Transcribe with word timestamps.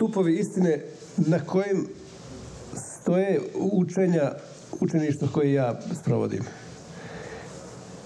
stupovi 0.00 0.38
istine 0.38 0.80
na 1.16 1.38
kojim 1.38 1.86
stoje 3.00 3.40
učenja 3.54 4.32
učeništva 4.80 5.28
koje 5.32 5.52
ja 5.52 5.80
sprovodim. 6.00 6.44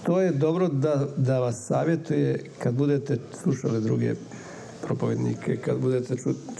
To 0.03 0.21
je 0.21 0.31
dobro 0.31 0.67
da, 0.67 1.07
da 1.17 1.39
vas 1.39 1.65
savjetuje 1.67 2.43
kad 2.59 2.73
budete 2.73 3.17
slušali 3.43 3.81
druge 3.81 4.15
propovednike, 4.81 5.57
kad 5.57 5.77
budete 5.77 6.15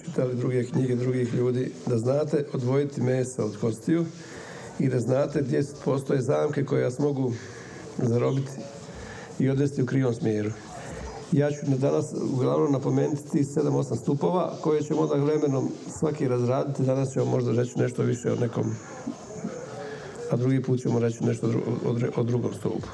čitali 0.06 0.36
druge 0.36 0.64
knjige 0.64 0.96
drugih 0.96 1.34
ljudi, 1.34 1.72
da 1.86 1.98
znate 1.98 2.46
odvojiti 2.54 3.02
mesa 3.02 3.46
od 3.46 3.58
kostiju 3.58 4.06
i 4.80 4.90
da 4.90 5.00
znate 5.00 5.42
gdje 5.42 5.64
postoje 5.86 6.22
zamke 6.22 6.66
koje 6.66 6.84
vas 6.84 7.00
mogu 7.00 7.34
zarobiti 7.98 8.52
i 9.40 9.50
odvesti 9.50 9.82
u 9.82 9.86
krivom 9.86 10.14
smjeru. 10.14 10.52
Ja 11.32 11.52
ću 11.52 11.58
danas 11.78 12.06
uglavnom 12.34 12.72
napomenuti 12.72 13.30
ti 13.32 13.44
7-8 13.44 13.96
stupova 13.96 14.54
koje 14.62 14.84
ćemo 14.84 15.02
onda 15.02 15.16
vremenom 15.16 15.70
svaki 16.00 16.28
razraditi. 16.28 16.84
Danas 16.84 17.14
ćemo 17.14 17.26
možda 17.26 17.52
reći 17.52 17.80
nešto 17.80 18.04
više 18.04 18.32
o 18.32 18.36
nekom, 18.36 18.76
a 20.32 20.36
drugi 20.36 20.62
put 20.62 20.82
ćemo 20.82 21.00
reći 21.00 21.24
nešto 21.24 21.50
o 22.16 22.24
drugom 22.24 22.54
stupu. 22.54 22.88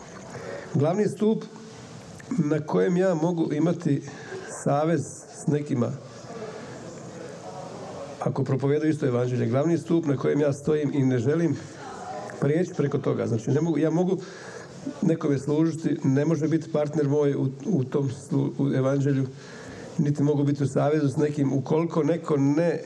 Glavni 0.74 1.08
stup 1.08 1.44
na 2.38 2.60
kojem 2.60 2.98
ja 2.98 3.14
mogu 3.14 3.54
imati 3.54 4.04
savez 4.64 5.02
s 5.44 5.48
nekima 5.48 5.92
ako 8.20 8.44
propovedaju 8.44 8.92
isto 8.92 9.08
evanđelje, 9.08 9.46
glavni 9.46 9.78
stup 9.78 10.06
na 10.06 10.18
kojem 10.18 10.42
ja 10.42 10.54
stojim 10.54 10.92
i 10.94 11.04
ne 11.04 11.20
želim 11.20 11.56
prijeći 12.42 12.74
preko 12.78 12.98
toga. 12.98 13.28
Znači, 13.28 13.52
ne 13.52 13.62
mogu, 13.62 13.78
ja 13.78 13.90
mogu 13.90 14.18
nekome 15.02 15.38
služiti, 15.38 15.98
ne 16.04 16.26
može 16.26 16.48
biti 16.48 16.72
partner 16.72 17.08
moj 17.08 17.36
u, 17.36 17.50
u 17.66 17.84
tom 17.84 18.10
u 18.58 18.74
evanđelju, 18.74 19.28
niti 19.98 20.24
mogu 20.24 20.44
biti 20.44 20.64
u 20.64 20.68
savezu 20.68 21.10
s 21.10 21.18
nekim, 21.18 21.54
ukoliko 21.54 22.04
neko 22.04 22.38
ne 22.38 22.82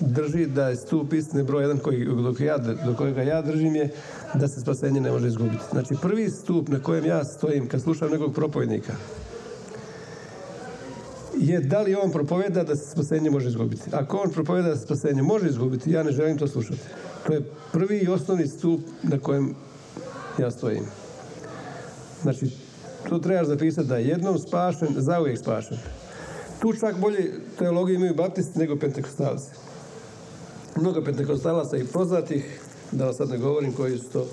drži 0.00 0.46
da 0.46 0.68
je 0.68 0.76
stup 0.76 1.12
istine 1.12 1.44
broj 1.44 1.62
jedan 1.62 1.78
koji, 1.78 2.04
dok 2.04 2.40
ja, 2.40 2.58
do 2.58 2.94
kojega 2.98 3.22
ja 3.22 3.42
držim 3.42 3.76
je 3.76 3.90
da 4.34 4.48
se 4.48 4.60
spasenje 4.60 5.00
ne 5.00 5.10
može 5.10 5.26
izgubiti. 5.28 5.64
Znači 5.70 5.94
prvi 6.02 6.30
stup 6.30 6.68
na 6.68 6.82
kojem 6.82 7.04
ja 7.04 7.24
stojim 7.24 7.68
kad 7.68 7.82
slušam 7.82 8.10
nekog 8.10 8.34
propovjednika 8.34 8.92
je 11.38 11.60
da 11.60 11.80
li 11.82 11.94
on 11.94 12.12
propoveda 12.12 12.64
da 12.64 12.76
se 12.76 12.90
spasenje 12.90 13.30
može 13.30 13.48
izgubiti. 13.48 13.82
Ako 13.92 14.16
on 14.16 14.30
propoveda 14.30 14.68
da 14.68 14.76
se 14.76 14.82
spasenje 14.82 15.22
može 15.22 15.48
izgubiti, 15.48 15.90
ja 15.90 16.02
ne 16.02 16.12
želim 16.12 16.38
to 16.38 16.48
slušati. 16.48 16.80
To 17.26 17.32
je 17.32 17.42
prvi 17.72 17.98
i 17.98 18.08
osnovni 18.08 18.46
stup 18.46 18.80
na 19.02 19.18
kojem 19.18 19.54
ja 20.38 20.50
stojim. 20.50 20.84
Znači, 22.26 22.46
tu 23.08 23.20
trebaš 23.20 23.46
zapisati 23.46 23.88
da 23.88 23.96
je 23.96 24.06
jednom 24.06 24.38
spašen, 24.38 24.88
zauvijek 24.96 25.38
spašen. 25.38 25.78
Tu 26.60 26.72
čak 26.72 26.98
bolje 26.98 27.32
teologiju 27.58 27.96
imaju 27.96 28.14
baptisti 28.14 28.58
nego 28.58 28.76
pentekostalci. 28.76 29.50
Mnogo 30.76 31.04
pentekostalaca 31.04 31.76
i 31.76 31.84
poznatih, 31.84 32.60
da 32.92 33.04
vam 33.04 33.14
sad 33.14 33.28
ne 33.28 33.38
govorim 33.38 33.72
koji 33.72 33.98
su 33.98 34.08
to 34.12 34.26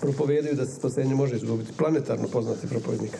propovedaju 0.00 0.54
da 0.56 0.66
se 0.66 0.74
spasenje 0.74 1.14
može 1.14 1.36
izgubiti. 1.36 1.72
Planetarno 1.72 2.28
poznati 2.28 2.68
propovednika. 2.68 3.18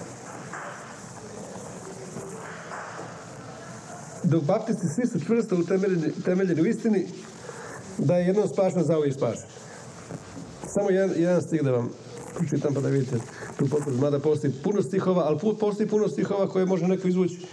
Dok 4.23 4.45
baptisti 4.45 4.87
svi 4.95 5.07
su 5.07 5.27
čvrsto 5.27 5.57
utemeljeni, 5.57 6.13
temeljeni 6.25 6.63
u 6.63 6.67
istini 6.67 7.07
da 7.99 8.17
je 8.17 8.27
jednom 8.27 8.49
spašen, 8.49 8.83
zauvijek 8.83 9.15
spašen. 9.15 9.47
Samo 10.75 10.91
jedan, 10.91 11.11
jedan 11.17 11.43
stih 11.43 11.63
da 11.63 11.71
vam 11.71 11.91
pročitam 12.39 12.75
pa 12.75 12.81
da 12.81 12.89
vidite 12.89 13.17
tu 13.59 13.67
potvrdu. 13.67 13.99
Mada 13.99 14.19
postoji 14.19 14.53
puno 14.65 14.83
stihova, 14.83 15.23
ali 15.27 15.39
postoji 15.61 15.89
puno 15.89 16.09
stihova 16.09 16.49
koje 16.49 16.67
može 16.67 16.89
neko 16.89 17.09
izvući 17.09 17.47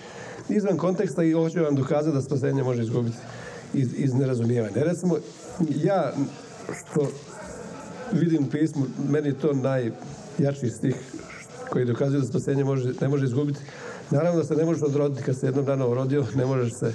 izvan 0.50 0.78
konteksta 0.78 1.24
i 1.24 1.32
hoće 1.32 1.60
vam 1.60 1.76
dokazati 1.76 2.16
da 2.16 2.22
spasenje 2.22 2.64
može 2.64 2.84
izgubiti 2.84 3.18
iz, 3.74 3.88
iz 3.96 4.14
nerazumijevanja. 4.14 4.84
Recimo, 4.84 5.18
ja 5.84 6.14
što 6.76 7.08
vidim 8.12 8.50
pismu, 8.50 8.86
meni 9.10 9.28
je 9.28 9.40
to 9.40 9.54
najjači 9.54 10.70
stih 10.70 10.96
koji 11.70 11.86
dokazuje 11.86 12.22
da 12.22 12.28
spasenje 12.28 12.64
može, 12.64 12.94
ne 13.02 13.08
može 13.08 13.26
izgubiti. 13.26 13.60
Naravno 14.12 14.42
da 14.42 14.48
se 14.48 14.56
ne 14.56 14.66
možeš 14.66 14.84
odroditi 14.84 15.24
kad 15.24 15.40
se 15.40 15.46
jednom 15.46 15.66
dana 15.66 15.86
rodio, 15.86 16.26
ne 16.36 16.46
možeš 16.46 16.74
se 16.74 16.94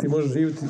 ti 0.00 0.08
možeš 0.08 0.32
živjeti 0.32 0.66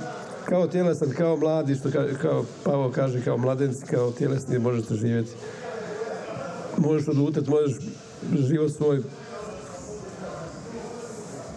kao 0.48 0.66
tjelesan, 0.66 1.10
kao 1.10 1.36
mladi, 1.36 1.74
što 1.74 1.90
kao 2.22 2.44
Pavo 2.64 2.90
kaže, 2.94 3.24
kao 3.24 3.38
mladenci, 3.38 3.86
kao 3.86 4.12
tjelesni 4.12 4.58
možete 4.58 4.94
živjeti. 4.94 5.30
Možeš 6.76 7.08
odlutati, 7.08 7.50
možeš 7.50 7.76
život 8.48 8.72
svoj 8.72 9.02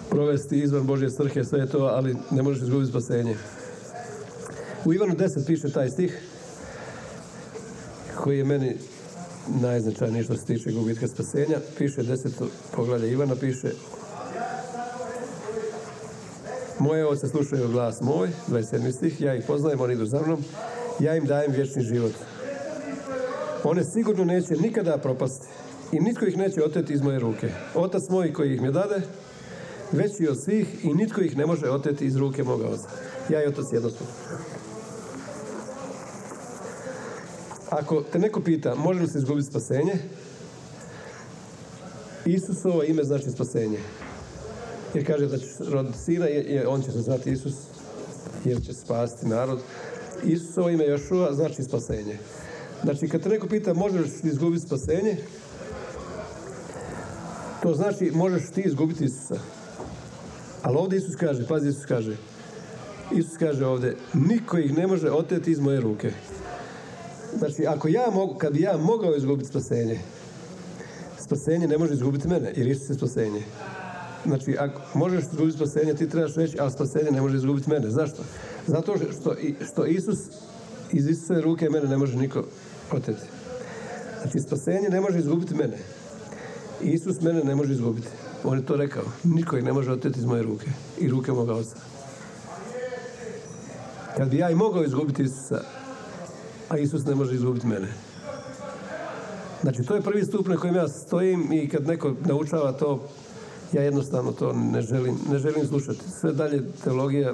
provesti 0.10 0.60
izvan 0.60 0.88
Božje 0.88 1.10
svrhe, 1.10 1.44
sve 1.44 1.68
to, 1.68 1.78
ali 1.78 2.16
ne 2.32 2.42
možeš 2.42 2.64
izgubiti 2.64 2.90
spasenje. 2.90 3.36
U 4.86 4.94
Ivanu 4.94 5.16
10 5.16 5.46
piše 5.48 5.70
taj 5.70 5.90
stih 5.90 6.22
koji 8.18 8.38
je 8.38 8.46
meni 8.46 8.78
najznačajniji 9.62 10.24
što 10.24 10.36
se 10.38 10.46
tiče 10.46 10.72
gubitka 10.72 11.08
spasenja. 11.08 11.60
Piše 11.78 12.04
deseto 12.04 12.48
poglavlje 12.76 13.12
Ivana, 13.12 13.36
piše 13.36 13.72
moje 16.80 17.08
ovce 17.08 17.28
slušaju 17.28 17.68
glas 17.68 18.02
moj, 18.02 18.30
27. 18.48 18.92
stih, 18.92 19.22
ja 19.22 19.36
ih 19.36 19.44
poznajem, 19.48 19.82
oni 19.82 19.94
idu 19.94 20.06
za 20.06 20.22
mnom, 20.22 20.44
ja 21.00 21.16
im 21.16 21.26
dajem 21.26 21.52
vječni 21.52 21.84
život. 21.84 22.14
One 23.64 23.84
sigurno 23.84 24.26
neće 24.26 24.54
nikada 24.54 24.98
propasti 24.98 25.48
i 25.92 26.00
nitko 26.00 26.26
ih 26.26 26.38
neće 26.38 26.64
oteti 26.64 26.94
iz 26.94 27.02
moje 27.02 27.20
ruke. 27.20 27.50
Otac 27.76 28.04
moj 28.10 28.34
koji 28.34 28.54
ih 28.54 28.62
mi 28.62 28.72
dade, 28.72 29.02
veći 29.92 30.28
od 30.30 30.44
svih 30.44 30.86
i 30.86 30.94
nitko 30.94 31.22
ih 31.22 31.38
ne 31.38 31.46
može 31.46 31.70
oteti 31.70 32.06
iz 32.06 32.16
ruke 32.16 32.44
moga 32.44 32.68
oca. 32.68 32.88
Ja 33.30 33.44
i 33.44 33.48
otac 33.48 33.66
jedno 33.72 33.90
Ako 37.70 38.04
te 38.12 38.20
neko 38.20 38.42
pita, 38.42 38.76
može 38.76 39.00
li 39.00 39.08
se 39.08 39.18
izgubiti 39.18 39.48
spasenje? 39.48 39.94
Isusovo 42.26 42.84
ime 42.84 43.04
znači 43.04 43.32
spasenje. 43.32 43.80
Jer 44.94 45.08
kaže 45.08 45.28
da 45.28 45.38
će 45.38 45.46
roditi 45.60 45.98
sina, 45.98 46.26
je, 46.26 46.68
on 46.68 46.82
će 46.82 46.92
se 46.92 47.02
zvati 47.02 47.32
Isus, 47.32 47.54
jer 48.46 48.62
će 48.66 48.74
spasti 48.74 49.28
narod. 49.28 49.60
Isusovo 50.24 50.70
ime 50.70 50.86
Jošua 50.86 51.34
znači 51.34 51.64
spasenje. 51.64 52.18
Znači, 52.84 53.08
kad 53.08 53.22
te 53.24 53.30
neko 53.30 53.48
pita 53.48 53.74
možeš 53.74 54.24
li 54.24 54.30
izgubiti 54.30 54.66
spasenje, 54.66 55.18
to 57.64 57.74
znači 57.74 58.12
možeš 58.14 58.50
ti 58.56 58.62
izgubiti 58.62 59.06
Isusa. 59.06 59.40
Ali 60.62 60.78
ovdje 60.78 60.98
Isus 60.98 61.16
kaže, 61.16 61.48
pazi 61.48 61.70
Isus 61.70 61.86
kaže, 61.86 62.18
Isus 63.12 63.38
kaže 63.38 63.66
ovdje, 63.66 63.96
niko 64.14 64.58
ih 64.58 64.78
ne 64.78 64.88
može 64.88 65.12
oteti 65.12 65.52
iz 65.52 65.60
moje 65.60 65.80
ruke. 65.80 66.12
Znači, 67.38 67.68
ako 67.68 67.88
ja 67.88 68.10
mogu, 68.14 68.38
kad 68.38 68.54
bi 68.54 68.62
ja 68.62 68.78
mogao 68.78 69.16
izgubiti 69.16 69.50
spasenje, 69.50 70.00
spasenje 71.20 71.68
ne 71.68 71.78
može 71.78 71.94
izgubiti 71.94 72.28
mene, 72.28 72.54
jer 72.56 72.68
Isus 72.68 72.90
je 72.90 72.96
spasenje. 72.96 73.44
Znači, 74.26 74.58
ako 74.60 75.00
možeš 75.00 75.24
izgubiti 75.24 75.58
spasenje, 75.58 75.94
ti 75.94 76.10
trebaš 76.10 76.36
reći, 76.36 76.60
ali 76.60 76.72
spasenje 76.72 77.12
ne 77.12 77.22
može 77.22 77.38
izgubiti 77.38 77.70
mene. 77.70 77.90
Zašto? 77.90 78.24
Zato 78.68 78.96
što, 78.98 79.36
što 79.72 79.86
Isus, 79.86 80.20
iz 80.92 81.08
Isuse 81.08 81.42
ruke 81.42 81.70
mene 81.70 81.88
ne 81.88 81.98
može 81.98 82.18
niko 82.18 82.44
oteti. 82.92 83.26
Znači, 84.22 84.40
spasenje 84.40 84.90
ne 84.90 85.02
može 85.02 85.20
izgubiti 85.20 85.56
mene. 85.56 85.78
Isus 86.82 87.22
mene 87.22 87.44
ne 87.44 87.56
može 87.56 87.74
izgubiti. 87.74 88.08
On 88.44 88.58
je 88.58 88.66
to 88.66 88.76
rekao. 88.76 89.04
Niko 89.24 89.58
ih 89.58 89.64
ne 89.64 89.74
može 89.74 89.92
oteti 89.92 90.20
iz 90.20 90.26
moje 90.26 90.44
ruke. 90.44 90.68
I 91.00 91.10
ruke 91.10 91.32
moga 91.32 91.54
oca. 91.54 91.76
Kad 94.18 94.30
bi 94.30 94.38
ja 94.38 94.50
i 94.50 94.56
mogao 94.56 94.84
izgubiti 94.84 95.24
Isusa, 95.24 95.62
a 96.70 96.78
Isus 96.78 97.06
ne 97.06 97.16
može 97.16 97.36
izgubiti 97.36 97.68
mene. 97.68 97.88
Znači, 99.62 99.84
to 99.84 99.96
je 99.96 100.02
prvi 100.02 100.26
stup 100.26 100.48
na 100.48 100.58
kojem 100.58 100.76
ja 100.76 100.88
stojim 100.88 101.54
i 101.54 101.70
kad 101.70 101.88
neko 101.88 102.14
naučava 102.26 102.72
to, 102.72 103.08
ja 103.74 103.82
jednostavno 103.82 104.32
to 104.32 104.54
ne 104.54 104.82
želim, 104.82 105.18
ne 105.32 105.38
želim 105.38 105.68
slušati. 105.68 106.00
Sve 106.20 106.34
dalje 106.34 106.64
teologija 106.84 107.34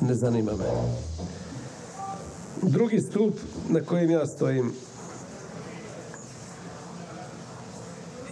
ne 0.00 0.14
zanima 0.14 0.52
me. 0.52 0.64
Drugi 2.62 3.00
stup 3.00 3.34
na 3.68 3.80
kojem 3.80 4.10
ja 4.10 4.26
stojim 4.26 4.72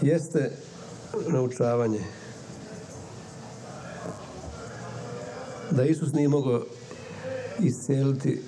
jeste 0.00 0.50
naučavanje. 1.28 2.00
Da 5.70 5.84
Isus 5.84 6.12
nije 6.12 6.28
mogao 6.28 6.62
iscijeliti 7.60 8.42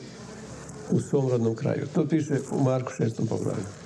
u 0.90 1.00
svom 1.00 1.28
rodnom 1.28 1.54
kraju. 1.54 1.86
To 1.94 2.08
piše 2.08 2.40
u 2.52 2.62
Marku 2.62 2.92
6. 2.98 3.28
poglavlju. 3.28 3.79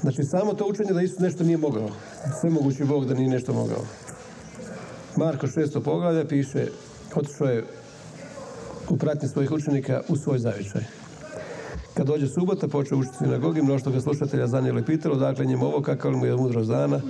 Znači, 0.00 0.22
samo 0.22 0.54
to 0.54 0.66
učenje 0.66 0.92
da 0.92 1.02
Isus 1.02 1.18
nešto 1.18 1.44
nije 1.44 1.56
mogao. 1.56 1.88
Sve 2.40 2.50
mogući 2.50 2.84
Bog 2.84 3.06
da 3.06 3.14
nije 3.14 3.28
nešto 3.28 3.52
mogao. 3.52 3.84
Marko 5.16 5.46
6. 5.46 5.80
poglavlje 5.80 6.28
piše, 6.28 6.66
otišao 7.14 7.46
je 7.46 7.64
u 8.88 8.96
pratnji 8.96 9.28
svojih 9.28 9.52
učenika 9.52 10.00
u 10.08 10.16
svoj 10.16 10.38
zavičaj. 10.38 10.82
Kad 11.94 12.06
dođe 12.06 12.26
subota, 12.26 12.68
počeo 12.68 12.98
učiti 12.98 13.16
sinagogi, 13.16 13.62
mnoštvo 13.62 13.92
ga 13.92 14.00
slušatelja 14.00 14.46
zanijelo 14.46 14.78
i 14.78 14.84
pitalo, 14.84 15.16
dakle 15.16 15.44
njemu 15.44 15.66
ovo, 15.66 15.82
kakav 15.82 16.12
mu 16.12 16.26
je 16.26 16.36
mudrost 16.36 16.68
dana, 16.68 17.00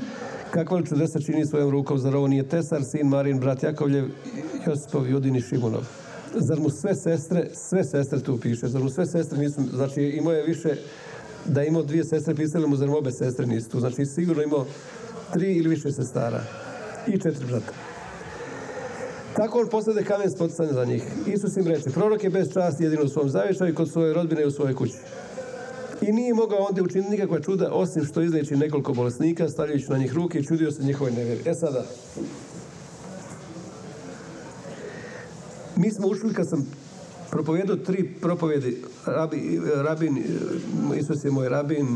Kakva 0.51 0.77
li 0.77 0.87
čudesa 0.87 1.21
čini 1.21 1.47
svojom 1.47 1.71
rukom, 1.71 1.99
zar 1.99 2.17
ovo 2.17 2.29
nije 2.29 2.49
Tesar, 2.49 2.83
sin 2.85 3.09
Marin, 3.09 3.41
brat 3.41 3.63
Jakovljev, 3.63 4.09
Josipov, 4.67 5.09
Judin 5.09 5.37
i 5.37 5.41
Šimunov? 5.41 5.87
Zar 6.35 6.61
mu 6.61 6.71
sve 6.71 6.95
sestre, 6.95 7.47
sve 7.55 7.85
sestre 7.85 8.21
tu 8.21 8.39
piše, 8.41 8.69
zar 8.69 8.83
mu 8.83 8.91
sve 8.91 9.07
sestre 9.07 9.39
nisu, 9.39 9.63
znači 9.75 10.03
imao 10.03 10.33
je 10.33 10.47
više, 10.47 10.77
da 11.45 11.61
je 11.61 11.69
imao 11.69 11.83
dvije 11.83 12.05
sestre, 12.05 12.35
pisali 12.35 12.67
mu, 12.67 12.77
zar 12.77 12.91
obe 12.91 13.11
sestre 13.13 13.47
nisu 13.47 13.69
tu, 13.69 13.81
znači 13.81 14.07
sigurno 14.07 14.43
imao 14.43 14.67
tri 15.33 15.57
ili 15.57 15.69
više 15.69 15.93
sestara 15.93 16.43
i 17.07 17.21
četiri 17.21 17.47
brata. 17.47 17.73
Tako 19.37 19.59
on 19.59 19.69
poslede 19.69 20.05
kamen 20.05 20.31
spoticanja 20.31 20.73
za 20.73 20.85
njih. 20.85 21.03
Isus 21.27 21.57
im 21.57 21.67
reče, 21.67 21.91
prorok 21.91 22.25
je 22.25 22.31
bez 22.31 22.53
časti 22.53 22.85
jedino 22.85 23.05
u 23.05 23.09
svom 23.09 23.29
zavješaju 23.29 23.75
kod 23.75 23.91
svoje 23.91 24.15
rodbine 24.15 24.43
i 24.43 24.47
u 24.47 24.51
svojoj 24.51 24.75
kući. 24.75 24.97
I 26.03 26.13
nije 26.13 26.35
mogao 26.35 26.59
onda 26.59 26.83
učiniti 26.83 27.11
nikakva 27.11 27.41
čuda, 27.41 27.71
osim 27.73 28.05
što 28.05 28.23
izleči 28.23 28.57
nekoliko 28.57 28.93
bolesnika, 28.93 29.49
stavljajući 29.49 29.91
na 29.91 29.99
njih 29.99 30.15
ruke 30.15 30.39
i 30.39 30.45
čudio 30.45 30.71
se 30.71 30.85
njihovoj 30.85 31.13
nevjeri. 31.13 31.43
E 31.47 31.55
sada, 31.55 31.85
mi 35.77 35.91
smo 35.91 36.09
ušli 36.09 36.35
kad 36.35 36.49
sam 36.49 36.80
propovedao 37.31 37.77
tri 37.77 38.15
propovjedi, 38.21 38.83
rabi, 39.07 39.61
rabin, 39.75 40.25
Isus 40.97 41.25
je 41.25 41.31
moj 41.31 41.49
rabin 41.49 41.87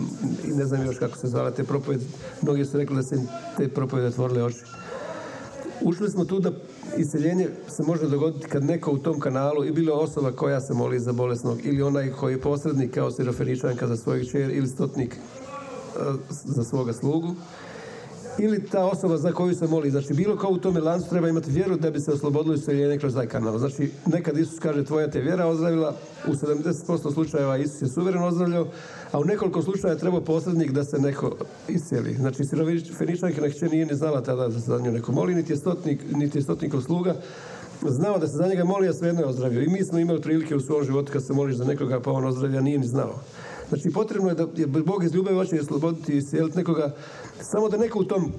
i 0.44 0.48
ne 0.48 0.64
znam 0.64 0.86
još 0.86 0.98
kako 0.98 1.18
se 1.18 1.28
zvala 1.28 1.50
te 1.50 1.64
propovjedi. 1.64 2.04
Mnogi 2.42 2.64
su 2.64 2.78
rekli 2.78 2.96
da 2.96 3.02
se 3.02 3.16
te 3.56 3.68
propovjede 3.68 4.08
otvorile 4.08 4.44
oči. 4.44 4.60
Ušli 5.80 6.10
smo 6.10 6.24
tu 6.24 6.40
da 6.40 6.52
iseljenje 6.98 7.48
se 7.68 7.82
može 7.82 8.08
dogoditi 8.08 8.48
kad 8.48 8.64
neko 8.64 8.92
u 8.92 8.98
tom 8.98 9.20
kanalu 9.20 9.64
i 9.64 9.72
bilo 9.72 9.94
osoba 9.94 10.32
koja 10.32 10.60
se 10.60 10.74
moli 10.74 11.00
za 11.00 11.12
bolesnog 11.12 11.58
ili 11.64 11.82
onaj 11.82 12.10
koji 12.10 12.34
je 12.34 12.40
posrednik 12.40 12.94
kao 12.94 13.10
sirofeničanka 13.10 13.86
za 13.86 13.96
svojeg 13.96 14.30
čer 14.30 14.50
ili 14.50 14.68
stotnik 14.68 15.14
e, 15.14 15.18
za 16.44 16.64
svoga 16.64 16.92
slugu 16.92 17.34
ili 18.38 18.66
ta 18.66 18.84
osoba 18.84 19.16
za 19.16 19.32
koju 19.32 19.54
se 19.54 19.66
moli. 19.66 19.90
Znači, 19.90 20.14
bilo 20.14 20.36
kao 20.36 20.50
u 20.50 20.58
tome 20.58 20.80
lancu 20.80 21.10
treba 21.10 21.28
imati 21.28 21.50
vjeru 21.50 21.76
da 21.76 21.90
bi 21.90 22.00
se 22.00 22.12
oslobodilo 22.12 22.54
iseljenje 22.54 22.98
kroz 22.98 23.14
taj 23.14 23.26
kanal. 23.26 23.58
Znači, 23.58 23.90
nekad 24.06 24.38
Isus 24.38 24.58
kaže 24.58 24.84
tvoja 24.84 25.10
te 25.10 25.20
vjera 25.20 25.46
ozdravila, 25.46 25.94
u 26.26 26.30
70% 26.30 27.12
slučajeva 27.12 27.56
Isus 27.56 27.82
je 27.82 27.88
suvereno 27.88 28.26
ozdravljao, 28.26 28.66
a 29.12 29.18
u 29.18 29.24
nekoliko 29.24 29.62
slučajeva 29.62 30.00
treba 30.00 30.20
posrednik 30.20 30.72
da 30.72 30.84
se 30.84 30.98
neko 30.98 31.36
iscijeli. 31.68 32.14
Znači, 32.14 32.42
Feničanka 32.98 33.40
na 33.40 33.68
nije 33.70 33.86
ni 33.86 33.94
znala 33.94 34.22
tada 34.22 34.48
da 34.48 34.60
se 34.60 34.66
za 34.66 34.78
nju 34.78 34.92
neko 34.92 35.12
moli, 35.12 35.34
niti 35.34 35.52
je, 35.52 35.56
stotnik, 35.56 36.00
niti 36.14 36.38
je 36.38 36.42
stotnikov 36.42 36.80
sluga, 36.80 37.14
znao 37.82 38.18
da 38.18 38.28
se 38.28 38.36
za 38.36 38.46
njega 38.46 38.64
moli, 38.64 38.88
a 38.88 38.92
svejedno 38.92 39.20
je 39.20 39.26
ozdravio. 39.26 39.62
I 39.62 39.68
mi 39.68 39.84
smo 39.84 39.98
imali 39.98 40.20
prilike 40.20 40.56
u 40.56 40.60
svom 40.60 40.84
životu 40.84 41.12
kad 41.12 41.26
se 41.26 41.32
moliš 41.32 41.56
za 41.56 41.64
nekoga, 41.64 42.00
pa 42.00 42.12
on 42.12 42.24
ozdravlja, 42.24 42.60
nije 42.60 42.78
ni 42.78 42.86
znao. 42.86 43.14
Znači, 43.68 43.90
potrebno 43.90 44.28
je 44.28 44.34
da 44.34 44.46
je 44.56 44.66
Bog 44.66 45.04
iz 45.04 45.14
ljubavi 45.14 45.36
hoće 45.36 45.60
osloboditi 45.60 46.12
i 46.12 46.16
iscijeliti 46.16 46.58
nekoga, 46.58 46.94
samo 47.40 47.68
da 47.68 47.76
neko 47.76 47.98
u 47.98 48.04
tom 48.04 48.32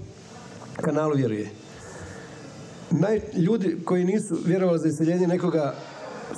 kanalu 0.81 1.15
vjeruje. 1.15 1.49
Naj, 2.91 3.21
ljudi 3.33 3.77
koji 3.85 4.05
nisu 4.05 4.37
vjerovali 4.45 4.79
za 4.79 4.87
iseljenje 4.87 5.27
nekoga 5.27 5.75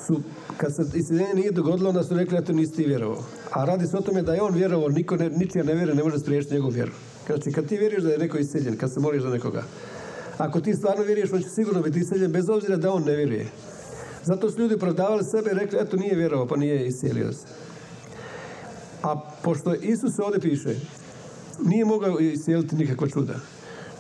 su, 0.08 0.22
kad 0.58 0.76
se 0.76 0.98
iseljenje 0.98 1.34
nije 1.34 1.52
dogodilo, 1.52 1.90
onda 1.90 2.04
su 2.04 2.14
rekli, 2.14 2.46
to 2.46 2.54
nisi 2.54 2.76
ti 2.76 2.86
vjerovao. 2.86 3.24
A 3.52 3.66
radi 3.66 3.88
se 3.88 3.98
o 3.98 4.02
tome 4.02 4.22
da 4.22 4.34
je 4.34 4.42
on 4.42 4.54
vjerovao, 4.54 4.90
niko 4.90 5.16
ne, 5.16 5.30
ničija 5.30 5.64
ne 5.64 5.74
vjeruje, 5.74 5.96
ne 5.96 6.04
može 6.04 6.20
spriječiti 6.20 6.54
njegov 6.54 6.72
vjeru. 6.72 6.92
Znači, 7.26 7.52
kad 7.52 7.66
ti 7.68 7.78
vjeruješ 7.78 8.04
da 8.04 8.12
je 8.12 8.18
neko 8.18 8.38
iseljen, 8.38 8.78
kad 8.78 8.94
se 8.94 9.00
moliš 9.00 9.24
za 9.24 9.30
nekoga, 9.30 9.64
ako 10.38 10.62
ti 10.62 10.74
stvarno 10.74 11.04
vjeruješ, 11.04 11.34
on 11.34 11.42
će 11.42 11.50
sigurno 11.50 11.82
biti 11.82 12.00
iseljen, 12.00 12.32
bez 12.32 12.50
obzira 12.50 12.76
da 12.78 12.92
on 12.92 13.04
ne 13.04 13.16
vjeruje. 13.16 13.48
Zato 14.24 14.52
su 14.52 14.60
ljudi 14.60 14.76
opravdavali 14.76 15.24
sebe 15.24 15.52
i 15.52 15.60
rekli, 15.60 15.80
eto 15.82 15.98
nije 15.98 16.16
vjerovao, 16.16 16.48
pa 16.48 16.56
nije 16.56 16.88
iselio 16.88 17.34
se. 17.34 17.46
A 19.04 19.20
pošto 19.44 19.74
Isus 19.74 20.20
ovdje 20.20 20.40
piše, 20.40 20.76
nije 21.64 21.86
mogao 21.86 22.20
iscijeliti 22.20 22.76
nikakva 22.76 23.08
čuda. 23.08 23.36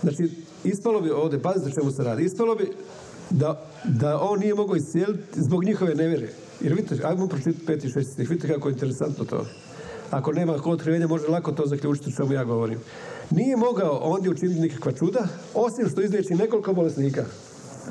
Znači, 0.01 0.29
ispalo 0.63 1.01
bi 1.01 1.09
ovdje, 1.11 1.41
pazite 1.41 1.71
čemu 1.71 1.91
se 1.91 2.03
radi, 2.03 2.23
ispalo 2.23 2.55
bi 2.55 2.71
da, 3.29 3.65
da 3.83 4.19
on 4.21 4.39
nije 4.39 4.55
mogao 4.55 4.75
iscijeliti 4.75 5.41
zbog 5.41 5.63
njihove 5.63 5.95
nevjere. 5.95 6.29
Jer 6.61 6.73
vidite, 6.73 7.03
ajmo 7.03 7.27
pročitati 7.27 7.65
peti 7.65 7.87
i 7.87 7.89
šesti 7.89 8.13
stih, 8.13 8.29
vidite 8.29 8.47
kako 8.47 8.69
je 8.69 8.73
interesantno 8.73 9.25
to. 9.25 9.45
Ako 10.11 10.31
nema 10.31 10.53
otkrivenja, 10.65 11.07
može 11.07 11.27
lako 11.27 11.51
to 11.51 11.65
zaključiti 11.65 12.15
čemu 12.15 12.33
ja 12.33 12.43
govorim. 12.43 12.79
Nije 13.29 13.55
mogao 13.55 13.99
ondje 14.03 14.31
učiniti 14.31 14.59
nikakva 14.61 14.91
čuda, 14.91 15.27
osim 15.53 15.89
što 15.89 16.01
izliječi 16.01 16.35
nekoliko 16.35 16.73
bolesnika, 16.73 17.25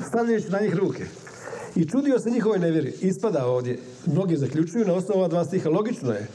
stavljajući 0.07 0.49
na 0.49 0.59
njih 0.59 0.75
ruke. 0.75 1.05
I 1.75 1.85
čudio 1.85 2.19
se 2.19 2.29
njihovoj 2.29 2.59
nevjeri. 2.59 2.93
Ispada 3.01 3.45
ovdje. 3.45 3.79
Mnogi 4.05 4.37
zaključuju 4.37 4.85
na 4.85 4.93
osnovu 4.93 5.19
ova 5.19 5.27
dva 5.27 5.45
stiha. 5.45 5.69
Logično 5.69 6.11
je 6.11 6.27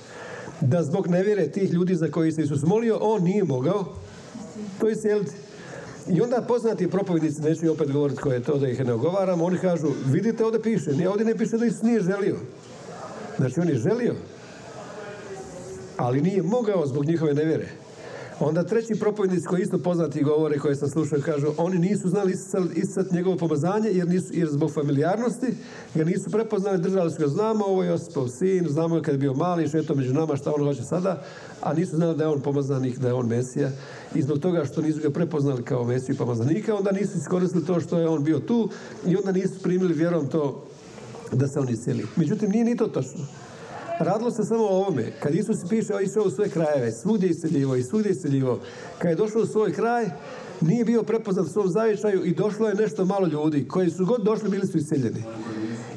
da 0.60 0.82
zbog 0.82 1.08
nevjere 1.08 1.48
tih 1.48 1.72
ljudi 1.72 1.94
za 1.94 2.10
koji 2.10 2.32
se 2.32 2.42
Isus 2.42 2.62
molio, 2.62 2.98
on 3.00 3.22
nije 3.22 3.44
mogao 3.44 3.84
to 4.80 4.88
iscijeliti. 4.88 5.32
I 6.08 6.20
onda 6.20 6.44
poznati 6.48 6.90
propovjednici, 6.90 7.42
neću 7.42 7.72
opet 7.72 7.92
govoriti 7.92 8.20
koje 8.20 8.34
je 8.34 8.42
to 8.42 8.58
da 8.58 8.68
ih 8.68 8.84
ne 8.84 8.92
ogovaram, 8.92 9.42
oni 9.42 9.58
kažu, 9.58 9.88
vidite 10.06 10.44
ovdje 10.44 10.62
piše, 10.62 10.92
nije, 10.92 11.08
ovdje 11.08 11.26
ne 11.26 11.36
piše 11.36 11.58
da 11.58 11.66
Isus 11.66 11.82
nije 11.82 12.00
želio. 12.00 12.36
Znači 13.36 13.60
on 13.60 13.68
je 13.68 13.74
želio, 13.74 14.14
ali 15.96 16.20
nije 16.20 16.42
mogao 16.42 16.86
zbog 16.86 17.04
njihove 17.04 17.34
nevjere. 17.34 17.68
Onda 18.44 18.64
treći 18.64 18.94
propovjednici 18.94 19.46
koji 19.46 19.62
isto 19.62 19.78
poznati 19.78 20.22
govore 20.22 20.58
koje 20.58 20.76
sam 20.76 20.88
slušao 20.88 21.18
kažu 21.24 21.46
oni 21.56 21.78
nisu 21.78 22.08
znali 22.08 22.32
isticati 22.74 23.14
njegovo 23.14 23.36
pomazanje 23.36 23.90
jer, 23.90 24.08
nisu, 24.08 24.26
jer 24.32 24.48
zbog 24.48 24.72
familijarnosti 24.72 25.46
ga 25.94 26.04
nisu 26.04 26.30
prepoznali, 26.30 26.82
držali 26.82 27.10
su 27.10 27.18
ga 27.18 27.28
znamo 27.28 27.64
ovo 27.64 27.82
je 27.82 27.88
Josipov 27.88 28.28
sin, 28.28 28.66
znamo 28.68 28.96
je 28.96 29.02
kad 29.02 29.14
je 29.14 29.18
bio 29.18 29.34
mali 29.34 29.68
šeto 29.68 29.94
među 29.94 30.14
nama 30.14 30.36
šta 30.36 30.52
on 30.54 30.64
hoće 30.64 30.82
sada 30.82 31.22
a 31.60 31.74
nisu 31.74 31.96
znali 31.96 32.16
da 32.16 32.24
je 32.24 32.30
on 32.30 32.40
pomazanik, 32.40 32.98
da 32.98 33.08
je 33.08 33.14
on 33.14 33.26
Mesija 33.26 33.70
i 34.14 34.22
zbog 34.22 34.38
toga 34.38 34.64
što 34.64 34.82
nisu 34.82 35.00
ga 35.02 35.10
prepoznali 35.10 35.62
kao 35.62 35.84
Mesiju 35.84 36.16
pomazanika 36.16 36.74
onda 36.74 36.92
nisu 36.92 37.18
iskoristili 37.18 37.66
to 37.66 37.80
što 37.80 37.98
je 37.98 38.08
on 38.08 38.24
bio 38.24 38.38
tu 38.38 38.68
i 39.06 39.16
onda 39.16 39.32
nisu 39.32 39.62
primili 39.62 39.94
vjerom 39.94 40.28
to 40.28 40.64
da 41.32 41.48
se 41.48 41.60
on 41.60 41.68
iscijeli. 41.68 42.06
Međutim, 42.16 42.50
nije 42.50 42.64
ni 42.64 42.76
to 42.76 42.86
točno. 42.86 43.26
Radilo 43.98 44.30
se 44.30 44.44
samo 44.44 44.64
o 44.64 44.76
ovome. 44.76 45.12
Kad 45.20 45.34
Isus 45.34 45.58
piše, 45.68 45.92
išao 46.02 46.24
u 46.24 46.30
svoje 46.30 46.50
krajeve, 46.50 46.92
svugdje 46.92 47.28
iseljivo 47.28 47.76
i 47.76 47.82
svugdje 47.82 48.12
iseljivo. 48.12 48.60
Kad 48.98 49.10
je 49.10 49.16
došao 49.16 49.42
u 49.42 49.46
svoj 49.46 49.72
kraj, 49.72 50.10
nije 50.60 50.84
bio 50.84 51.02
prepoznat 51.02 51.46
u 51.46 51.50
svom 51.50 51.68
zavičaju 51.68 52.24
i 52.24 52.34
došlo 52.34 52.68
je 52.68 52.74
nešto 52.74 53.04
malo 53.04 53.26
ljudi 53.26 53.68
koji 53.68 53.90
su 53.90 54.06
god 54.06 54.22
došli 54.22 54.48
bili 54.48 54.66
su 54.66 54.78
iseljeni. 54.78 55.24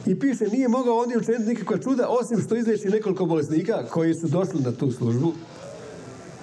I 0.05 0.19
piše, 0.19 0.47
nije 0.47 0.67
mogao 0.67 0.97
ondje 0.97 1.17
učiniti 1.17 1.49
nikakva 1.49 1.77
čuda, 1.77 2.07
osim 2.09 2.41
što 2.41 2.55
izliječi 2.55 2.89
nekoliko 2.89 3.25
bolesnika 3.25 3.85
koji 3.89 4.13
su 4.13 4.27
došli 4.27 4.59
na 4.59 4.71
tu 4.71 4.91
službu 4.91 5.33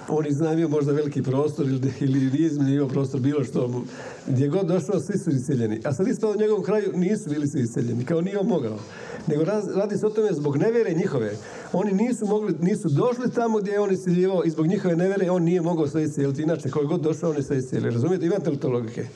on 0.08 0.26
iznajmio 0.26 0.68
možda 0.68 0.92
veliki 0.92 1.22
prostor 1.22 1.66
ili, 1.66 1.92
ili 2.00 2.30
nije 2.30 2.46
iznajmio 2.46 2.88
prostor, 2.88 3.20
bilo 3.20 3.44
što. 3.44 3.82
Gdje 4.26 4.48
god 4.48 4.66
došao, 4.66 5.00
svi 5.00 5.18
su 5.18 5.30
iseljeni. 5.30 5.80
A 5.84 5.92
sad 5.92 6.08
ispao 6.08 6.30
u 6.30 6.36
njegovom 6.36 6.62
kraju 6.62 6.92
nisu 6.94 7.30
bili 7.30 7.48
svi 7.48 7.60
iseljeni, 7.60 8.04
kao 8.04 8.20
nije 8.20 8.38
on 8.38 8.46
mogao. 8.46 8.78
Nego 9.26 9.44
radi 9.74 9.98
se 9.98 10.06
o 10.06 10.10
tome 10.10 10.32
zbog 10.32 10.56
nevere 10.56 10.94
njihove. 10.94 11.36
Oni 11.72 11.92
nisu 11.92 12.26
mogli, 12.26 12.54
nisu 12.60 12.88
došli 12.88 13.30
tamo 13.30 13.58
gdje 13.58 13.72
je 13.72 13.80
on 13.80 13.92
iseljivao 13.92 14.44
i 14.44 14.50
zbog 14.50 14.66
njihove 14.66 14.96
nevere 14.96 15.30
on 15.30 15.42
nije 15.42 15.60
mogao 15.60 15.88
sve 15.88 16.04
iseliti. 16.04 16.42
Inače, 16.42 16.70
koji 16.70 16.86
god 16.86 17.00
došao, 17.00 17.30
on 17.30 17.36
je 17.36 17.42
sve 17.42 17.58
iselio. 17.58 17.90
Razumijete? 17.90 18.26
Imate 18.26 18.50
li 18.50 18.56
to 18.60 18.68
logike? 18.68 19.06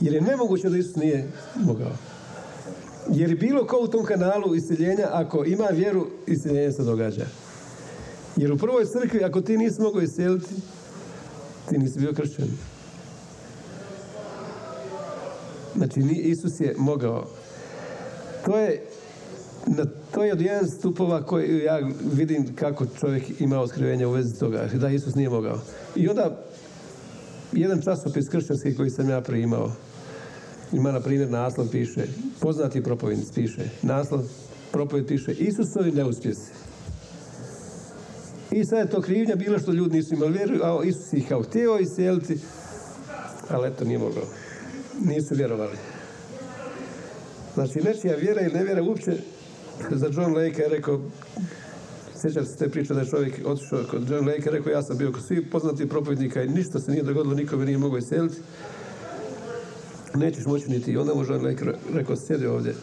Jer 0.00 0.14
je 0.14 0.20
nemoguće 0.20 0.68
da 0.68 0.78
Isus 0.78 0.96
nije 0.96 1.28
mogao. 1.54 1.92
Jer 3.10 3.36
bilo 3.36 3.66
ko 3.66 3.78
u 3.82 3.88
tom 3.88 4.04
kanalu 4.04 4.54
iseljenja, 4.54 5.08
ako 5.12 5.44
ima 5.44 5.66
vjeru, 5.66 6.06
iseljenje 6.26 6.72
se 6.72 6.82
događa. 6.82 7.26
Jer 8.36 8.52
u 8.52 8.58
prvoj 8.58 8.84
crkvi, 8.84 9.24
ako 9.24 9.40
ti 9.40 9.56
nisi 9.56 9.80
mogao 9.80 10.02
iseliti, 10.02 10.54
ti 11.68 11.78
nisi 11.78 11.98
bio 11.98 12.12
kršćan. 12.12 12.48
Znači, 15.76 16.00
Isus 16.00 16.60
je 16.60 16.74
mogao. 16.78 17.26
To 18.44 18.58
je, 18.58 18.86
to 20.14 20.24
je 20.24 20.32
od 20.32 20.40
jedan 20.40 20.68
stupova 20.70 21.22
koji 21.22 21.58
ja 21.58 21.80
vidim 22.12 22.54
kako 22.54 22.86
čovjek 23.00 23.40
ima 23.40 23.60
oskrivenje 23.60 24.06
u 24.06 24.10
vezi 24.10 24.38
toga. 24.38 24.68
Da 24.74 24.88
Isus 24.88 25.14
nije 25.14 25.30
mogao. 25.30 25.60
I 25.96 26.08
onda, 26.08 26.44
jedan 27.52 27.82
časopis 27.82 28.28
kršćanski 28.28 28.76
koji 28.76 28.90
sam 28.90 29.10
ja 29.10 29.20
primao, 29.20 29.72
ima 30.72 30.92
na 30.92 31.00
primjer 31.00 31.30
naslov 31.30 31.68
piše, 31.68 32.06
poznati 32.40 32.82
propovednic 32.82 33.32
piše, 33.34 33.68
naslov 33.82 34.20
propoved 34.72 35.06
piše 35.06 35.32
Isusovi 35.32 35.92
neuspjesi. 35.92 36.65
I 38.50 38.64
sad 38.64 38.78
je 38.78 38.90
to 38.90 39.00
krivnja 39.00 39.34
bilo 39.34 39.58
što 39.58 39.72
ljudi 39.72 39.96
nisu 39.96 40.14
imali 40.14 40.32
vjeru, 40.32 40.54
a 40.62 40.84
Isus 40.84 41.12
ih 41.12 41.28
kao 41.28 41.42
htio 41.42 41.78
iseliti, 41.78 42.38
ali 43.48 43.68
eto 43.68 43.84
nije 43.84 43.98
mogao. 43.98 44.24
Nisu 45.04 45.34
vjerovali. 45.34 45.76
Znači, 47.54 47.80
nečija 47.84 48.16
vjera 48.16 48.40
ili 48.40 48.54
nevjera 48.54 48.82
uopće, 48.82 49.12
za 49.90 50.06
John 50.12 50.34
Lake 50.34 50.62
je 50.62 50.68
rekao, 50.68 51.00
sjećam 52.20 52.44
se 52.44 52.56
te 52.56 52.68
priče 52.68 52.94
da 52.94 53.00
je 53.00 53.06
čovjek 53.06 53.34
otišao 53.44 53.84
kod 53.90 54.10
John 54.10 54.28
Lake, 54.28 54.50
rekao 54.50 54.72
ja 54.72 54.82
sam 54.82 54.98
bio 54.98 55.12
kod 55.12 55.22
svih 55.26 55.40
poznatih 55.52 55.86
propovjednika 55.86 56.42
i 56.42 56.48
ništa 56.48 56.80
se 56.80 56.90
nije 56.90 57.02
dogodilo, 57.02 57.34
nikome 57.34 57.64
nije 57.64 57.78
mogao 57.78 57.98
iseliti. 57.98 58.36
Nećeš 60.14 60.44
moći 60.44 60.70
niti. 60.70 60.96
Onda 60.96 61.14
mu 61.14 61.24
John 61.24 61.46
Lake 61.46 61.64
rekao, 61.94 62.16
sjedi 62.16 62.46
ovdje 62.46 62.74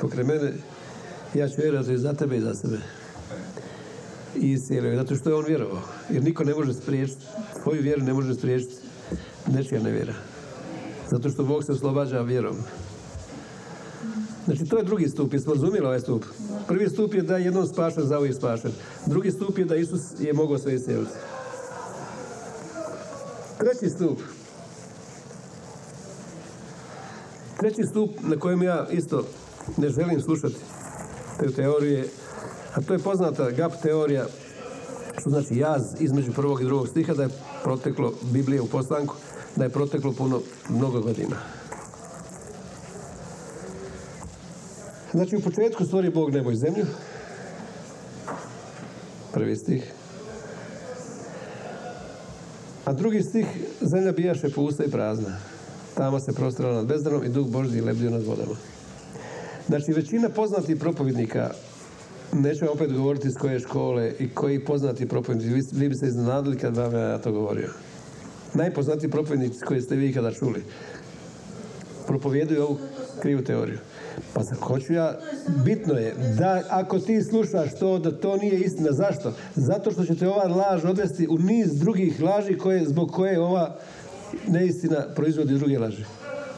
pokraj 0.00 0.24
mene, 0.24 0.52
ja 1.34 1.48
ću 1.48 1.54
vjerovati 1.58 1.98
za 1.98 2.14
tebe 2.14 2.36
i 2.36 2.40
za 2.40 2.54
sebe 2.54 2.78
i 4.36 4.52
iscijelio 4.52 4.96
zato 4.96 5.16
što 5.16 5.30
je 5.30 5.34
on 5.34 5.44
vjerovao. 5.48 5.82
Jer 6.10 6.22
niko 6.22 6.44
ne 6.44 6.54
može 6.54 6.74
spriječiti, 6.74 7.24
tvoju 7.62 7.82
vjeru 7.82 8.02
ne 8.02 8.12
može 8.12 8.34
spriječiti 8.34 8.74
nečija 9.46 9.82
nevjera. 9.82 10.14
Zato 11.10 11.30
što 11.30 11.44
Bog 11.44 11.64
se 11.64 11.72
oslobađa 11.72 12.20
vjerom. 12.20 12.56
Znači, 14.44 14.64
to 14.64 14.78
je 14.78 14.84
drugi 14.84 15.08
stup. 15.08 15.32
Jesmo 15.32 15.54
razumjeli 15.54 15.86
ovaj 15.86 16.00
stup? 16.00 16.24
Prvi 16.68 16.88
stup 16.88 17.14
je 17.14 17.22
da 17.22 17.36
je 17.36 17.44
jednom 17.44 17.66
spašen, 17.66 18.06
za 18.06 18.18
uvijek 18.18 18.36
spašen. 18.36 18.72
Drugi 19.06 19.30
stup 19.30 19.58
je 19.58 19.64
da 19.64 19.76
Isus 19.76 20.00
je 20.20 20.32
mogao 20.32 20.58
sve 20.58 20.74
iscijeliti. 20.74 21.12
Treći 23.58 23.90
stup. 23.90 24.18
Treći 27.60 27.82
stup 27.82 28.10
na 28.22 28.36
kojem 28.36 28.62
ja 28.62 28.86
isto 28.90 29.24
ne 29.76 29.88
želim 29.88 30.20
slušati 30.20 30.56
te 31.40 31.52
teorije, 31.52 32.08
a 32.74 32.80
to 32.80 32.92
je 32.92 32.98
poznata 32.98 33.50
GAP 33.50 33.72
teorija, 33.82 34.24
što 35.20 35.30
znači 35.30 35.56
jaz 35.56 35.82
između 36.00 36.32
prvog 36.32 36.60
i 36.60 36.64
drugog 36.64 36.88
stiha, 36.88 37.14
da 37.14 37.22
je 37.22 37.28
proteklo 37.62 38.12
Biblije 38.32 38.60
u 38.60 38.66
poslanku, 38.66 39.14
da 39.56 39.64
je 39.64 39.70
proteklo 39.70 40.12
puno, 40.12 40.40
mnogo 40.68 41.00
godina. 41.00 41.36
Znači 45.12 45.36
u 45.36 45.40
početku 45.40 45.84
stvori 45.84 46.10
Bog 46.10 46.30
nebo 46.30 46.50
i 46.50 46.56
zemlju. 46.56 46.86
Prvi 49.32 49.56
stih. 49.56 49.92
A 52.84 52.92
drugi 52.92 53.22
stih, 53.22 53.46
zemlja 53.80 54.12
bijaše 54.12 54.50
pusta 54.50 54.84
i 54.84 54.90
prazna. 54.90 55.36
Tama 55.94 56.20
se 56.20 56.32
prostirala 56.32 56.74
nad 56.74 56.86
bezdanom 56.86 57.24
i 57.24 57.28
duh 57.28 57.46
Božji 57.46 57.80
lebdio 57.80 58.10
nad 58.10 58.24
vodama. 58.24 58.54
Znači, 59.68 59.92
većina 59.92 60.28
poznatih 60.28 60.76
propovjednika, 60.76 61.50
neću 62.32 62.72
opet 62.72 62.92
govoriti 62.92 63.28
iz 63.28 63.34
koje 63.34 63.60
škole 63.60 64.12
i 64.18 64.28
koji 64.28 64.64
poznati 64.64 65.08
propovjednici, 65.08 65.54
vi, 65.54 65.80
vi 65.80 65.88
bi 65.88 65.94
se 65.94 66.06
iznenadili 66.06 66.58
kad 66.58 66.76
vam 66.76 66.94
ja 66.94 67.18
to 67.18 67.32
govorio. 67.32 67.68
Najpoznatiji 68.54 69.10
propovjednici 69.10 69.60
koji 69.60 69.80
ste 69.80 69.96
vi 69.96 70.08
ikada 70.08 70.32
čuli, 70.32 70.64
propovjeduju 72.06 72.62
ovu 72.62 72.78
krivu 73.20 73.42
teoriju. 73.42 73.78
Pa 74.34 74.42
sad 74.42 74.58
hoću 74.58 74.92
ja, 74.92 75.18
bitno 75.64 75.94
je 75.94 76.14
da 76.38 76.62
ako 76.70 76.98
ti 76.98 77.22
slušaš 77.22 77.78
to, 77.78 77.98
da 77.98 78.18
to 78.20 78.36
nije 78.36 78.60
istina. 78.60 78.92
Zašto? 78.92 79.32
Zato 79.54 79.90
što 79.90 80.04
će 80.04 80.14
te 80.14 80.28
ova 80.28 80.44
laž 80.44 80.84
odvesti 80.84 81.26
u 81.30 81.38
niz 81.38 81.78
drugih 81.78 82.22
laži 82.22 82.58
koje, 82.58 82.88
zbog 82.88 83.10
koje 83.10 83.40
ova 83.40 83.76
neistina 84.48 85.06
proizvodi 85.16 85.54
druge 85.54 85.78
laži. 85.78 86.04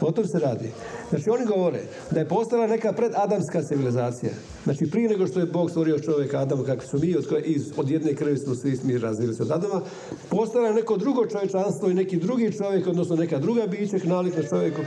O 0.00 0.12
tom 0.12 0.24
se 0.24 0.38
radi. 0.38 0.70
Znači 1.14 1.30
oni 1.30 1.46
govore 1.46 1.80
da 2.10 2.20
je 2.20 2.28
postala 2.28 2.66
neka 2.66 2.92
predadamska 2.92 3.62
civilizacija. 3.62 4.32
Znači 4.64 4.90
prije 4.90 5.08
nego 5.08 5.26
što 5.26 5.40
je 5.40 5.46
Bog 5.46 5.70
stvorio 5.70 5.98
čovjeka 5.98 6.38
Adama 6.38 6.64
kako 6.64 6.86
su 6.86 6.98
mi, 6.98 7.16
od, 7.16 7.28
koje, 7.28 7.42
iz, 7.42 7.72
od 7.76 7.90
jedne 7.90 8.14
krvi 8.14 8.38
smo 8.38 8.54
svi 8.54 8.78
mi 8.84 8.98
razvili 8.98 9.34
se 9.34 9.42
od 9.42 9.50
Adama, 9.50 9.80
postala 10.28 10.68
je 10.68 10.74
neko 10.74 10.96
drugo 10.96 11.26
čovječanstvo 11.26 11.90
i 11.90 11.94
neki 11.94 12.16
drugi 12.16 12.52
čovjek, 12.52 12.86
odnosno 12.86 13.16
neka 13.16 13.38
druga 13.38 13.66
biće 13.66 13.96
nalik 14.04 14.36
na 14.36 14.42
čovjeku. 14.42 14.82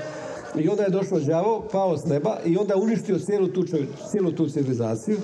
I 0.59 0.69
onda 0.69 0.83
je 0.83 0.89
došao 0.89 1.19
đavo, 1.19 1.67
pao 1.71 1.97
s 1.97 2.05
neba 2.05 2.37
i 2.45 2.57
onda 2.57 2.75
uništio 2.75 3.19
cijelu 3.19 3.47
tu, 3.47 3.63
cijelu 4.11 4.31
tu 4.31 4.49
civilizaciju. 4.49 5.17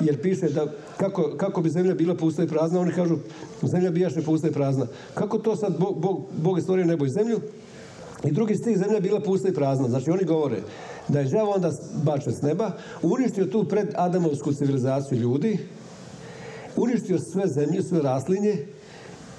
Jer 0.00 0.22
piše 0.22 0.48
da 0.48 0.66
kako, 0.96 1.34
kako 1.36 1.62
bi 1.62 1.70
zemlja 1.70 1.94
bila 1.94 2.14
pusta 2.14 2.42
i 2.42 2.48
prazna, 2.48 2.80
oni 2.80 2.92
kažu 2.92 3.16
zemlja 3.62 3.90
bijaše 3.90 4.22
pusta 4.22 4.48
i 4.48 4.52
prazna. 4.52 4.86
Kako 5.14 5.38
to 5.38 5.56
sad 5.56 5.78
Bog, 5.78 6.00
Bog, 6.00 6.22
Bog 6.42 6.58
je 6.58 6.62
stvorio 6.62 6.84
nebo 6.84 7.04
i 7.04 7.10
zemlju, 7.10 7.40
i 8.24 8.32
drugi 8.32 8.54
stih 8.54 8.78
zemlja 8.78 9.00
bila 9.00 9.20
pusta 9.20 9.48
i 9.48 9.54
prazna. 9.54 9.88
Znači 9.88 10.10
oni 10.10 10.24
govore 10.24 10.62
da 11.08 11.20
je 11.20 11.24
đavo 11.24 11.50
onda 11.50 11.70
bačen 12.02 12.32
s 12.32 12.42
neba, 12.42 12.70
uništio 13.02 13.44
tu 13.46 13.64
pred 13.64 13.88
Adamovsku 13.94 14.52
civilizaciju 14.52 15.18
ljudi, 15.18 15.58
uništio 16.76 17.18
sve 17.18 17.46
zemlje, 17.46 17.82
sve 17.82 18.02
raslinje 18.02 18.66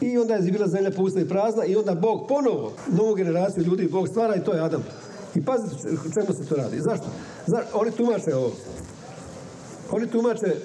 i 0.02 0.18
onda 0.18 0.34
je 0.34 0.52
bila 0.52 0.68
zemlja 0.68 0.92
pusta 0.92 1.20
i 1.20 1.28
prazna 1.28 1.66
i 1.66 1.76
onda 1.76 1.96
Bog 1.96 2.28
ponovo 2.28 2.72
novu 2.88 3.16
generaciju 3.16 3.64
ljudi 3.64 3.88
Bog 3.88 4.08
stvara 4.08 4.36
i 4.36 4.44
to 4.44 4.54
je 4.54 4.62
Adam. 4.62 4.84
I 5.36 5.46
pazite 5.46 5.76
čemu 6.14 6.38
se 6.38 6.50
to 6.50 6.56
radi. 6.56 6.78
Zašto? 6.80 7.06
Zašto? 7.48 7.80
Oni 7.80 7.92
tumače 7.92 8.36
ovo. 8.36 8.52
Oni 9.92 10.08
tumače 10.08 10.56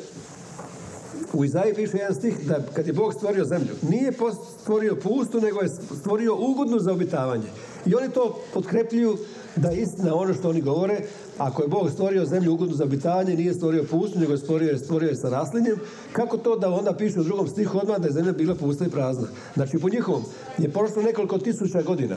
u 1.32 1.44
Izaji 1.44 1.74
piše 1.74 1.96
jedan 1.96 2.14
stih 2.14 2.48
da 2.48 2.62
kad 2.74 2.86
je 2.86 2.92
Bog 2.92 3.14
stvorio 3.14 3.44
zemlju, 3.44 3.74
nije 3.90 4.12
stvorio 4.60 4.96
pustu, 5.02 5.40
nego 5.40 5.60
je 5.60 5.68
stvorio 6.00 6.36
ugodnu 6.38 6.78
za 6.78 6.92
obitavanje. 6.92 7.46
I 7.86 7.94
oni 7.94 8.08
to 8.10 8.40
potkrepljuju 8.54 9.16
da 9.56 9.72
istina 9.72 10.14
ono 10.14 10.34
što 10.34 10.48
oni 10.48 10.60
govore. 10.60 11.00
Ako 11.38 11.62
je 11.62 11.68
Bog 11.68 11.90
stvorio 11.90 12.24
zemlju 12.24 12.52
ugodnu 12.52 12.74
za 12.74 12.84
obitavanje, 12.84 13.34
nije 13.34 13.54
stvorio 13.54 13.84
pustu, 13.90 14.18
nego 14.18 14.32
je 14.32 14.38
stvorio, 14.38 14.78
stvorio 14.78 15.08
je 15.08 15.16
sa 15.16 15.28
raslinjem, 15.28 15.76
kako 16.12 16.36
to 16.36 16.56
da 16.56 16.68
onda 16.68 16.92
piše 16.92 17.20
u 17.20 17.24
drugom 17.24 17.48
stihu 17.48 17.78
odmah 17.78 17.98
da 17.98 18.06
je 18.06 18.12
zemlja 18.12 18.32
bila 18.32 18.54
pusta 18.54 18.84
i 18.84 18.90
prazna? 18.90 19.28
Znači, 19.54 19.78
po 19.78 19.88
njihovom 19.88 20.24
je 20.58 20.72
prošlo 20.72 21.02
nekoliko 21.02 21.38
tisuća 21.38 21.82
godina 21.82 22.16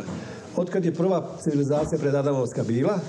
od 0.56 0.70
kad 0.70 0.86
je 0.86 0.94
prva 0.94 1.38
civilizacija 1.44 2.00
pred 2.00 2.16
Adamovska 2.16 2.64
bila, 2.64 3.00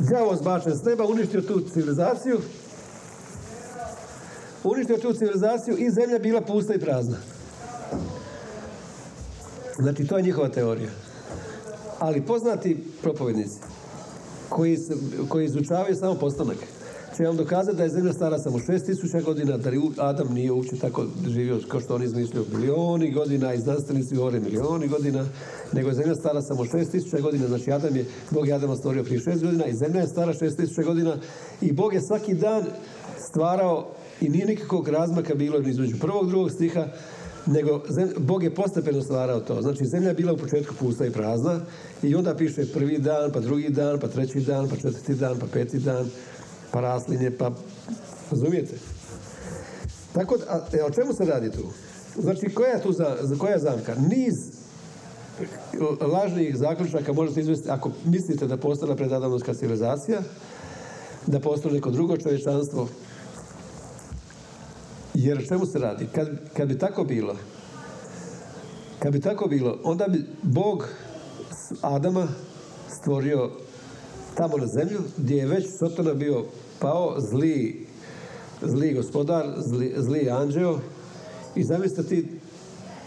đavo 0.00 0.36
zbačen 0.36 0.76
s 0.76 0.84
neba, 0.84 1.04
uništio 1.04 1.42
tu 1.42 1.60
civilizaciju, 1.72 2.38
uništio 4.64 4.96
tu 4.96 5.12
civilizaciju 5.12 5.76
i 5.78 5.90
zemlja 5.90 6.18
bila 6.18 6.40
pusta 6.40 6.74
i 6.74 6.80
prazna. 6.80 7.16
Znači, 9.80 10.06
to 10.06 10.16
je 10.16 10.22
njihova 10.22 10.48
teorija. 10.48 10.90
Ali 11.98 12.26
poznati 12.26 12.84
propovjednici 13.02 13.58
koji, 14.48 14.78
koji 15.28 15.44
izučavaju 15.44 15.96
samo 15.96 16.14
postanak 16.14 16.56
će 17.20 17.26
vam 17.26 17.36
dokazati 17.36 17.76
da 17.76 17.82
je 17.82 17.88
zemlja 17.88 18.12
stara 18.12 18.38
samo 18.38 18.58
6000 18.58 19.24
godina, 19.24 19.56
da 19.56 19.70
Adam 19.98 20.34
nije 20.34 20.52
uopće 20.52 20.76
tako 20.76 21.06
živio 21.28 21.60
kao 21.68 21.80
što 21.80 21.94
oni 21.94 22.04
izmišljaju 22.04 22.46
milioni 22.52 23.12
godina 23.12 23.54
i 23.54 23.58
znanstvenici 23.58 24.14
govore 24.14 24.40
milioni 24.40 24.88
godina, 24.88 25.24
nego 25.72 25.88
je 25.88 25.94
zemlja 25.94 26.14
stara 26.14 26.42
samo 26.42 26.64
6000 26.64 27.20
godina, 27.20 27.48
znači 27.48 27.72
Adam 27.72 27.96
je, 27.96 28.04
Bog 28.30 28.48
je 28.48 28.54
Adama 28.54 28.76
stvorio 28.76 29.04
prije 29.04 29.20
6 29.20 29.42
godina 29.42 29.66
i 29.66 29.76
zemlja 29.76 30.00
je 30.00 30.08
stara 30.08 30.32
6000 30.32 30.84
godina 30.84 31.16
i 31.60 31.72
Bog 31.72 31.94
je 31.94 32.00
svaki 32.00 32.34
dan 32.34 32.64
stvarao 33.28 33.88
i 34.20 34.28
nije 34.28 34.46
nikakvog 34.46 34.88
razmaka 34.88 35.34
bilo 35.34 35.58
između 35.58 35.96
prvog 36.00 36.28
drugog 36.28 36.50
stiha, 36.50 36.86
nego 37.46 37.82
Bog 38.16 38.42
je 38.42 38.54
postepeno 38.54 39.02
stvarao 39.02 39.40
to. 39.40 39.62
Znači, 39.62 39.84
zemlja 39.84 40.08
je 40.08 40.14
bila 40.14 40.32
u 40.32 40.36
početku 40.36 40.74
pusta 40.74 41.06
i 41.06 41.10
prazna 41.10 41.60
i 42.02 42.14
onda 42.14 42.36
piše 42.36 42.72
prvi 42.72 42.98
dan, 42.98 43.32
pa 43.32 43.40
drugi 43.40 43.68
dan, 43.68 44.00
pa 44.00 44.08
treći 44.08 44.40
dan, 44.40 44.68
pa 44.68 44.76
četvrti 44.76 45.14
dan, 45.14 45.38
pa 45.38 45.46
peti 45.52 45.78
dan, 45.78 46.10
pa 46.70 46.80
raslinje, 46.80 47.30
pa... 47.30 47.50
Razumijete? 48.30 48.74
Tako 50.12 50.36
da, 50.36 50.66
e, 50.72 50.84
o 50.84 50.90
čemu 50.90 51.12
se 51.12 51.24
radi 51.24 51.50
tu? 51.50 51.68
Znači, 52.22 52.54
koja 52.54 52.70
je 52.70 52.82
tu 52.82 52.92
za, 52.92 53.16
koja 53.38 53.52
je 53.52 53.58
zamka? 53.58 53.94
Niz 53.94 54.34
lažnih 56.00 56.56
zaključaka 56.56 57.12
možete 57.12 57.40
izvesti 57.40 57.70
ako 57.70 57.90
mislite 58.04 58.46
da 58.46 58.56
postala 58.56 58.96
predadamovska 58.96 59.54
civilizacija, 59.54 60.20
da 61.26 61.40
postoji 61.40 61.74
neko 61.74 61.90
drugo 61.90 62.16
čovječanstvo, 62.16 62.88
jer 65.14 65.48
čemu 65.48 65.66
se 65.66 65.78
radi? 65.78 66.06
Kad, 66.14 66.28
kad 66.56 66.68
bi 66.68 66.78
tako 66.78 67.04
bilo, 67.04 67.36
kad 68.98 69.12
bi 69.12 69.20
tako 69.20 69.48
bilo, 69.48 69.78
onda 69.84 70.08
bi 70.08 70.24
Bog 70.42 70.88
Adama 71.80 72.28
stvorio 72.88 73.50
tamo 74.34 74.56
na 74.56 74.66
zemlju, 74.66 75.00
gdje 75.16 75.36
je 75.36 75.46
već 75.46 75.66
Sotona 75.78 76.14
bio 76.14 76.44
pao, 76.78 77.16
zli, 77.18 77.86
zli 78.62 78.94
gospodar, 78.94 79.46
zli, 79.56 79.94
zli 79.96 80.30
anđeo. 80.30 80.78
I 81.54 81.64
zamislite 81.64 82.08
ti 82.08 82.28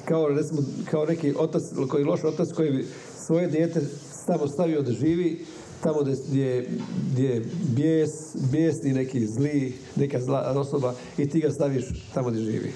kao, 0.05 0.27
recimo, 0.27 0.61
kao 0.91 1.05
neki 1.05 1.33
otac, 1.39 1.63
koji 1.89 2.03
loš 2.03 2.23
otac 2.23 2.47
koji 2.55 2.71
bi 2.71 2.87
svoje 3.25 3.47
dijete 3.47 3.81
tamo 4.27 4.47
stavio 4.47 4.81
da 4.81 4.91
živi 4.91 5.45
tamo 5.83 5.99
gdje, 6.01 6.67
gdje 7.11 7.29
je 7.29 7.45
bijes, 7.75 8.11
bijesni 8.51 8.93
neki 8.93 9.27
zli, 9.27 9.73
neka 9.95 10.19
zla 10.19 10.53
osoba 10.55 10.93
i 11.17 11.29
ti 11.29 11.39
ga 11.39 11.51
staviš 11.51 11.85
tamo 12.13 12.29
gdje 12.29 12.43
živi. 12.43 12.73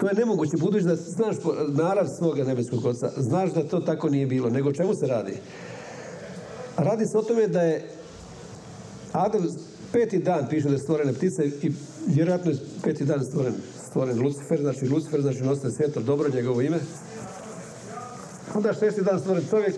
To 0.00 0.08
je 0.08 0.14
nemoguće, 0.14 0.56
budući 0.56 0.84
da 0.84 0.96
znaš 0.96 1.36
narav 1.68 2.06
svoga 2.18 2.44
nebeskog 2.44 2.84
oca, 2.84 3.10
znaš 3.16 3.52
da 3.52 3.68
to 3.68 3.80
tako 3.80 4.08
nije 4.08 4.26
bilo, 4.26 4.50
nego 4.50 4.72
čemu 4.72 4.94
se 4.94 5.06
radi? 5.06 5.32
Radi 6.76 7.06
se 7.06 7.18
o 7.18 7.22
tome 7.22 7.48
da 7.48 7.62
je 7.62 7.90
Adam 9.12 9.42
peti 9.92 10.18
dan 10.18 10.46
piše 10.50 10.68
da 10.68 10.74
je 10.74 10.78
stvorene 10.78 11.12
ptice 11.12 11.46
i 11.62 11.72
vjerojatno 12.06 12.50
je 12.50 12.56
peti 12.82 13.04
dan 13.04 13.24
stvoren, 13.24 13.54
stvoren 13.88 14.22
Lucifer, 14.22 14.60
znači 14.60 14.88
Lucifer 14.88 15.22
znači 15.22 15.42
nositelj 15.42 15.70
svjetlo, 15.70 16.02
dobro 16.02 16.28
njegovo 16.34 16.60
ime. 16.60 16.78
Onda 18.54 18.72
šesti 18.72 19.02
dan 19.02 19.20
stvoren 19.20 19.42
čovjek, 19.50 19.74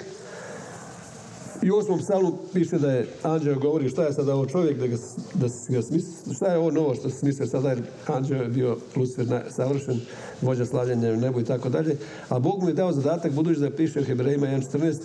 i 1.62 1.70
u 1.70 1.76
osmom 1.76 1.98
psalmu 1.98 2.38
piše 2.52 2.78
da 2.78 2.92
je 2.92 3.06
anđeo 3.22 3.58
govori 3.58 3.88
šta 3.88 4.04
je 4.04 4.12
sada 4.12 4.34
ovo 4.34 4.46
čovjek 4.46 4.78
da, 4.78 4.86
ga, 4.86 4.96
da 5.34 5.46
ga 5.68 5.82
smisli, 5.82 6.34
šta 6.34 6.46
je 6.46 6.58
ovo 6.58 6.70
novo 6.70 6.94
što 6.94 7.10
se 7.10 7.18
smisli 7.18 7.46
sada 7.46 7.68
jer 7.68 7.82
anđeo 8.06 8.42
je 8.42 8.48
bio 8.48 8.76
Lucifer 8.96 9.42
savršen, 9.50 10.00
vođa 10.42 10.66
slavljenja 10.66 11.12
u 11.12 11.16
nebu 11.16 11.40
i 11.40 11.44
tako 11.44 11.68
dalje. 11.68 11.96
A 12.28 12.38
Bog 12.38 12.62
mu 12.62 12.68
je 12.68 12.74
dao 12.74 12.92
zadatak, 12.92 13.32
budući 13.32 13.60
da 13.60 13.70
piše 13.70 14.00
u 14.00 14.04
Hebrejima 14.04 14.46
1.14, 14.46 15.00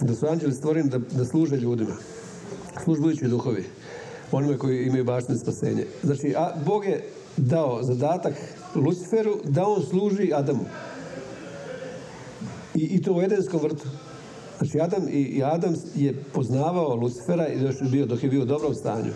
da 0.00 0.14
su 0.14 0.26
anđeli 0.26 0.54
stvoreni 0.54 0.90
da, 0.90 0.98
da 0.98 1.24
služe 1.24 1.56
ljudima. 1.56 1.96
Službujući 2.84 3.28
duhovi. 3.28 3.64
Onima 4.32 4.58
koji 4.58 4.86
imaju 4.86 5.04
baštine 5.04 5.38
spasenje. 5.38 5.86
Znači, 6.02 6.34
a 6.36 6.52
Bog 6.66 6.84
je 6.84 7.04
dao 7.36 7.82
zadatak 7.82 8.34
Luciferu 8.74 9.36
da 9.44 9.66
on 9.66 9.82
služi 9.82 10.32
Adamu. 10.34 10.64
I, 12.74 12.84
I 12.84 13.02
to 13.02 13.12
u 13.12 13.22
Edenskom 13.22 13.60
vrtu. 13.60 13.88
Znači 14.62 14.80
Adam, 14.80 15.08
i, 15.10 15.42
Adam 15.44 15.74
je 15.94 16.14
poznavao 16.32 16.94
Lucifera 16.94 17.48
i 17.48 17.62
još 17.62 17.76
bio, 17.90 18.06
dok 18.06 18.22
je 18.22 18.28
bio 18.28 18.42
u 18.42 18.44
dobrom 18.44 18.74
stanju. 18.74 19.12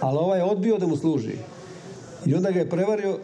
Ali 0.00 0.18
ovaj 0.18 0.38
je 0.38 0.44
odbio 0.44 0.78
da 0.78 0.86
mu 0.86 0.96
služi. 0.96 1.32
I 2.26 2.34
onda 2.34 2.50
ga 2.50 2.58
je 2.58 2.70
prevario, 2.70 3.18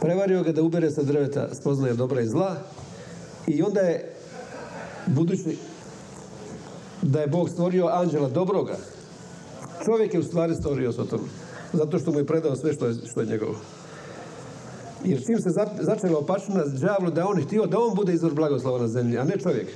prevario 0.00 0.42
ga 0.42 0.52
da 0.52 0.62
ubere 0.62 0.90
sa 0.90 1.02
drveta 1.02 1.54
spoznaje 1.54 1.94
dobra 1.94 2.20
i 2.20 2.26
zla. 2.26 2.56
I 3.46 3.62
onda 3.62 3.80
je, 3.80 4.14
budući 5.06 5.56
da 7.02 7.20
je 7.20 7.26
Bog 7.26 7.50
stvorio 7.50 7.86
anđela 7.86 8.28
dobroga, 8.28 8.76
čovjek 9.84 10.14
je 10.14 10.20
u 10.20 10.24
stvari 10.24 10.54
stvorio 10.54 10.92
Sotom. 10.92 11.20
Zato 11.72 11.98
što 11.98 12.12
mu 12.12 12.18
je 12.18 12.26
predao 12.26 12.56
sve 12.56 12.72
što 12.72 12.86
je, 12.86 12.94
što 13.10 13.20
je 13.20 13.26
njegovo. 13.26 13.54
Jer 15.04 15.24
čim 15.26 15.40
se 15.40 15.50
začela 15.80 16.18
opačina 16.18 16.64
đavlu 16.64 17.10
da 17.10 17.28
on 17.28 17.42
htio 17.42 17.66
da 17.66 17.78
on 17.78 17.94
bude 17.94 18.12
izvor 18.12 18.34
blagoslova 18.34 18.78
na 18.78 18.88
zemlji, 18.88 19.18
a 19.18 19.24
ne 19.24 19.36
čovjek. 19.42 19.68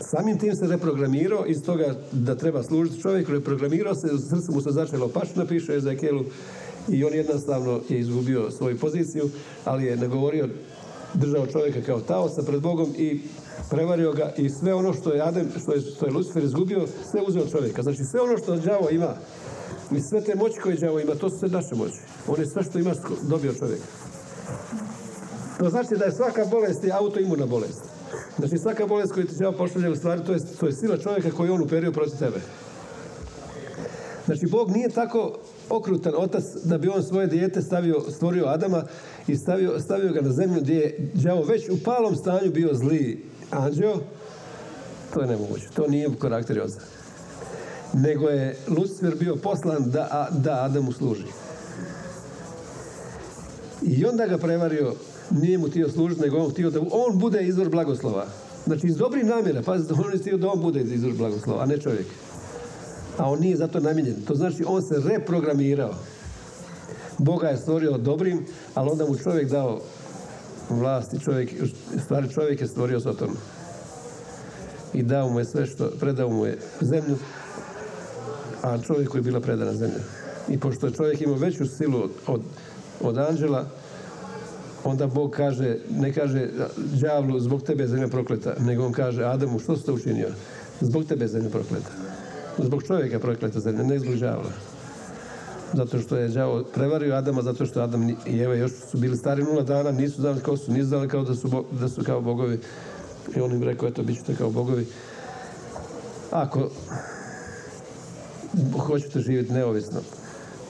Samim 0.00 0.38
tim 0.38 0.54
se 0.54 0.66
reprogramirao 0.66 1.46
iz 1.46 1.62
toga 1.62 1.94
da 2.12 2.34
treba 2.34 2.62
služiti 2.62 3.00
čovjek, 3.00 3.28
reprogramirao 3.28 3.94
se, 3.94 4.08
srcu 4.08 4.52
mu 4.52 4.60
se 4.60 4.70
začela 4.70 5.06
opačina, 5.06 5.46
piše 5.46 5.76
Ezekelu, 5.76 6.24
i 6.88 7.04
on 7.04 7.14
jednostavno 7.14 7.80
je 7.88 7.98
izgubio 7.98 8.50
svoju 8.50 8.78
poziciju, 8.78 9.30
ali 9.64 9.84
je 9.84 9.96
nagovorio, 9.96 10.48
držao 11.14 11.46
čovjeka 11.46 11.80
kao 11.86 12.00
taosa 12.00 12.42
pred 12.42 12.60
Bogom 12.60 12.94
i 12.98 13.20
prevario 13.70 14.12
ga 14.12 14.32
i 14.36 14.50
sve 14.50 14.74
ono 14.74 14.92
što 14.92 15.12
je 15.12 15.20
Adem, 15.20 15.48
što 15.62 15.72
je, 15.72 15.80
što 15.80 16.06
je 16.06 16.12
Lucifer 16.12 16.44
izgubio, 16.44 16.86
sve 17.10 17.20
uzeo 17.26 17.46
čovjeka. 17.46 17.82
Znači 17.82 18.04
sve 18.04 18.20
ono 18.20 18.38
što 18.38 18.56
đavo 18.56 18.90
ima, 18.90 19.14
i 19.90 20.00
sve 20.00 20.20
te 20.20 20.34
moći 20.34 20.60
koje 20.60 20.76
đavo 20.76 21.00
ima, 21.00 21.14
to 21.14 21.30
su 21.30 21.38
sve 21.38 21.48
naše 21.48 21.74
moći. 21.74 21.98
On 22.28 22.40
je 22.40 22.46
sve 22.46 22.62
što 22.62 22.78
ima 22.78 22.92
dobio 23.22 23.54
čovjek. 23.54 23.80
To 25.58 25.70
znači 25.70 25.96
da 25.98 26.04
je 26.04 26.12
svaka 26.12 26.44
bolest 26.44 26.84
je 26.84 26.92
autoimuna 26.92 27.46
bolest. 27.46 27.82
Znači 28.38 28.58
svaka 28.58 28.86
bolest 28.86 29.12
koju 29.12 29.26
ti 29.26 29.34
đavo 29.38 29.56
pošalje 29.56 29.90
u 29.90 29.96
stvari, 29.96 30.24
to 30.24 30.32
je, 30.32 30.40
to 30.60 30.66
je 30.66 30.72
sila 30.72 30.96
čovjeka 30.96 31.30
koju 31.30 31.54
on 31.54 31.62
uperio 31.62 31.92
protiv 31.92 32.18
tebe. 32.18 32.40
Znači 34.26 34.46
Bog 34.46 34.70
nije 34.70 34.88
tako 34.88 35.38
okrutan 35.68 36.12
otac 36.16 36.44
da 36.64 36.78
bi 36.78 36.88
on 36.88 37.02
svoje 37.02 37.26
dijete 37.26 37.62
stavio, 37.62 38.00
stvorio 38.10 38.46
Adama 38.46 38.84
i 39.26 39.36
stavio, 39.36 39.80
stavio 39.80 40.12
ga 40.12 40.20
na 40.20 40.32
zemlju 40.32 40.60
gdje 40.60 40.74
je 40.74 41.10
đavo 41.14 41.42
već 41.42 41.68
u 41.68 41.82
palom 41.84 42.16
stanju 42.16 42.50
bio 42.52 42.74
zli 42.74 43.24
anđeo. 43.50 43.96
To 45.14 45.20
je 45.20 45.26
nemoguće. 45.26 45.68
To 45.74 45.86
nije 45.88 46.08
u 46.08 46.14
karakteri 46.14 46.60
oca 46.60 46.80
nego 47.94 48.28
je 48.28 48.56
Lucifer 48.68 49.14
bio 49.16 49.36
poslan 49.36 49.90
da, 49.90 50.28
da 50.30 50.64
Adamu 50.64 50.92
služi. 50.92 51.26
I 53.82 54.04
onda 54.04 54.26
ga 54.26 54.38
prevario, 54.38 54.94
nije 55.30 55.58
mu 55.58 55.68
htio 55.68 55.88
služiti, 55.88 56.20
nego 56.20 56.36
on 56.36 56.50
htio 56.50 56.70
da 56.70 56.80
on 56.90 57.18
bude 57.18 57.42
izvor 57.42 57.68
blagoslova. 57.68 58.26
Znači 58.66 58.86
iz 58.86 58.96
dobrih 58.96 59.24
namjera, 59.24 59.62
pazite, 59.62 59.94
on 59.94 60.12
je 60.12 60.18
htio 60.18 60.36
da 60.36 60.48
on 60.48 60.60
bude 60.62 60.80
izvor 60.80 61.12
blagoslova, 61.12 61.62
a 61.62 61.66
ne 61.66 61.78
čovjek. 61.78 62.06
A 63.18 63.30
on 63.30 63.40
nije 63.40 63.56
zato 63.56 63.80
namijenjen. 63.80 64.22
To 64.26 64.34
znači 64.34 64.64
on 64.66 64.82
se 64.82 65.02
reprogramirao. 65.04 65.94
Boga 67.18 67.48
je 67.48 67.56
stvorio 67.56 67.98
dobrim, 67.98 68.46
ali 68.74 68.90
onda 68.90 69.06
mu 69.06 69.16
čovjek 69.16 69.50
dao 69.50 69.80
vlast 70.70 71.14
i 71.14 71.20
čovjek, 71.20 71.50
stvari 72.04 72.32
čovjek 72.32 72.60
je 72.60 72.66
stvorio 72.66 73.00
Sotom. 73.00 73.36
I 74.94 75.02
dao 75.02 75.28
mu 75.28 75.38
je 75.38 75.44
sve 75.44 75.66
što, 75.66 75.90
predao 76.00 76.28
mu 76.28 76.46
je 76.46 76.58
zemlju, 76.80 77.16
a 78.62 78.78
čovjeku 78.82 79.18
je 79.18 79.22
bila 79.22 79.40
predana 79.40 79.74
zemlja. 79.74 80.00
I 80.48 80.58
pošto 80.58 80.86
je 80.86 80.92
čovjek 80.92 81.20
imao 81.20 81.36
veću 81.36 81.66
silu 81.66 82.08
od, 82.26 82.40
od, 83.00 83.18
anđela, 83.18 83.64
onda 84.84 85.06
Bog 85.06 85.30
kaže, 85.30 85.76
ne 85.90 86.12
kaže 86.12 86.48
đavlu 87.00 87.40
zbog 87.40 87.62
tebe 87.62 87.82
je 87.82 87.88
zemlja 87.88 88.08
prokleta, 88.08 88.54
nego 88.60 88.86
on 88.86 88.92
kaže 88.92 89.24
Adamu 89.24 89.58
što 89.58 89.76
ste 89.76 89.92
učinio? 89.92 90.28
Zbog 90.80 91.04
tebe 91.04 91.24
je 91.24 91.28
zemlja 91.28 91.50
prokleta. 91.50 91.90
Zbog 92.58 92.82
čovjeka 92.82 93.18
prokleta 93.18 93.60
zemlja, 93.60 93.82
ne 93.82 93.98
zbog 93.98 94.14
đavla. 94.14 94.50
Zato 95.72 95.98
što 95.98 96.16
je 96.16 96.28
đavo 96.28 96.64
prevario 96.74 97.14
Adama, 97.14 97.42
zato 97.42 97.66
što 97.66 97.80
Adam 97.80 98.10
i 98.26 98.38
Eva 98.40 98.54
još 98.54 98.72
su 98.90 98.98
bili 98.98 99.16
stari 99.16 99.42
nula 99.42 99.62
dana, 99.62 99.90
nisu 99.90 100.20
znali 100.20 100.40
kao 100.40 100.56
su, 100.56 100.72
nisu 100.72 100.88
znali 100.88 101.08
kao 101.08 101.24
da 101.24 101.34
su, 101.34 101.64
da 101.80 101.88
su 101.88 102.04
kao 102.04 102.20
bogovi. 102.20 102.58
I 103.36 103.40
on 103.40 103.52
im 103.52 103.62
rekao, 103.62 103.88
eto, 103.88 104.02
bit 104.02 104.18
ćete 104.18 104.34
kao 104.34 104.50
bogovi. 104.50 104.86
Ako 106.30 106.70
hoćete 108.78 109.20
živjeti 109.20 109.52
neovisno. 109.52 110.00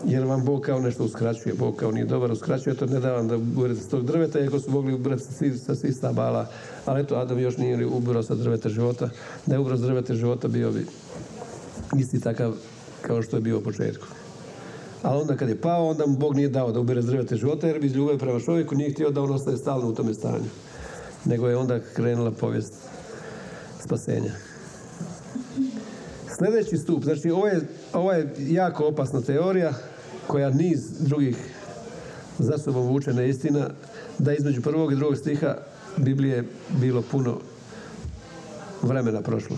Jer 0.04 0.24
vam 0.24 0.44
Bog 0.44 0.60
kao 0.60 0.80
nešto 0.80 1.04
uskraćuje, 1.04 1.54
Bog 1.54 1.76
kao 1.76 1.90
nije 1.90 2.04
dobar 2.04 2.32
uskraćuje, 2.32 2.76
to 2.76 2.86
ne 2.86 3.00
da 3.00 3.12
vam 3.12 3.28
da 3.28 3.36
uberete 3.36 3.80
s 3.80 3.88
tog 3.88 4.06
drveta, 4.06 4.40
iako 4.40 4.58
su 4.58 4.70
mogli 4.70 4.94
ubrati 4.94 5.22
sa 5.66 5.74
svih 5.74 5.94
stabala, 5.96 6.46
ali 6.86 7.00
eto, 7.00 7.14
Adam 7.14 7.38
još 7.38 7.56
nije 7.56 7.86
ubrao 7.86 8.22
sa 8.22 8.34
drveta 8.34 8.68
života. 8.68 9.08
Da 9.46 9.54
je 9.54 9.58
ubrao 9.58 9.76
s 9.76 9.80
drveta 9.80 10.14
života, 10.14 10.48
bio 10.48 10.70
bi 10.70 10.86
isti 11.98 12.20
takav 12.20 12.52
kao 13.02 13.22
što 13.22 13.36
je 13.36 13.40
bio 13.40 13.58
u 13.58 13.62
početku. 13.62 14.06
Ali 15.02 15.20
onda 15.20 15.36
kad 15.36 15.48
je 15.48 15.60
pao, 15.60 15.88
onda 15.88 16.06
mu 16.06 16.16
Bog 16.16 16.36
nije 16.36 16.48
dao 16.48 16.72
da 16.72 16.80
ubere 16.80 17.02
s 17.02 17.06
drveta 17.06 17.36
života, 17.36 17.66
jer 17.66 17.80
bi 17.80 17.86
iz 17.86 17.94
ljubavi 17.94 18.18
prema 18.18 18.40
čovjeku 18.40 18.74
nije 18.74 18.92
htio 18.92 19.10
da 19.10 19.22
on 19.22 19.32
ostaje 19.32 19.56
stalno 19.56 19.88
u 19.88 19.94
tome 19.94 20.14
stanju. 20.14 20.50
Nego 21.24 21.48
je 21.48 21.56
onda 21.56 21.80
krenula 21.94 22.30
povijest 22.30 22.74
spasenja. 23.84 24.32
Sljedeći 26.44 26.76
stup, 26.76 27.04
znači 27.04 27.30
ovo 27.30 27.46
je, 27.46 27.60
ovo 27.92 28.12
je 28.12 28.34
jako 28.38 28.86
opasna 28.86 29.20
teorija 29.20 29.72
koja 30.26 30.50
niz 30.50 30.80
drugih 31.00 31.36
za 32.38 32.58
sobom 32.58 32.86
vuče 32.86 33.12
na 33.12 33.24
istina 33.24 33.70
da 34.18 34.34
između 34.34 34.62
prvog 34.62 34.92
i 34.92 34.96
drugog 34.96 35.16
stiha 35.16 35.56
Biblije 35.96 36.44
bilo 36.80 37.02
puno 37.10 37.38
vremena 38.82 39.20
prošlo. 39.20 39.56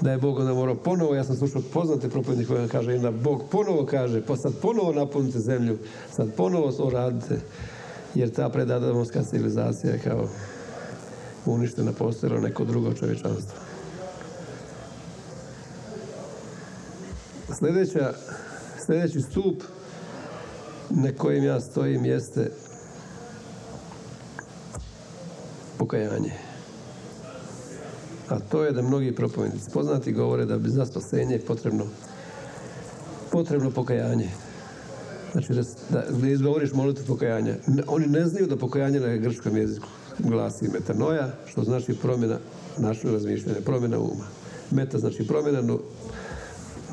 Da 0.00 0.10
je 0.12 0.18
Bog 0.18 0.38
onda 0.38 0.54
morao 0.54 0.74
ponovo, 0.74 1.14
ja 1.14 1.24
sam 1.24 1.36
slušao 1.36 1.62
poznate 1.72 2.08
propovjednike 2.08 2.48
koji 2.48 2.68
kaže 2.68 2.98
da 2.98 3.10
Bog 3.10 3.42
ponovo 3.50 3.86
kaže, 3.86 4.22
pa 4.26 4.36
sad 4.36 4.52
ponovo 4.62 4.92
napunite 4.92 5.38
zemlju, 5.38 5.78
sad 6.10 6.34
ponovo 6.36 6.72
to 6.72 6.90
radite, 6.90 7.40
jer 8.14 8.30
ta 8.30 8.48
predadamovska 8.48 9.22
civilizacija 9.22 9.92
je 9.92 9.98
kao 9.98 10.28
uništena 11.46 11.92
postojalo 11.92 12.40
neko 12.40 12.64
drugo 12.64 12.92
čovječanstvo. 12.94 13.72
Sljedeća, 17.58 18.12
sljedeći 18.86 19.20
stup 19.20 19.62
na 20.90 21.12
kojem 21.12 21.44
ja 21.44 21.60
stojim 21.60 22.04
jeste 22.04 22.50
pokajanje. 25.78 26.32
A 28.28 28.38
to 28.40 28.64
je 28.64 28.72
da 28.72 28.82
mnogi 28.82 29.14
propovjednici 29.14 29.70
poznati 29.70 30.12
govore 30.12 30.44
da 30.44 30.58
bi 30.58 30.68
za 30.68 30.86
spasenje 30.86 31.38
potrebno 31.46 31.84
potrebno 33.32 33.70
pokajanje. 33.70 34.28
Znači 35.32 35.52
da, 35.54 35.62
da 36.10 36.28
izgovoriš 36.28 36.72
molitvu 36.72 37.04
pokajanja. 37.06 37.54
Oni 37.86 38.06
ne 38.06 38.26
znaju 38.26 38.46
da 38.46 38.56
pokajanje 38.56 39.00
na 39.00 39.16
grčkom 39.16 39.56
jeziku 39.56 39.88
glasi 40.18 40.68
metanoja, 40.68 41.32
što 41.46 41.64
znači 41.64 41.94
promjena 41.94 42.38
našeg 42.78 43.10
razmišljanja, 43.10 43.60
promjena 43.64 43.98
uma. 43.98 44.24
Meta 44.70 44.98
znači 44.98 45.26
promjena, 45.26 45.60
no 45.60 45.78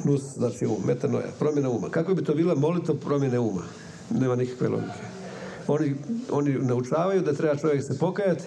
nus, 0.10 0.22
znači 0.38 0.66
um, 0.66 0.76
metanoja, 0.86 1.28
promjena 1.40 1.70
uma. 1.70 1.90
Kako 1.90 2.14
bi 2.14 2.24
to 2.24 2.36
bila 2.36 2.56
molitva 2.56 2.96
promjene 2.96 3.40
uma? 3.40 3.64
Nema 4.10 4.36
nikakve 4.36 4.68
logike. 4.68 5.04
Oni, 5.68 5.96
oni 6.32 6.54
naučavaju 6.54 7.22
da 7.22 7.34
treba 7.34 7.56
čovjek 7.56 7.84
se 7.84 8.00
pokajati, 8.00 8.44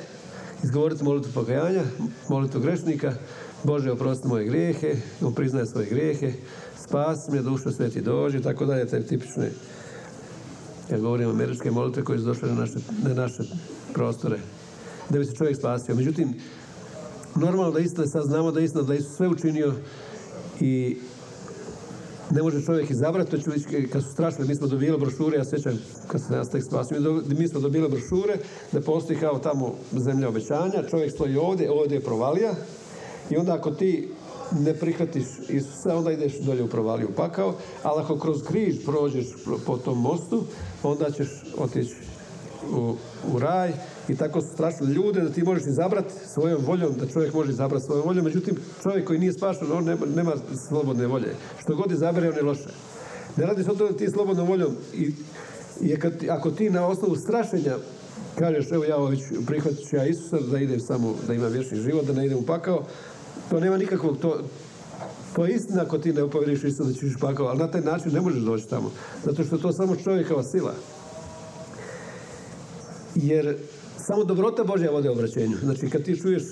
izgovoriti 0.64 1.05
molitvu 1.05 1.33
pokajanja, 1.35 1.83
molitvu 2.29 2.61
grešnika, 2.61 3.12
Bože 3.64 3.92
oprosti 3.92 4.29
moje 4.29 4.44
grijehe, 4.44 4.96
on 5.20 5.35
priznaje 5.35 5.66
svoje 5.66 5.87
grijehe, 5.87 6.33
spas 6.88 7.29
me, 7.29 7.42
dušo 7.42 7.70
sveti 7.70 8.01
dođe, 8.01 8.42
tako 8.42 8.66
dalje, 8.66 8.87
te 8.87 9.03
tipične, 9.07 9.51
ja 10.90 10.98
govorim 10.98 11.31
američke 11.31 11.70
molitve 11.70 12.05
koje 12.05 12.18
su 12.18 12.25
došle 12.25 12.48
na 12.48 12.55
naše, 12.55 12.79
na 13.03 13.14
naše 13.14 13.42
prostore, 13.94 14.38
da 15.11 15.18
bi 15.18 15.25
se 15.25 15.35
čovjek 15.35 15.57
spasio. 15.57 15.94
Međutim, 15.94 16.35
normalno 17.35 17.70
da 17.70 17.79
isto 17.79 18.07
sad 18.07 18.25
znamo 18.25 18.53
da 18.53 18.61
isto 18.61 18.83
da 18.83 18.94
Isus 18.94 19.16
sve 19.16 19.29
učinio 19.29 19.75
i 20.61 20.96
ne 22.33 22.42
može 22.42 22.64
čovjek 22.64 22.90
izabrati, 22.90 23.31
to 23.31 23.38
ću 23.38 23.51
kad 23.92 24.03
su 24.03 24.12
strašne, 24.12 24.45
mi 24.45 24.55
smo 24.55 24.66
dobili 24.66 24.99
brošure, 24.99 25.37
ja 25.37 25.45
sjećam 25.45 25.79
kad 26.09 26.21
se 26.21 26.33
nas 26.33 26.51
tek 26.51 26.64
spasio, 26.64 27.23
mi 27.27 27.49
smo 27.49 27.61
dobili 27.61 27.88
brošure 27.88 28.37
da 28.73 28.81
postoji 28.81 29.18
kao 29.18 29.38
tamo 29.38 29.75
zemlja 29.92 30.29
obećanja, 30.29 30.88
čovjek 30.90 31.12
stoji 31.12 31.37
ovdje, 31.37 31.71
ovdje 31.71 31.97
je 31.97 32.05
provalija 32.05 32.55
i 33.31 33.37
onda 33.37 33.55
ako 33.55 33.71
ti 33.71 34.09
ne 34.61 34.75
prihvatiš 34.75 35.25
Isusa, 35.49 35.97
onda 35.97 36.12
ideš 36.12 36.38
dolje 36.38 36.62
u 36.62 36.68
provaliju. 36.68 37.09
Pakao, 37.16 37.55
ali 37.83 38.03
ako 38.03 38.18
kroz 38.18 38.42
križ 38.42 38.77
prođeš 38.85 39.27
po 39.66 39.77
tom 39.77 40.01
mostu, 40.01 40.45
onda 40.83 41.11
ćeš 41.11 41.29
otići 41.59 41.95
u, 42.71 42.95
u 43.35 43.38
raj 43.38 43.73
i 44.08 44.16
tako 44.16 44.40
su 44.40 44.48
strašili 44.52 44.92
ljude 44.92 45.20
da 45.20 45.30
ti 45.30 45.42
možeš 45.42 45.66
izabrati 45.66 46.12
svojom 46.28 46.64
voljom, 46.64 46.94
da 46.98 47.06
čovjek 47.06 47.34
može 47.34 47.50
izabrati 47.50 47.84
svojom 47.84 48.04
voljom, 48.06 48.24
međutim 48.24 48.56
čovjek 48.82 49.06
koji 49.06 49.18
nije 49.18 49.32
spašen, 49.32 49.72
on 49.72 49.84
nema, 49.84 50.06
nema 50.16 50.32
slobodne 50.68 51.06
volje. 51.06 51.34
Što 51.60 51.76
god 51.76 51.92
izabere, 51.92 52.28
on 52.28 52.36
je 52.36 52.42
loše. 52.42 52.68
Ne 53.36 53.46
radi 53.46 53.64
se 53.64 53.70
o 53.70 53.74
tome 53.74 53.90
da 53.90 53.96
ti 53.96 54.10
slobodnom 54.10 54.48
voljom 54.48 54.76
i, 54.94 55.12
i 55.80 55.96
ako 56.30 56.50
ti 56.50 56.70
na 56.70 56.86
osnovu 56.86 57.16
strašenja 57.16 57.76
kažeš, 58.38 58.72
evo 58.72 58.84
ja 58.84 58.96
već 58.96 59.20
prihvatit 59.46 59.88
ću 59.88 59.96
ja 59.96 60.06
Isusa, 60.06 60.38
da 60.40 60.58
idem 60.58 60.80
samo, 60.80 61.14
da 61.26 61.34
imam 61.34 61.52
vječni 61.52 61.78
život, 61.78 62.06
da 62.06 62.12
ne 62.12 62.26
idem 62.26 62.38
u 62.38 62.46
pakao, 62.46 62.84
to 63.50 63.60
nema 63.60 63.76
nikakvog, 63.76 64.18
to, 64.18 64.40
to 65.34 65.46
je 65.46 65.54
istina 65.54 65.82
ako 65.82 65.98
ti 65.98 66.12
ne 66.12 66.22
upovjeriš 66.22 66.64
Isusa 66.64 66.84
da 66.84 66.92
ćeš 66.92 67.16
pakao, 67.20 67.46
ali 67.46 67.58
na 67.58 67.70
taj 67.70 67.80
način 67.80 68.12
ne 68.12 68.20
možeš 68.20 68.42
doći 68.42 68.68
tamo. 68.68 68.92
Zato 69.24 69.44
što 69.44 69.56
je 69.56 69.62
to 69.62 69.72
samo 69.72 69.96
čovjekova 69.96 70.42
sila. 70.42 70.74
Jer 73.14 73.56
samo 74.06 74.24
dobrota 74.24 74.64
Božja 74.64 74.90
vodi 74.90 75.08
obraćenju. 75.08 75.56
Znači 75.62 75.90
kad 75.90 76.02
ti 76.02 76.20
čuješ 76.20 76.42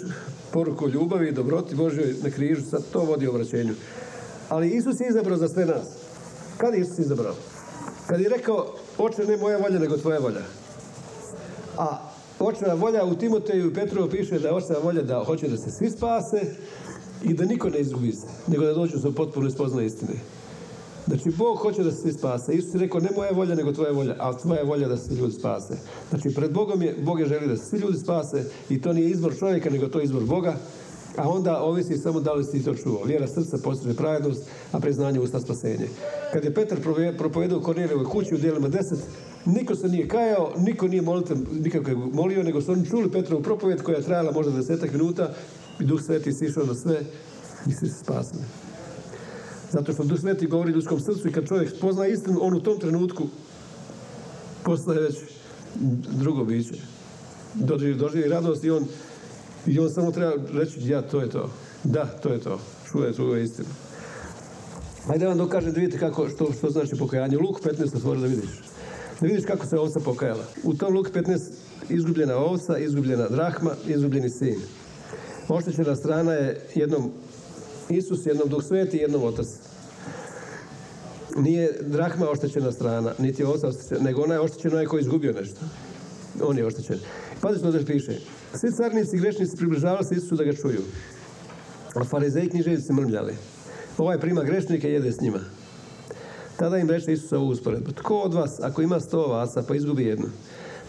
poruku 0.53 0.89
ljubavi 0.89 1.29
i 1.29 1.33
dobroti 1.33 1.75
Božjoj 1.75 2.15
na 2.23 2.31
križu, 2.31 2.63
sad 2.71 2.83
to 2.93 3.01
vodi 3.01 3.27
obraćenju. 3.27 3.75
Ali 4.49 4.71
Isus 4.71 5.01
je 5.01 5.09
izabrao 5.09 5.37
za 5.37 5.49
sve 5.49 5.67
nas. 5.67 5.87
Kad 6.57 6.75
je 6.75 6.81
Isus 6.81 6.99
izabrao? 6.99 7.35
Kad 8.07 8.21
je 8.21 8.29
rekao, 8.29 8.75
oče 8.99 9.25
ne 9.25 9.37
moja 9.37 9.59
volja 9.59 9.79
nego 9.79 9.97
tvoja 9.97 10.19
volja. 10.19 10.43
A 11.79 12.11
očeva 12.39 12.75
volja 12.75 13.05
u 13.05 13.15
Timoteju 13.15 13.71
i 13.71 13.75
Petrovu 13.75 14.11
piše 14.11 14.39
da 14.39 14.49
je 14.49 14.55
očeva 14.55 14.81
volja 14.81 15.03
da 15.03 15.25
hoće 15.25 15.49
da 15.49 15.57
se 15.57 15.71
svi 15.71 15.91
spase 15.91 16.41
i 17.23 17.35
da 17.35 17.45
niko 17.45 17.69
ne 17.69 17.81
izgubi 17.81 18.13
se, 18.13 18.27
nego 18.47 18.65
da 18.65 18.75
dođu 18.75 18.99
se 18.99 19.15
potpuno 19.15 19.51
spoznaje 19.51 19.87
istine. 19.87 20.15
Znači, 21.07 21.31
Bog 21.31 21.59
hoće 21.59 21.83
da 21.83 21.91
se 21.91 22.01
svi 22.01 22.13
spase. 22.13 22.53
Isus 22.53 22.75
je 22.75 22.81
rekao, 22.81 23.01
ne 23.01 23.11
moja 23.17 23.31
volja, 23.31 23.55
nego 23.55 23.73
tvoja 23.73 23.93
volja, 23.93 24.17
a 24.19 24.39
tvoja 24.39 24.63
volja 24.63 24.89
da 24.89 24.97
se 24.97 25.15
ljudi 25.15 25.33
spase. 25.33 25.75
Znači, 26.11 26.35
pred 26.35 26.53
Bogom 26.53 26.83
je, 26.83 26.97
Bog 27.03 27.21
je 27.21 27.27
želi 27.27 27.49
da 27.49 27.57
se 27.57 27.67
svi 27.67 27.79
ljudi 27.79 27.99
spase 27.99 28.45
i 28.69 28.81
to 28.81 28.93
nije 28.93 29.11
izbor 29.11 29.39
čovjeka, 29.39 29.71
nego 29.71 29.89
to 29.89 29.99
je 29.99 30.05
izbor 30.05 30.25
Boga. 30.25 30.57
A 31.17 31.29
onda 31.29 31.63
ovisi 31.63 31.99
samo 31.99 32.21
da 32.21 32.33
li 32.33 32.45
si 32.45 32.65
to 32.65 32.75
čuo. 32.75 33.05
Vjera 33.05 33.27
srca 33.27 33.59
postiže 33.65 33.95
pravednost, 33.95 34.43
a 34.73 34.81
priznanje 34.81 35.21
usta 35.21 35.41
spasenje. 35.41 35.89
Kad 36.33 36.45
je 36.45 36.55
Petar 36.55 36.79
propovedao 37.19 37.59
u 37.59 37.63
Kornelijevoj 37.63 38.05
kući 38.05 38.35
u 38.35 38.39
dijelima 38.39 38.69
10, 38.69 38.97
niko 39.45 39.75
se 39.75 39.89
nije 39.89 40.09
kajao, 40.09 40.53
niko 40.59 40.89
nije 40.89 41.03
molite, 41.03 41.35
nikako 41.53 41.91
molio, 42.13 42.43
nego 42.43 42.61
su 42.61 42.73
oni 42.73 42.87
čuli 42.87 43.11
Petrovu 43.11 43.43
propovjed 43.43 43.83
koja 43.83 43.97
je 43.97 44.03
trajala 44.03 44.33
možda 44.33 44.53
desetak 44.53 44.93
minuta 44.93 45.31
i 45.81 45.85
Duh 45.85 46.03
Sveti 46.03 46.33
si 46.33 46.47
išao 46.47 46.67
na 46.67 46.75
sve 46.75 47.01
i 47.67 47.73
svi 47.73 47.89
se 47.89 47.99
spasili. 48.05 48.43
Zato 49.73 49.93
što 49.93 50.05
Duh 50.05 50.21
Sveti 50.21 50.47
govori 50.47 50.73
ljudskom 50.73 51.01
srcu 51.01 51.29
i 51.29 51.33
kad 51.33 51.49
čovjek 51.49 51.71
spozna 51.71 52.07
istinu, 52.07 52.39
on 52.43 52.55
u 52.55 52.61
tom 52.61 52.79
trenutku 52.79 53.29
postaje 54.65 55.01
već 55.01 55.17
drugo 56.19 56.45
biće. 56.45 56.75
Doživi, 57.55 57.95
doživi 57.95 58.29
radost 58.29 58.65
i 58.65 58.71
on, 58.71 58.85
i 59.67 59.79
on 59.79 59.91
samo 59.91 60.11
treba 60.11 60.33
reći, 60.53 60.89
ja, 60.89 61.03
to 61.03 61.21
je 61.21 61.31
to. 61.31 61.51
Da, 61.85 62.07
to 62.07 62.29
je 62.29 62.41
to. 62.41 62.61
Čuje 62.91 63.13
tu 63.13 63.37
istinu. 63.37 63.69
Hajde 65.07 65.27
vam 65.27 65.39
dokažem 65.39 65.73
da 65.73 65.81
vidite 65.81 65.99
kako, 65.99 66.29
što, 66.29 66.53
što 66.53 66.71
znači 66.71 66.97
pokajanje. 66.99 67.39
Luk 67.39 67.61
15 67.61 67.97
otvori 67.97 68.21
da 68.21 68.27
vidiš. 68.27 68.51
Da 69.21 69.27
vidiš 69.27 69.45
kako 69.45 69.67
se 69.67 69.79
ovca 69.79 70.01
pokajala. 70.01 70.45
U 70.65 70.75
tom 70.75 70.95
Luk 70.95 71.11
15 71.11 71.39
izgubljena 71.89 72.37
ovca, 72.37 72.79
izgubljena 72.79 73.29
drahma, 73.29 73.71
izgubljeni 73.87 74.31
sin. 74.31 74.61
Oštećena 75.49 75.97
strana 75.97 76.33
je 76.33 76.67
jednom 76.75 77.11
Isus, 77.91 78.27
jednom 78.27 78.49
Duh 78.49 78.65
Sveti, 78.65 78.97
jednom 78.97 79.23
Otac. 79.23 79.47
Nije 81.37 81.73
drahma 81.81 82.31
oštećena 82.31 82.73
strana, 82.73 83.13
niti 83.19 83.45
oštećena, 83.45 84.01
nego 84.01 84.23
ona 84.23 84.35
je 84.35 84.41
oštećena 84.41 84.75
onaj 84.75 84.87
koji 84.87 85.01
je 85.01 85.03
izgubio 85.03 85.33
nešto. 85.33 85.61
On 86.43 86.59
je 86.59 86.67
oštećen. 86.67 86.99
Pazite 87.41 87.61
što 87.61 87.79
da 87.79 87.85
piše. 87.85 88.19
Svi 88.55 88.73
carnici 88.73 89.17
i 89.17 89.21
grešnici 89.21 89.57
približavali 89.57 90.05
se 90.05 90.15
Isusu 90.15 90.37
da 90.37 90.45
ga 90.45 90.53
čuju. 90.53 90.81
A 91.95 92.05
farizeji 92.05 92.47
i 92.47 92.51
književci 92.51 92.93
mrmljali. 92.93 93.35
Ovaj 93.99 94.21
prima 94.21 94.43
grešnike 94.43 94.89
i 94.89 94.93
jede 94.93 95.13
s 95.13 95.21
njima. 95.21 95.41
Tada 96.57 96.79
im 96.79 96.91
reče 96.91 97.13
Isus 97.13 97.33
ovu 97.33 97.49
usporedbu. 97.49 97.93
Tko 97.93 98.19
od 98.19 98.35
vas, 98.35 98.61
ako 98.61 98.83
ima 98.83 99.01
sto 99.01 99.23
ovaca, 99.25 99.63
pa 99.69 99.75
izgubi 99.75 100.05
jednu, 100.05 100.27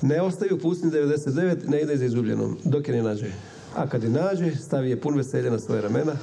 ne 0.01 0.21
ostaju 0.21 0.59
pustni 0.59 0.91
99, 0.91 1.67
ne 1.67 1.81
ide 1.81 1.97
za 1.97 2.05
izgubljenom, 2.05 2.57
dok 2.63 2.87
je 2.87 2.95
ne 2.95 3.03
nađe. 3.03 3.31
A 3.75 3.87
kad 3.89 4.03
je 4.03 4.09
nađe, 4.09 4.55
stavi 4.55 4.89
je 4.89 5.01
pun 5.01 5.17
veselja 5.17 5.51
na 5.51 5.59
svoje 5.59 5.81
ramena, 5.81 6.13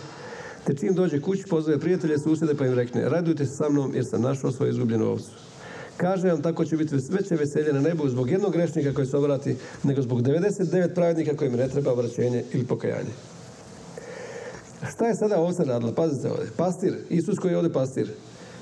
te 0.68 0.74
čim 0.74 0.94
dođe 0.94 1.20
kući, 1.20 1.44
pozove 1.50 1.78
prijatelje, 1.78 2.18
susjede, 2.18 2.54
pa 2.54 2.66
im 2.66 2.74
rekne, 2.74 3.08
radujte 3.08 3.46
se 3.46 3.56
sa 3.56 3.68
mnom 3.68 3.94
jer 3.94 4.04
sam 4.04 4.22
našao 4.22 4.52
svoju 4.52 4.70
izgubljenu 4.70 5.06
ovcu. 5.06 5.30
Kaže 5.96 6.28
vam, 6.28 6.42
tako 6.42 6.64
će 6.64 6.76
biti 6.76 6.96
veće 7.10 7.34
veselje 7.34 7.72
na 7.72 7.80
nebu 7.80 8.08
zbog 8.08 8.30
jednog 8.30 8.52
grešnika 8.52 8.94
koji 8.94 9.06
se 9.06 9.16
obrati, 9.16 9.56
nego 9.82 10.02
zbog 10.02 10.22
99 10.22 10.94
pravednika 10.94 11.36
kojim 11.36 11.52
ne 11.52 11.68
treba 11.68 11.92
obraćenje 11.92 12.44
ili 12.52 12.64
pokajanje. 12.64 13.14
Šta 14.94 15.06
je 15.06 15.14
sada 15.14 15.40
ovca 15.40 15.64
radila? 15.64 15.92
Pazite 15.92 16.30
ovdje. 16.30 16.50
Pastir, 16.56 16.94
Isus 17.08 17.38
koji 17.38 17.52
je 17.52 17.56
ovdje 17.56 17.72
pastir, 17.72 18.08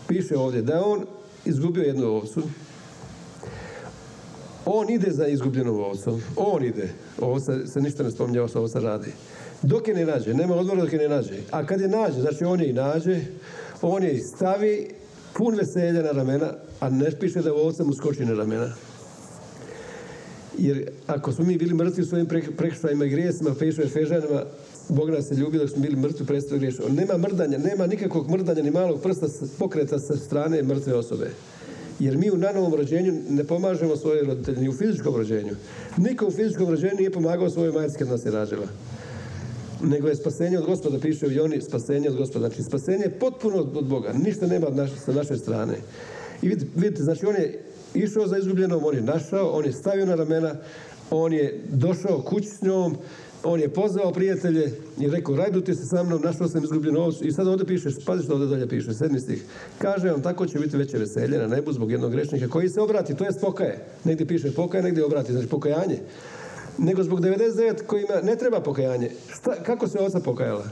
piše 0.09 0.37
ovdje 0.37 0.63
da 0.63 0.73
je 0.73 0.81
on 0.81 1.05
izgubio 1.45 1.83
jednu 1.83 2.07
ovcu. 2.07 2.43
On 4.67 4.91
ide 4.91 5.11
za 5.11 5.27
izgubljenom 5.27 5.81
ovcom. 5.81 6.23
On 6.37 6.65
ide. 6.65 6.89
Ovo 7.21 7.41
se, 7.41 7.81
ništa 7.81 8.03
ne 8.03 8.11
spominje, 8.11 8.41
ovo 8.41 8.69
se 8.69 8.81
radi. 8.81 9.13
Dok 9.63 9.89
je 9.89 9.95
ne 9.95 10.05
nađe, 10.05 10.35
nema 10.35 10.55
odmora 10.55 10.81
dok 10.81 10.93
je 10.93 10.99
ne 10.99 11.09
nađe. 11.09 11.35
A 11.51 11.67
kad 11.67 11.81
je 11.81 11.89
nađe, 11.89 12.21
znači 12.21 12.45
on 12.45 12.61
je 12.61 12.71
i 12.71 12.73
nađe, 12.73 13.21
on 13.83 14.03
je 14.03 14.13
i 14.13 14.21
stavi 14.21 14.89
pun 15.35 15.55
veselja 15.55 16.03
na 16.03 16.11
ramena, 16.11 16.53
a 16.81 16.91
ne 16.91 17.11
piše 17.21 17.43
da 17.43 17.55
ovca 17.55 17.85
mu 17.85 17.95
skoči 17.95 18.25
na 18.25 18.35
ramena. 18.35 18.73
Jer 20.59 20.89
ako 21.07 21.33
smo 21.33 21.45
mi 21.45 21.59
bili 21.59 21.75
mrtvi 21.75 22.03
u 22.03 22.07
svojim 22.07 22.27
prekršajima 22.57 23.05
i 23.05 23.09
grijesima, 23.09 23.55
piše 23.59 23.83
Efežanima, 23.83 24.43
Bog 24.89 25.11
nas 25.11 25.31
je 25.31 25.37
ljubio 25.37 25.61
dok 25.61 25.71
smo 25.71 25.83
bili 25.83 25.97
mrtvi 25.97 26.27
predstavljaju 26.27 26.59
griješno. 26.59 26.85
Nema 26.89 27.17
mrdanja, 27.17 27.59
nema 27.59 27.87
nikakvog 27.87 28.31
mrdanja 28.31 28.63
ni 28.63 28.71
malog 28.71 29.03
prsta 29.03 29.27
pokreta 29.59 29.99
sa 29.99 30.17
strane 30.17 30.63
mrtve 30.63 30.95
osobe. 30.95 31.31
Jer 31.99 32.17
mi 32.17 32.31
u 32.31 32.37
nanovom 32.37 32.75
rođenju 32.75 33.15
ne 33.31 33.45
pomažemo 33.45 33.97
svoje 33.97 34.25
roditelje, 34.25 34.61
ni 34.61 34.69
u 34.69 34.73
fizičkom 34.73 35.17
rođenju. 35.17 35.55
Niko 35.97 36.27
u 36.27 36.31
fizičkom 36.31 36.71
rođenju 36.71 36.97
nije 36.97 37.11
pomagao 37.11 37.51
svojoj 37.51 37.73
majci 37.73 37.99
kad 37.99 38.09
nas 38.09 38.25
je 38.27 38.33
nego 39.83 40.09
je 40.09 40.15
spasenje 40.15 40.59
od 40.59 40.67
gospoda, 40.67 40.99
piše 40.99 41.27
u 41.27 41.31
Joni, 41.31 41.61
spasenje 41.61 42.09
od 42.09 42.17
gospoda. 42.17 42.49
Znači, 42.49 42.63
spasenje 42.63 43.05
je 43.05 43.19
potpuno 43.21 43.57
od 43.57 43.85
Boga, 43.89 44.13
ništa 44.13 44.47
nema 44.47 44.67
sa 45.05 45.13
naše 45.13 45.37
strane. 45.37 45.75
I 46.43 46.49
vidite, 46.49 47.03
znači 47.03 47.27
on 47.27 47.35
je 47.35 47.63
išao 47.95 48.27
za 48.27 48.39
izgubljenom, 48.39 48.85
on 48.85 48.95
je 48.95 49.03
našao, 49.03 49.51
on 49.51 49.65
je 49.65 49.73
stavio 49.73 50.07
na 50.07 50.15
ramena, 50.15 50.55
on 51.11 51.33
je 51.33 51.61
došao 51.73 52.23
kući 52.23 52.49
s 52.49 52.63
njom, 52.63 52.97
on 53.45 53.61
je 53.61 53.69
pozvao 53.69 54.13
prijatelje 54.13 54.73
i 55.01 55.11
rekao, 55.11 55.37
rajdute 55.37 55.75
se 55.75 55.85
sa 55.87 56.03
mnom, 56.03 56.23
našao 56.23 56.49
sam 56.49 56.65
izgubljenu 56.65 57.01
ovcu. 57.01 57.27
I 57.27 57.33
sad 57.33 57.47
ovdje 57.47 57.67
piše, 57.67 57.89
pazi 58.07 58.25
što 58.25 58.33
ovdje 58.33 58.49
dalje 58.49 58.69
piše, 58.69 58.95
sedmi 58.95 59.21
stih. 59.21 59.45
Kaže 59.79 60.11
vam, 60.11 60.23
tako 60.23 60.47
će 60.47 60.59
biti 60.59 60.77
veće 60.77 60.99
veselje 60.99 61.39
na 61.39 61.47
nebu 61.47 61.73
zbog 61.73 61.91
jednog 61.91 62.13
grešnika 62.13 62.49
koji 62.49 62.69
se 62.69 62.81
obrati, 62.81 63.15
to 63.15 63.25
je 63.25 63.31
pokaje. 63.41 63.85
Negdje 64.05 64.27
piše 64.27 64.53
pokaje, 64.53 64.83
negdje 64.83 65.05
obrati, 65.05 65.33
znači 65.33 65.49
pokajanje 65.49 65.99
nego 66.79 67.03
zbog 67.03 67.21
99 67.21 67.87
kojima 67.87 68.21
ne 68.23 68.37
treba 68.37 68.61
pokajanje. 68.61 69.11
Šta, 69.29 69.63
kako 69.63 69.89
se 69.89 69.99
oca 69.99 70.21
pokajala? 70.21 70.65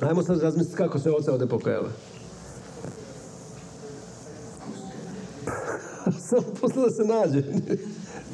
Ajmo 0.00 0.22
sad 0.22 0.42
razmisliti 0.42 0.76
kako 0.76 0.98
se 0.98 1.10
oca 1.10 1.32
ovdje 1.32 1.48
pokajala. 1.48 1.88
Samo 6.28 6.42
posle 6.60 6.82
da 6.82 6.90
se 6.90 7.04
nađe. 7.04 7.42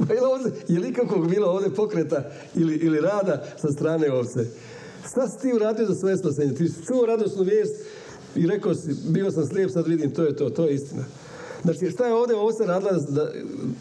Pa 0.08 0.14
je, 0.14 0.22
ovdje, 0.22 0.52
je 0.68 0.80
li 0.80 0.92
kakvog 0.92 1.28
bilo 1.28 1.46
ovdje 1.46 1.74
pokreta 1.74 2.30
ili, 2.54 2.74
ili 2.74 3.00
rada 3.00 3.44
sa 3.60 3.68
strane 3.68 4.12
ovce? 4.12 4.46
Šta 5.10 5.28
si 5.28 5.42
ti 5.42 5.52
uradio 5.54 5.86
za 5.86 5.94
svoje 5.94 6.16
spasenje? 6.16 6.54
Ti 6.54 6.68
si 6.68 6.86
čuo 6.86 7.06
radosnu 7.06 7.42
vijest 7.42 7.74
i 8.34 8.46
rekao 8.46 8.74
si, 8.74 8.94
bio 9.08 9.30
sam 9.30 9.46
slijep, 9.46 9.70
sad 9.70 9.86
vidim, 9.86 10.10
to 10.10 10.24
je 10.24 10.36
to, 10.36 10.50
to 10.50 10.64
je 10.64 10.74
istina. 10.74 11.04
Znači, 11.62 11.90
šta 11.90 12.06
je 12.06 12.14
ovdje 12.14 12.36
ovce 12.36 12.66
radila 12.66 12.92
da, 12.92 13.30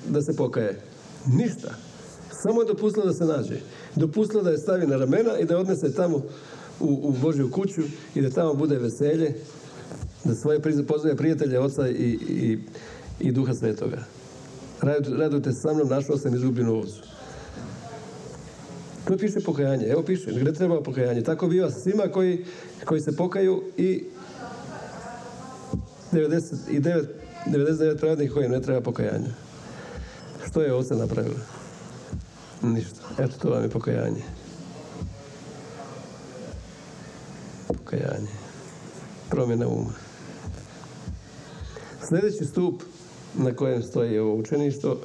da 0.10 0.21
se 0.21 0.36
pokaje? 0.36 0.82
Ništa. 1.25 1.87
Samo 2.41 2.62
je 2.62 2.67
dopustila 2.67 3.06
da 3.06 3.13
se 3.13 3.26
nađe. 3.26 3.60
Dopustila 3.95 4.43
da 4.43 4.50
je 4.50 4.58
stavi 4.58 4.88
na 4.88 4.97
ramena 4.97 5.39
i 5.39 5.45
da 5.45 5.58
odnese 5.58 5.93
tamo 5.93 6.17
u, 6.80 7.00
u 7.04 7.13
Božju 7.21 7.52
kuću 7.52 7.82
i 8.15 8.21
da 8.21 8.30
tamo 8.30 8.54
bude 8.54 8.78
veselje, 8.78 9.34
da 10.23 10.36
svoje 10.36 10.62
pozove 10.88 11.15
prijatelje, 11.15 11.60
oca 11.60 11.89
i, 11.89 12.19
i, 12.30 12.60
i 13.19 13.32
duha 13.32 13.54
svetoga. 13.54 14.04
Radujte 15.17 15.52
sa 15.54 15.73
mnom, 15.73 15.88
našao 15.88 16.17
sam 16.17 16.36
izgubljenu 16.36 16.76
ovcu. 16.76 17.02
To 19.08 19.17
piše 19.17 19.39
pokajanje. 19.45 19.86
Evo 19.86 20.04
piše, 20.04 20.32
gdje 20.32 20.54
treba 20.54 20.84
pokajanje. 20.84 21.21
Tako 21.21 21.47
biva 21.47 21.71
svima 21.71 22.04
koji, 22.04 22.45
koji 22.86 23.02
se 23.02 23.15
pokaju 23.15 23.63
i 23.78 24.04
99, 26.12 27.06
99 27.47 27.97
pravednih 28.00 28.32
kojim 28.32 28.52
ne 28.52 28.62
treba 28.62 28.82
pokajanje. 28.82 29.30
Što 30.50 30.62
je 30.62 30.73
oca 30.73 30.95
napravila? 30.95 31.57
Ništa. 32.62 33.00
Eto, 33.20 33.34
to 33.41 33.50
vam 33.50 33.63
je 33.63 33.70
pokajanje. 33.70 34.22
Pokajanje. 37.67 38.32
Promjena 39.30 39.67
uma. 39.67 39.93
Sljedeći 42.08 42.46
stup 42.46 42.84
na 43.36 43.54
kojem 43.54 43.84
stoji 43.84 44.20
ovo 44.20 44.36
učeništvo 44.36 44.98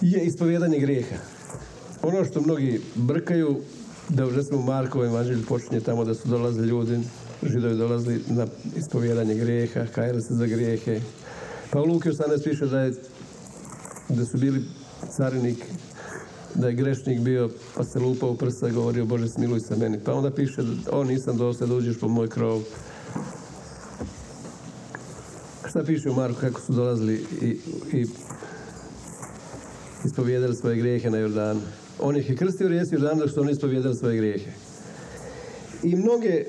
je 0.00 0.24
ispovjedanje 0.24 0.78
grijeha. 0.78 1.16
Ono 2.02 2.24
što 2.24 2.40
mnogi 2.40 2.80
brkaju, 2.94 3.60
da 4.08 4.26
u 4.26 4.30
recimo 4.30 4.62
Markovo 4.62 5.04
evanđelju 5.04 5.46
počinje 5.48 5.80
tamo 5.80 6.04
da 6.04 6.14
su 6.14 6.28
dolazili 6.28 6.68
ljudi, 6.68 6.98
židovi 7.42 7.76
dolazili 7.76 8.22
na 8.28 8.46
ispovjedanje 8.76 9.34
grijeha, 9.34 9.86
kajali 9.94 10.22
se 10.22 10.34
za 10.34 10.46
grijehe. 10.46 11.00
Pa 11.70 11.80
u 11.80 11.84
Luke 11.84 12.10
18 12.10 12.44
piše 12.44 12.66
da, 12.66 12.80
je, 12.80 12.92
da 14.08 14.24
su 14.24 14.38
bili 14.38 14.64
carinik, 15.16 15.64
da 16.58 16.68
je 16.68 16.74
grešnik 16.74 17.20
bio, 17.20 17.50
pa 17.74 17.84
se 17.84 17.98
lupao 17.98 18.30
u 18.30 18.36
prsa 18.36 18.68
i 18.68 18.72
govorio 18.72 19.04
Bože 19.04 19.28
smiluj 19.28 19.60
se 19.60 19.76
meni. 19.76 19.98
Pa 20.04 20.14
onda 20.14 20.30
piše, 20.30 20.62
o 20.90 21.04
nisam 21.04 21.36
dosta 21.36 21.66
da 21.66 21.74
uđeš 21.74 22.00
po 22.00 22.08
moj 22.08 22.28
krov. 22.28 22.62
Šta 25.68 25.84
piše 25.84 26.10
u 26.10 26.14
Marku 26.14 26.40
kako 26.40 26.60
su 26.60 26.72
dolazili 26.72 27.24
i, 27.42 27.58
i 27.92 28.06
svoje 30.54 30.76
grijehe 30.76 31.10
na 31.10 31.18
Jordanu. 31.18 31.60
On 32.00 32.16
ih 32.16 32.30
je 32.30 32.36
krstio 32.36 32.68
rijeci 32.68 32.94
Jordanu 32.94 33.20
dok 33.20 33.30
su 33.30 33.40
oni 33.40 33.52
ispovijedali 33.52 33.96
svoje 33.96 34.16
grijehe. 34.16 34.50
I 35.82 35.96
mnoge 35.96 36.44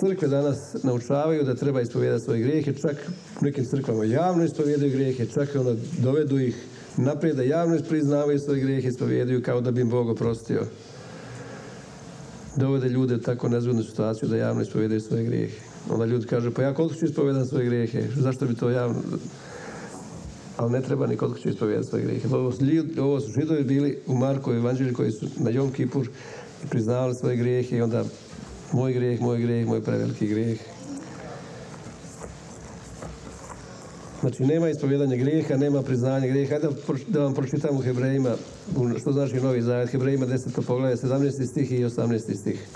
crkve 0.00 0.28
danas 0.28 0.58
naučavaju 0.82 1.44
da 1.44 1.54
treba 1.54 1.80
ispovijedati 1.80 2.24
svoje 2.24 2.40
grijehe, 2.40 2.72
čak 2.74 2.96
u 3.40 3.44
nekim 3.44 3.64
crkvama 3.64 4.04
javno 4.04 4.44
ispovijedaju 4.44 4.92
grijehe, 4.92 5.26
čak 5.26 5.48
onda 5.54 5.74
dovedu 5.98 6.38
ih 6.38 6.56
naprijed 6.96 7.36
da 7.36 7.42
javno 7.42 7.78
priznavaju 7.88 8.38
svoje 8.38 8.60
grijehe, 8.60 8.88
ispovijedaju 8.88 9.42
kao 9.42 9.60
da 9.60 9.70
bi 9.70 9.80
im 9.80 9.90
Bog 9.90 10.08
oprostio. 10.08 10.66
Dovode 12.56 12.88
ljude 12.88 13.14
u 13.14 13.20
tako 13.20 13.48
nezgodnu 13.48 13.82
situaciju 13.82 14.28
da 14.28 14.36
javno 14.36 14.62
ispovijedaju 14.62 15.00
svoje 15.00 15.24
grijehe. 15.24 15.60
Onda 15.90 16.04
ljudi 16.04 16.26
kažu, 16.26 16.50
pa 16.50 16.62
ja 16.62 16.74
koliko 16.74 16.94
ću 16.94 17.04
ispovijedati 17.04 17.48
svoje 17.48 17.66
grijehe? 17.66 18.02
Zašto 18.16 18.46
bi 18.46 18.54
to 18.54 18.70
javno... 18.70 18.96
Ali 20.56 20.72
ne 20.72 20.82
treba 20.82 21.06
ni 21.06 21.16
koliko 21.16 21.38
ću 21.38 21.48
ispovijedati 21.48 21.88
svoje 21.88 22.04
grijehe. 22.04 22.28
Ovo 22.34 22.52
su, 22.52 22.64
ovo 22.98 23.20
su 23.20 23.32
židovi 23.40 23.64
bili 23.64 23.98
u 24.06 24.14
Markovoj 24.14 24.58
evanđelji 24.58 24.92
koji 24.92 25.12
su 25.12 25.26
na 25.36 25.50
Jom 25.50 25.72
Kipur 25.72 26.08
i 26.64 26.66
priznavali 26.68 27.14
svoje 27.14 27.36
grijehe 27.36 27.76
i 27.76 27.82
onda 27.82 28.04
moj 28.72 28.92
grijeh, 28.92 29.20
moj 29.20 29.38
grijeh, 29.38 29.66
moj 29.66 29.82
preveliki 29.82 30.26
grijeh. 30.26 30.58
Znači, 34.22 34.42
nema 34.42 34.68
ispovjedanja 34.68 35.16
grijeha, 35.16 35.56
nema 35.56 35.82
priznanja 35.82 36.26
grijeha. 36.26 36.50
Hajde 36.50 36.68
da 37.08 37.22
vam 37.22 37.34
pročitam 37.34 37.76
u 37.76 37.80
Hebrejima, 37.80 38.34
što 39.00 39.12
znači 39.12 39.36
Novi 39.36 39.62
Zavjet. 39.62 39.90
Hebrejima 39.90 40.26
10. 40.26 40.66
poglavlje, 40.66 40.96
17. 40.96 41.46
stih 41.46 41.72
i 41.72 41.84
18. 41.84 42.36
stih. 42.36 42.68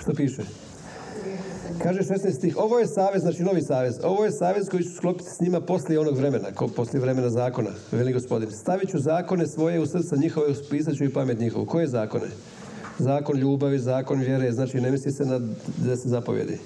Što 0.00 0.14
piše? 0.14 0.51
Kaže 2.12 2.24
16 2.24 2.36
stih, 2.36 2.56
ovo 2.56 2.78
je 2.78 2.86
savez, 2.86 3.22
znači 3.22 3.42
novi 3.42 3.62
savez, 3.62 3.94
ovo 4.02 4.24
je 4.24 4.30
savez 4.30 4.68
koji 4.68 4.82
ću 4.82 4.90
sklopiti 4.96 5.30
s 5.30 5.40
njima 5.40 5.60
poslije 5.60 6.00
onog 6.00 6.16
vremena, 6.16 6.52
ko, 6.54 6.68
poslije 6.68 7.00
vremena 7.00 7.30
zakona, 7.30 7.70
veli 7.92 8.12
gospodin. 8.12 8.50
Stavit 8.50 8.90
ću 8.90 8.98
zakone 8.98 9.46
svoje 9.46 9.80
u 9.80 9.86
srca 9.86 10.16
njihove, 10.16 10.50
uspisat 10.50 10.94
ću 10.94 11.04
i 11.04 11.12
pamet 11.12 11.38
njihovu. 11.38 11.66
Koje 11.66 11.86
zakone? 11.86 12.26
Zakon 12.98 13.38
ljubavi, 13.38 13.78
zakon 13.78 14.20
vjere, 14.20 14.52
znači 14.52 14.80
ne 14.80 14.90
misli 14.90 15.12
se 15.12 15.24
na 15.24 15.40
deset 15.76 16.06
zapovjedi. 16.06 16.58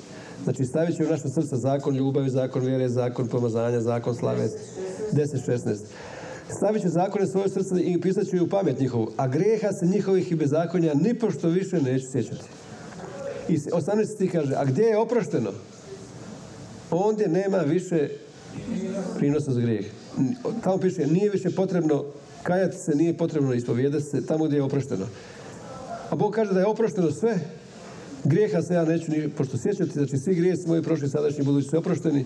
Znači 0.45 0.65
stavit 0.65 0.97
ću 0.97 1.03
u 1.03 1.11
naše 1.11 1.29
srca 1.29 1.57
zakon 1.57 1.97
ljubavi, 1.97 2.31
zakon 2.31 2.65
vjere, 2.65 2.89
zakon 2.89 3.29
pomazanja, 3.29 3.81
zakon 3.81 4.15
slave, 4.15 4.49
10-16. 5.13 5.77
Stavit 6.57 6.83
ću 6.83 6.89
zakone 6.89 7.27
svoje 7.27 7.49
srca 7.49 7.81
i 7.81 8.01
pisat 8.01 8.27
ću 8.27 8.37
i 8.37 8.41
u 8.41 8.49
pamet 8.49 8.81
njihovu, 8.81 9.11
a 9.17 9.29
grijeha 9.29 9.73
se 9.73 9.87
njihovih 9.87 10.33
i 10.33 10.37
bezakonja 10.37 10.95
nipošto 10.95 11.49
više 11.49 11.81
neću 11.81 12.07
sjećati. 12.13 12.45
I 13.49 13.59
18 13.59 14.15
stih 14.15 14.33
kaže, 14.33 14.55
a 14.55 14.65
gdje 14.65 14.83
je 14.83 14.99
oprošteno? 14.99 15.51
Ondje 16.91 17.29
nema 17.29 17.59
više 17.59 18.09
prinosa 19.19 19.53
za 19.53 19.61
grijeh. 19.61 19.87
Tamo 20.63 20.79
piše, 20.79 21.07
nije 21.07 21.31
više 21.31 21.51
potrebno 21.51 22.05
kajati 22.43 22.77
se, 22.77 22.95
nije 22.95 23.17
potrebno 23.17 23.55
ispovijedati 23.55 24.05
se 24.05 24.27
tamo 24.27 24.45
gdje 24.45 24.57
je 24.57 24.63
oprošteno. 24.63 25.07
A 26.11 26.17
Bog 26.17 26.35
kaže 26.35 26.53
da 26.53 26.61
je 26.61 26.67
oprošteno 26.67 27.11
sve. 27.11 27.39
Grijeha 28.25 28.63
se 28.63 28.75
ja 28.75 28.85
neću 28.85 29.11
ni 29.11 29.29
pošto 29.29 29.59
sjećati, 29.59 29.93
znači 29.93 30.19
svi 30.19 30.35
grijesi 30.35 30.69
moji 30.69 30.83
prošli, 30.83 31.09
sadašnji, 31.09 31.45
budući 31.45 31.69
su 31.69 31.79
oprošteni. 31.79 32.25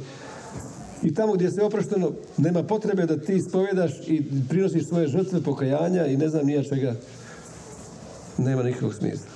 I 1.03 1.15
tamo 1.15 1.33
gdje 1.33 1.51
se 1.51 1.63
oprošteno, 1.63 2.13
nema 2.37 2.63
potrebe 2.63 3.07
da 3.07 3.21
ti 3.21 3.35
ispovjedaš 3.35 3.93
i 4.07 4.25
prinosiš 4.49 4.89
svoje 4.89 5.09
žrtve 5.09 5.43
pokajanja 5.43 6.07
i 6.07 6.17
ne 6.17 6.29
znam 6.29 6.47
nija 6.47 6.63
čega. 6.63 6.95
Nema 8.39 8.63
nikakvog 8.63 8.95
smisla. 8.95 9.30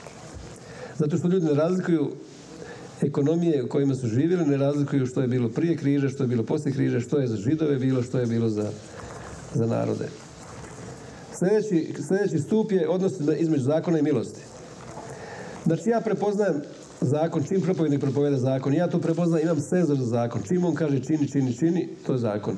Zato 0.98 1.18
što 1.18 1.28
ljudi 1.28 1.46
ne 1.46 1.54
razlikuju 1.54 2.10
ekonomije 3.02 3.64
u 3.64 3.68
kojima 3.68 3.94
su 3.94 4.06
živjeli, 4.06 4.46
ne 4.46 4.56
razlikuju 4.56 5.06
što 5.06 5.20
je 5.20 5.28
bilo 5.28 5.48
prije 5.48 5.76
križa, 5.76 6.08
što 6.08 6.22
je 6.22 6.28
bilo 6.28 6.42
poslije 6.42 6.74
križa, 6.74 7.00
što 7.00 7.18
je 7.18 7.26
za 7.26 7.36
židove 7.36 7.76
bilo, 7.76 8.02
što 8.02 8.18
je 8.18 8.26
bilo 8.26 8.48
za, 8.48 8.70
za 9.54 9.66
narode. 9.66 10.08
Sljedeći, 11.38 11.94
sljedeći 12.08 12.38
stup 12.38 12.72
je 12.72 12.88
odnos 12.88 13.12
između 13.38 13.62
zakona 13.62 13.98
i 13.98 14.02
milosti. 14.02 14.40
Znači 15.64 15.90
ja 15.90 16.00
prepoznajem 16.00 16.62
zakon, 17.00 17.42
čim 17.48 17.60
propovednik 17.60 18.00
propoveda 18.00 18.38
zakon, 18.38 18.74
ja 18.74 18.88
to 18.88 18.98
prepoznajem, 18.98 19.48
imam 19.48 19.60
senzor 19.60 19.96
za 19.96 20.06
zakon. 20.06 20.42
Čim 20.48 20.64
on 20.64 20.74
kaže 20.74 21.00
čini, 21.00 21.28
čini, 21.28 21.56
čini, 21.56 21.88
to 22.06 22.12
je 22.12 22.18
zakon. 22.18 22.56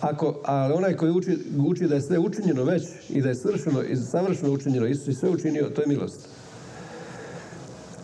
Ako, 0.00 0.40
ali 0.44 0.74
onaj 0.74 0.96
koji 0.96 1.12
uči, 1.12 1.38
uči 1.66 1.86
da 1.86 1.94
je 1.94 2.00
sve 2.00 2.18
učinjeno 2.18 2.64
već 2.64 2.82
i 3.08 3.22
da 3.22 3.28
je 3.28 3.34
svršeno 3.34 3.82
i 3.82 3.96
savršeno 3.96 4.52
učinjeno, 4.52 4.86
Isus 4.86 5.08
je 5.08 5.14
sve 5.14 5.30
učinio, 5.30 5.70
to 5.74 5.80
je 5.80 5.86
milost. 5.86 6.28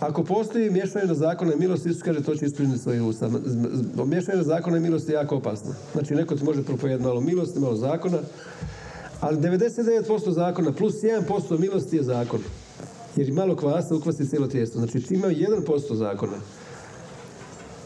Ako 0.01 0.25
postoji 0.25 0.71
miješanje 0.71 1.07
na 1.07 1.15
zakona 1.15 1.53
i 1.53 1.59
milosti, 1.59 1.89
Isus 1.89 2.03
kaže 2.03 2.23
to 2.23 2.35
će 2.35 2.47
ispuniti 2.47 2.79
svoje 2.79 3.03
usta. 3.03 3.31
Miješanje 4.05 4.37
na 4.37 4.43
zakona 4.43 4.77
i 4.77 4.81
milosti 4.81 5.13
je 5.13 5.15
jako 5.15 5.37
opasno. 5.37 5.75
Znači, 5.93 6.15
neko 6.15 6.37
ti 6.37 6.45
može 6.45 6.63
propovedati 6.63 7.05
malo 7.05 7.21
milosti, 7.21 7.61
malo 7.61 7.77
zakona, 7.77 8.19
ali 9.21 9.39
99% 9.39 10.31
zakona 10.31 10.73
plus 10.73 10.95
1% 10.95 11.59
milosti 11.59 11.97
je 11.97 12.03
zakon. 12.03 12.41
Jer 13.17 13.33
malo 13.33 13.57
kvasa 13.57 13.95
ukvasti 13.95 14.27
cijelo 14.27 14.47
tijesto. 14.47 14.79
Znači, 14.79 15.03
čim 15.03 15.17
ima 15.17 15.29
1% 15.29 15.95
zakona, 15.95 16.37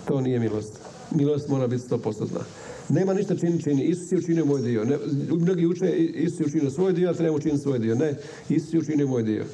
to 0.05 0.21
nije 0.21 0.39
milost. 0.39 0.79
Milost 1.11 1.49
mora 1.49 1.67
biti 1.67 1.83
100% 1.89 2.27
zna. 2.27 2.41
Nema 2.89 3.15
ništa 3.15 3.37
čini, 3.37 3.63
čini. 3.63 3.85
Isus 3.85 4.13
je 4.13 4.19
učinio 4.19 4.45
moj 4.45 4.61
dio. 4.61 4.85
Ne, 4.85 4.99
mnogi 5.31 5.67
uče, 5.67 5.91
Isus 5.97 6.41
je 6.41 6.47
učinio 6.47 6.71
svoj 6.71 6.93
dio, 6.93 7.11
a 7.11 7.15
treba 7.15 7.37
učiniti 7.37 7.63
svoj 7.63 7.79
dio. 7.79 7.95
Ne, 7.95 8.15
Isus 8.49 8.75
je 8.75 8.81
učinio 8.81 9.07
moj 9.07 9.23
dio 9.23 9.45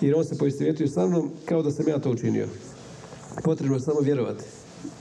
jer 0.00 0.14
on 0.14 0.24
se 0.24 0.38
poistovjetio 0.38 0.88
sa 0.88 1.06
mnom 1.06 1.30
kao 1.44 1.62
da 1.62 1.70
sam 1.70 1.88
ja 1.88 1.98
to 1.98 2.10
učinio. 2.10 2.46
Potrebno 3.44 3.76
je 3.76 3.80
samo 3.80 4.00
vjerovati. 4.00 4.44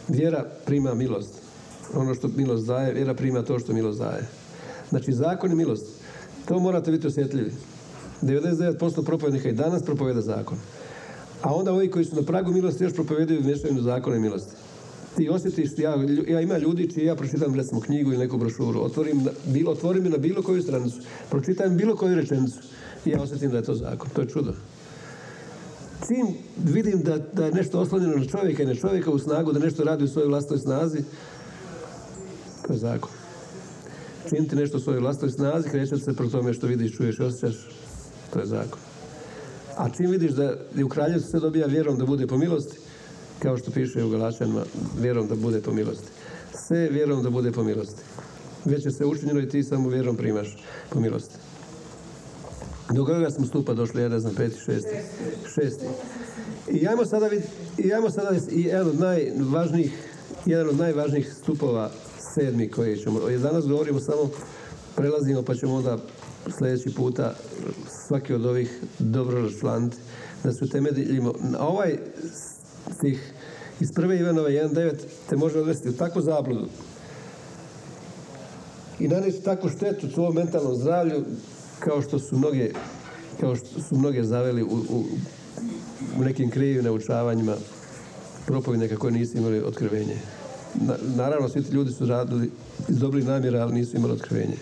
Vjera 0.07 0.45
prima 0.65 0.93
milost. 0.93 1.33
Ono 1.93 2.15
što 2.15 2.27
milost 2.27 2.67
daje, 2.67 2.93
vjera 2.93 3.13
prima 3.13 3.41
to 3.41 3.59
što 3.59 3.73
milost 3.73 3.99
daje. 3.99 4.27
Znači, 4.89 5.13
zakon 5.13 5.51
i 5.51 5.55
milost. 5.55 5.85
To 6.45 6.59
morate 6.59 6.91
biti 6.91 7.07
osjetljivi. 7.07 7.51
99% 8.21 9.05
propovednika 9.05 9.49
i 9.49 9.53
danas 9.53 9.83
propoveda 9.83 10.21
zakon. 10.21 10.57
A 11.41 11.55
onda 11.55 11.73
ovi 11.73 11.91
koji 11.91 12.05
su 12.05 12.15
na 12.15 12.21
pragu 12.21 12.51
milosti 12.51 12.83
još 12.83 12.93
propovedaju 12.93 13.43
mješavinu 13.43 13.81
zakona 13.81 14.15
i 14.15 14.19
milosti. 14.19 14.51
Ti 15.17 15.29
osjetiš, 15.29 15.69
ja, 15.77 15.95
ja 16.27 16.41
ima 16.41 16.57
ljudi 16.57 16.91
čiji 16.93 17.05
ja 17.05 17.15
pročitam 17.15 17.55
recimo 17.55 17.81
knjigu 17.81 18.09
ili 18.09 18.19
neku 18.19 18.37
brošuru, 18.37 18.81
otvorim, 18.81 19.27
bilo, 19.45 19.71
otvorim 19.71 20.03
je 20.03 20.09
na 20.09 20.17
bilo 20.17 20.41
koju 20.41 20.61
stranicu, 20.63 20.97
pročitam 21.29 21.77
bilo 21.77 21.95
koju 21.95 22.15
rečenicu 22.15 22.59
i 23.05 23.09
ja 23.09 23.21
osjetim 23.21 23.51
da 23.51 23.57
je 23.57 23.63
to 23.63 23.73
zakon. 23.73 24.09
To 24.13 24.21
je 24.21 24.27
čudo 24.27 24.53
čim 26.07 26.27
vidim 26.73 27.01
da, 27.03 27.17
da 27.17 27.45
je 27.45 27.51
nešto 27.51 27.79
oslonjeno 27.79 28.15
na 28.15 28.25
čovjeka 28.25 28.63
i 28.63 28.65
na 28.65 28.75
čovjeka 28.75 29.11
u 29.11 29.19
snagu, 29.19 29.53
da 29.53 29.59
nešto 29.59 29.83
radi 29.83 30.03
u 30.03 30.07
svojoj 30.07 30.27
vlastnoj 30.27 30.59
snazi, 30.59 31.03
to 32.67 32.73
je 32.73 32.79
zakon. 32.79 33.09
Čim 34.29 34.49
ti 34.49 34.55
nešto 34.55 34.77
u 34.77 34.79
svojoj 34.79 34.99
vlastnoj 34.99 35.31
snazi, 35.31 35.69
krećeš 35.69 36.03
se 36.03 36.13
pro 36.13 36.27
tome 36.27 36.53
što 36.53 36.67
vidiš, 36.67 36.97
čuješ 36.97 37.19
i 37.19 37.23
osjećaš, 37.23 37.69
to 38.33 38.39
je 38.39 38.45
zakon. 38.45 38.79
A 39.77 39.89
čim 39.89 40.11
vidiš 40.11 40.31
da 40.31 40.43
je 40.75 40.85
u 40.85 40.89
kraljevstvu 40.89 41.29
sve 41.31 41.39
dobija 41.39 41.67
vjerom 41.67 41.97
da 41.97 42.05
bude 42.05 42.27
po 42.27 42.37
milosti, 42.37 42.77
kao 43.39 43.57
što 43.57 43.71
piše 43.71 44.03
u 44.03 44.09
Galačanima, 44.09 44.63
vjerom 45.01 45.27
da 45.27 45.35
bude 45.35 45.61
po 45.61 45.71
milosti. 45.71 46.07
Sve 46.67 46.89
vjerom 46.89 47.23
da 47.23 47.29
bude 47.29 47.51
po 47.51 47.63
milosti. 47.63 48.01
Već 48.65 48.85
je 48.85 48.91
se 48.91 49.05
učinjeno 49.05 49.39
i 49.39 49.49
ti 49.49 49.63
samo 49.63 49.89
vjerom 49.89 50.15
primaš 50.15 50.57
po 50.89 50.99
milosti. 50.99 51.35
Do 52.91 53.05
kojega 53.05 53.29
smo 53.29 53.45
stupa 53.45 53.73
došli, 53.73 54.01
ja 54.01 54.09
ne 54.09 54.19
znam, 54.19 54.35
peti, 54.35 54.59
šesti, 54.65 54.95
šesti. 55.55 55.85
I 56.71 56.87
ajmo 56.87 57.05
sada 57.05 57.27
vidjeti, 57.27 57.93
ajmo 57.93 58.09
sada 58.09 58.29
i 58.51 58.61
jedan 58.61 58.87
od 58.87 58.99
najvažnijih, 58.99 59.93
jedan 60.45 60.69
od 60.69 60.77
najvažnijih 60.77 61.33
stupova 61.33 61.91
sedmi 62.33 62.69
koji 62.69 62.97
ćemo, 62.97 63.19
danas 63.19 63.67
govorimo 63.67 63.99
samo, 63.99 64.29
prelazimo 64.95 65.41
pa 65.41 65.55
ćemo 65.55 65.75
onda 65.75 65.97
sljedeći 66.57 66.95
puta 66.95 67.35
svaki 68.07 68.33
od 68.33 68.45
ovih 68.45 68.81
dobro 68.99 69.49
da 70.43 70.53
se 70.53 70.65
utemeljimo. 70.65 71.33
Na 71.39 71.67
ovaj 71.67 71.97
stih 72.97 73.33
iz 73.79 73.91
prve 73.95 74.19
Ivanove 74.19 74.51
1.9 74.51 74.93
te 75.29 75.35
može 75.35 75.59
odvesti 75.59 75.89
u 75.89 75.97
takvu 75.97 76.21
zabludu 76.21 76.67
i 78.99 79.07
nanesti 79.07 79.43
takvu 79.43 79.69
štetu 79.69 80.07
svom 80.09 80.35
mentalnom 80.35 80.75
zdravlju 80.75 81.23
kao 81.79 82.01
što 82.01 82.19
su 82.19 82.37
mnoge, 82.37 82.71
kao 83.39 83.55
što 83.55 83.81
su 83.81 83.97
mnoge 83.97 84.23
zaveli 84.23 84.63
u, 84.63 84.67
u, 84.89 85.03
u 86.19 86.23
nekim 86.23 86.49
krivim 86.49 86.83
naučavanjima 86.83 87.55
propovjednika 88.45 88.97
koji 88.97 89.13
nisu 89.13 89.37
imali 89.37 89.61
otkrivenje. 89.61 90.17
naravno, 91.15 91.49
svi 91.49 91.63
ti 91.63 91.71
ljudi 91.71 91.91
su 91.91 92.05
radili 92.05 92.51
iz 92.87 92.97
dobrih 92.97 93.25
namjera, 93.25 93.61
ali 93.61 93.73
nisu 93.73 93.97
imali 93.97 94.13
otkrivenje. 94.13 94.57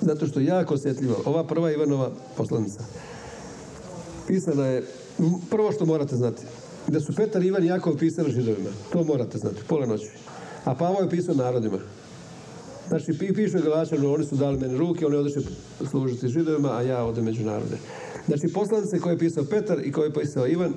Zato 0.00 0.26
što 0.26 0.40
je 0.40 0.46
jako 0.46 0.74
osjetljivo. 0.74 1.22
Ova 1.24 1.44
prva 1.44 1.72
Ivanova 1.72 2.10
poslanica 2.36 2.84
pisana 4.26 4.66
je, 4.66 4.84
prvo 5.50 5.72
što 5.72 5.86
morate 5.86 6.16
znati, 6.16 6.42
da 6.88 7.00
su 7.00 7.14
Petar 7.16 7.42
i 7.42 7.46
Ivan 7.46 7.64
jako 7.64 7.96
pisali 7.96 8.32
židovima. 8.32 8.70
To 8.92 9.04
morate 9.04 9.38
znati, 9.38 9.62
pola 9.68 9.86
noći. 9.86 10.10
A 10.64 10.74
Pavo 10.74 11.00
je 11.00 11.10
pisao 11.10 11.34
narodima. 11.34 11.78
Znači, 12.88 13.12
piše 13.34 13.60
Galačanu, 13.60 14.14
oni 14.14 14.24
su 14.24 14.36
dali 14.36 14.58
meni 14.58 14.76
ruke, 14.76 15.06
oni 15.06 15.16
odošli 15.16 15.44
služiti 15.90 16.28
židovima, 16.28 16.76
a 16.76 16.82
ja 16.82 17.04
odem 17.04 17.24
među 17.24 17.44
narode. 17.44 17.76
Znači, 18.26 18.52
poslanice 18.54 19.00
koje 19.00 19.12
je 19.12 19.18
pisao 19.18 19.44
Petar 19.44 19.78
i 19.84 19.92
koje 19.92 20.06
je 20.06 20.14
pisao 20.14 20.46
Ivan 20.46 20.74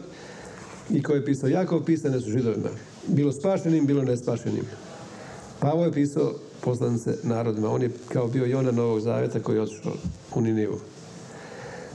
i 0.90 1.04
koje 1.04 1.18
je 1.18 1.26
pisao 1.26 1.50
Jakov, 1.50 1.86
pisane 1.86 2.20
su 2.20 2.32
židovima. 2.32 2.70
Bilo 3.08 3.32
spašenim, 3.32 3.86
bilo 3.86 4.04
nespašenim. 4.04 4.64
Pavo 5.60 5.86
je 5.86 5.92
pisao 5.92 6.34
poslanice 6.62 7.16
narodima. 7.24 7.70
On 7.70 7.82
je 7.82 7.92
kao 8.08 8.28
bio 8.28 8.46
Jona 8.46 8.72
Novog 8.72 9.00
Zaveta 9.00 9.40
koji 9.40 9.56
je 9.56 9.62
otišao 9.62 9.94
u 10.36 10.42
Ninivu. 10.42 10.80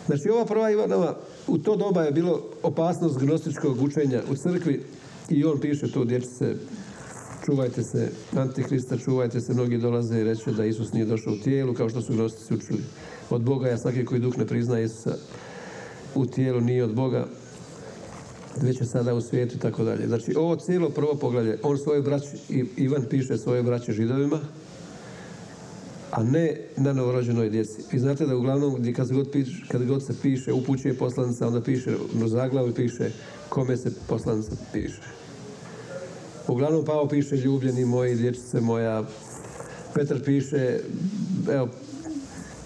Znači, 0.07 0.29
ova 0.29 0.44
prva 0.44 0.70
Ivanova, 0.70 1.16
u 1.46 1.59
to 1.59 1.77
doba 1.77 2.03
je 2.03 2.12
bilo 2.12 2.42
opasnost 2.62 3.18
gnostičkog 3.18 3.83
učenja 3.83 4.22
u 4.31 4.37
crkvi 4.37 4.83
i 5.31 5.44
on 5.44 5.61
piše 5.61 5.92
tu 5.92 6.05
dječice 6.05 6.55
čuvajte 7.44 7.83
se 7.83 8.11
Antihrista, 8.37 8.96
čuvajte 8.96 9.40
se, 9.40 9.55
mnogi 9.55 9.78
dolaze 9.78 10.20
i 10.20 10.24
reće 10.24 10.52
da 10.52 10.64
Isus 10.64 10.92
nije 10.92 11.07
došao 11.07 11.33
u 11.33 11.38
tijelu, 11.44 11.74
kao 11.74 11.88
što 11.88 12.02
su 12.02 12.12
gnostici 12.12 12.55
učili. 12.55 12.83
Od 13.31 13.42
Boga 13.42 13.68
ja 13.68 13.78
svaki 13.78 14.05
koji 14.05 14.20
duh 14.20 14.38
ne 14.38 14.46
prizna 14.46 14.81
Isusa 14.81 15.14
u 16.14 16.26
tijelu 16.26 16.61
nije 16.61 16.85
od 16.85 16.94
Boga, 16.94 17.26
već 18.62 18.81
je 18.81 18.87
sada 18.87 19.14
u 19.14 19.20
svijetu 19.20 19.57
i 19.57 19.61
tako 19.61 19.85
dalje. 19.85 20.07
Znači, 20.07 20.35
ovo 20.37 20.57
cijelo 20.57 20.90
prvo 20.90 21.14
poglavlje, 21.14 21.59
on 21.62 21.78
svoje 21.78 22.02
braći, 22.02 22.37
Ivan 22.76 23.05
piše 23.11 23.38
svoje 23.38 23.62
braće 23.62 23.92
židovima, 23.92 24.40
a 26.11 26.22
ne 26.22 26.57
na 26.76 26.92
novorođenoj 26.92 27.50
djeci. 27.50 27.83
I 27.92 27.98
znate 27.98 28.26
da 28.26 28.37
uglavnom 28.37 28.92
kad 28.96 29.12
god, 29.12 29.31
piše, 29.31 29.62
kad 29.68 29.87
god 29.87 30.07
se 30.07 30.14
piše 30.22 30.52
upućuje 30.52 30.94
poslanica, 30.94 31.46
onda 31.46 31.61
piše 31.61 31.96
u 32.24 32.28
zaglavu 32.28 32.72
piše 32.72 33.11
kome 33.48 33.76
se 33.76 33.92
poslanica 34.09 34.52
piše. 34.72 35.00
Uglavnom 36.48 36.85
Pavo 36.85 37.09
piše 37.09 37.37
ljubljeni 37.37 37.85
moji, 37.85 38.16
dječice 38.16 38.61
moja. 38.61 39.05
Petar 39.94 40.20
piše, 40.24 40.78
evo, 41.52 41.68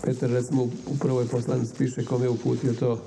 Petar 0.02 0.30
recimo 0.30 0.62
u 0.62 0.98
prvoj 1.00 1.26
poslanici 1.26 1.72
piše 1.78 2.04
kome 2.04 2.24
je 2.24 2.30
uputio 2.30 2.72
to 2.72 3.02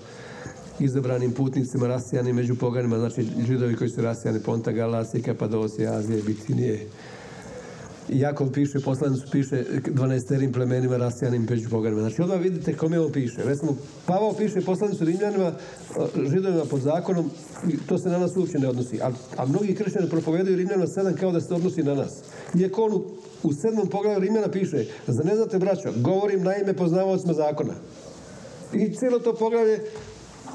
izabranim 0.80 1.32
putnicima 1.32 1.88
rasijanim 1.88 2.36
među 2.36 2.56
poganima, 2.56 2.98
znači 2.98 3.28
židovi 3.48 3.76
koji 3.76 3.90
su 3.90 4.02
rasijani 4.02 4.40
Ponta, 4.40 4.72
Galasije, 4.72 5.24
Kapadosije, 5.24 5.88
Azije, 5.88 6.22
Bitinije, 6.22 6.88
Jakov 8.10 8.52
piše, 8.52 8.80
poslanicu 8.80 9.28
piše 9.32 9.66
12 9.86 10.54
plemenima 10.54 10.98
rasijanim 10.98 11.48
među 11.50 11.70
poganima. 11.70 12.02
Znači 12.02 12.22
odmah 12.22 12.40
vidite 12.40 12.78
kome 12.78 13.00
on 13.00 13.12
piše. 13.12 13.44
Recimo, 13.44 13.76
Pavao 14.06 14.34
piše 14.34 14.62
poslanicu 14.62 15.06
Rimljanima, 15.06 15.52
židovima 16.32 16.66
pod 16.66 16.82
zakonom, 16.82 17.32
to 17.88 17.98
se 17.98 18.10
na 18.10 18.18
nas 18.18 18.38
uopće 18.38 18.60
ne 18.60 18.68
odnosi. 18.68 19.02
A, 19.02 19.12
a 19.38 19.46
mnogi 19.46 19.76
kršćani 19.76 20.10
propovedaju 20.10 20.58
Rimljanima 20.58 20.88
7 20.88 21.20
kao 21.20 21.32
da 21.32 21.42
se 21.42 21.54
odnosi 21.54 21.84
na 21.84 21.96
nas. 21.96 22.12
Iako 22.60 22.84
on 22.84 22.94
u, 23.44 23.54
sedmom 23.54 23.88
pogledu 23.88 24.20
Rimljana 24.20 24.48
piše, 24.48 24.86
za 25.08 25.24
ne 25.24 25.36
znate 25.36 25.60
braćo, 25.60 25.90
govorim 25.98 26.44
na 26.44 26.56
ime 26.56 26.74
poznavaocima 26.74 27.34
zakona. 27.34 27.74
I 28.74 28.96
cijelo 28.96 29.20
to 29.20 29.34
poglavlje 29.34 29.80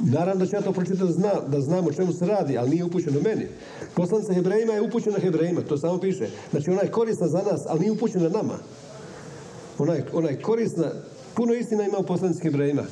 Naravno 0.01 0.45
da 0.45 0.51
ću 0.51 0.57
ja 0.57 0.63
to 0.63 0.73
pročitati 0.73 1.13
zna, 1.13 1.33
da 1.47 1.61
znam 1.61 1.87
o 1.87 1.93
čemu 1.93 2.13
se 2.13 2.27
radi, 2.27 2.59
ali 2.59 2.71
nije 2.71 2.85
upućeno 2.85 3.21
meni. 3.21 3.47
Poslanica 3.95 4.35
Hebrejima 4.35 4.73
je 4.73 4.83
upućena 4.83 5.19
Hebrejima, 5.19 5.61
to 5.61 5.79
samo 5.79 5.99
piše. 5.99 6.29
Znači 6.51 6.71
ona 6.71 6.83
je 6.83 6.91
korisna 6.91 7.29
za 7.29 7.39
nas, 7.39 7.63
ali 7.69 7.81
nije 7.81 7.93
upućena 7.93 8.29
nama. 8.29 8.55
Ona 9.79 9.95
je, 9.95 10.07
ona 10.13 10.29
je 10.29 10.43
korisna, 10.43 10.91
puno 11.35 11.55
istina 11.55 11.85
ima 11.85 11.99
u 11.99 12.07
poslanici 12.07 12.43
Hebrejima, 12.43 12.83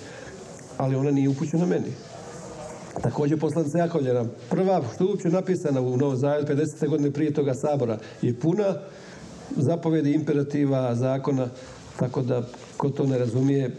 ali 0.76 0.96
ona 0.96 1.10
nije 1.10 1.28
upućena 1.28 1.66
meni. 1.66 1.92
Također 3.02 3.40
poslanica 3.40 3.78
Jakovljena, 3.78 4.24
prva 4.50 4.82
što 4.94 5.04
je 5.04 5.10
uopće 5.10 5.28
napisana 5.28 5.80
u 5.80 5.96
Novom 5.96 6.16
Zavjetu 6.16 6.52
50. 6.52 6.88
godine 6.88 7.10
prije 7.10 7.34
toga 7.34 7.54
sabora 7.54 7.98
je 8.22 8.34
puna 8.34 8.74
zapovjedi, 9.56 10.12
imperativa, 10.12 10.94
zakona, 10.94 11.48
tako 11.98 12.22
da 12.22 12.42
ko 12.76 12.90
to 12.90 13.06
ne 13.06 13.18
razumije, 13.18 13.70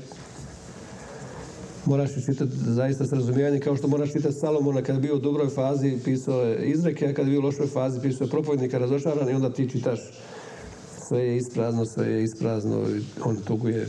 moraš 1.86 2.26
čitati 2.26 2.52
zaista 2.56 3.06
s 3.06 3.14
razumijevanjem 3.14 3.62
kao 3.62 3.76
što 3.76 3.88
moraš 3.88 4.12
čitati 4.12 4.36
Salomona 4.36 4.82
kada 4.82 4.94
je 4.94 5.02
bio 5.02 5.16
u 5.16 5.20
dobroj 5.20 5.50
fazi 5.50 5.98
pisao 6.04 6.42
je 6.42 6.66
izreke, 6.66 7.08
a 7.08 7.14
kada 7.14 7.22
je 7.22 7.30
bio 7.30 7.40
u 7.40 7.44
lošoj 7.44 7.68
fazi 7.68 8.02
pisao 8.02 8.26
je 8.26 8.30
propovjednika 8.30 8.78
razočaran 8.78 9.30
i 9.30 9.34
onda 9.34 9.54
ti 9.54 9.70
čitaš 9.70 10.00
sve 11.08 11.24
je 11.24 11.38
isprazno, 11.38 11.86
sve 11.86 12.08
je 12.08 12.24
isprazno 12.24 12.86
on 13.24 13.36
tuguje. 13.36 13.88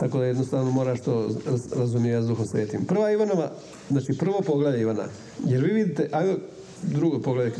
Tako 0.00 0.18
da 0.18 0.24
jednostavno 0.24 0.70
moraš 0.70 1.00
to 1.00 1.28
razumijeti 1.76 2.24
s 2.24 2.28
duhom 2.28 2.46
svetim. 2.46 2.84
Prva 2.84 3.10
Ivanova, 3.10 3.52
znači 3.90 4.12
prvo 4.18 4.40
poglavlje 4.46 4.80
Ivana. 4.80 5.04
Jer 5.46 5.64
vi 5.64 5.72
vidite, 5.72 6.08
ajmo 6.12 6.34
drugo 6.82 7.18
poglavlje. 7.18 7.52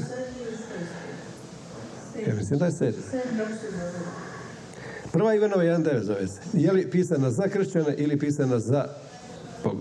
Ja 2.29 2.35
mislim 2.35 2.59
da 2.59 2.67
je 2.67 2.73
sedmi. 2.73 3.03
Prva 5.13 5.35
Ivanova 5.35 5.63
1.9 5.63 6.05
zove 6.05 6.29
se. 6.29 6.41
Je 6.53 6.73
li 6.73 6.91
pisana 6.91 7.31
za 7.31 7.49
kršćane 7.49 7.95
ili 7.97 8.19
pisana 8.19 8.59
za 8.59 8.85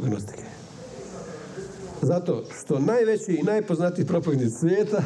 gnostike. 0.03 0.43
Zato 2.01 2.43
što 2.61 2.79
najveći 2.79 3.31
i 3.33 3.43
najpoznatiji 3.43 4.05
propovjednici 4.05 4.55
svijeta 4.55 5.03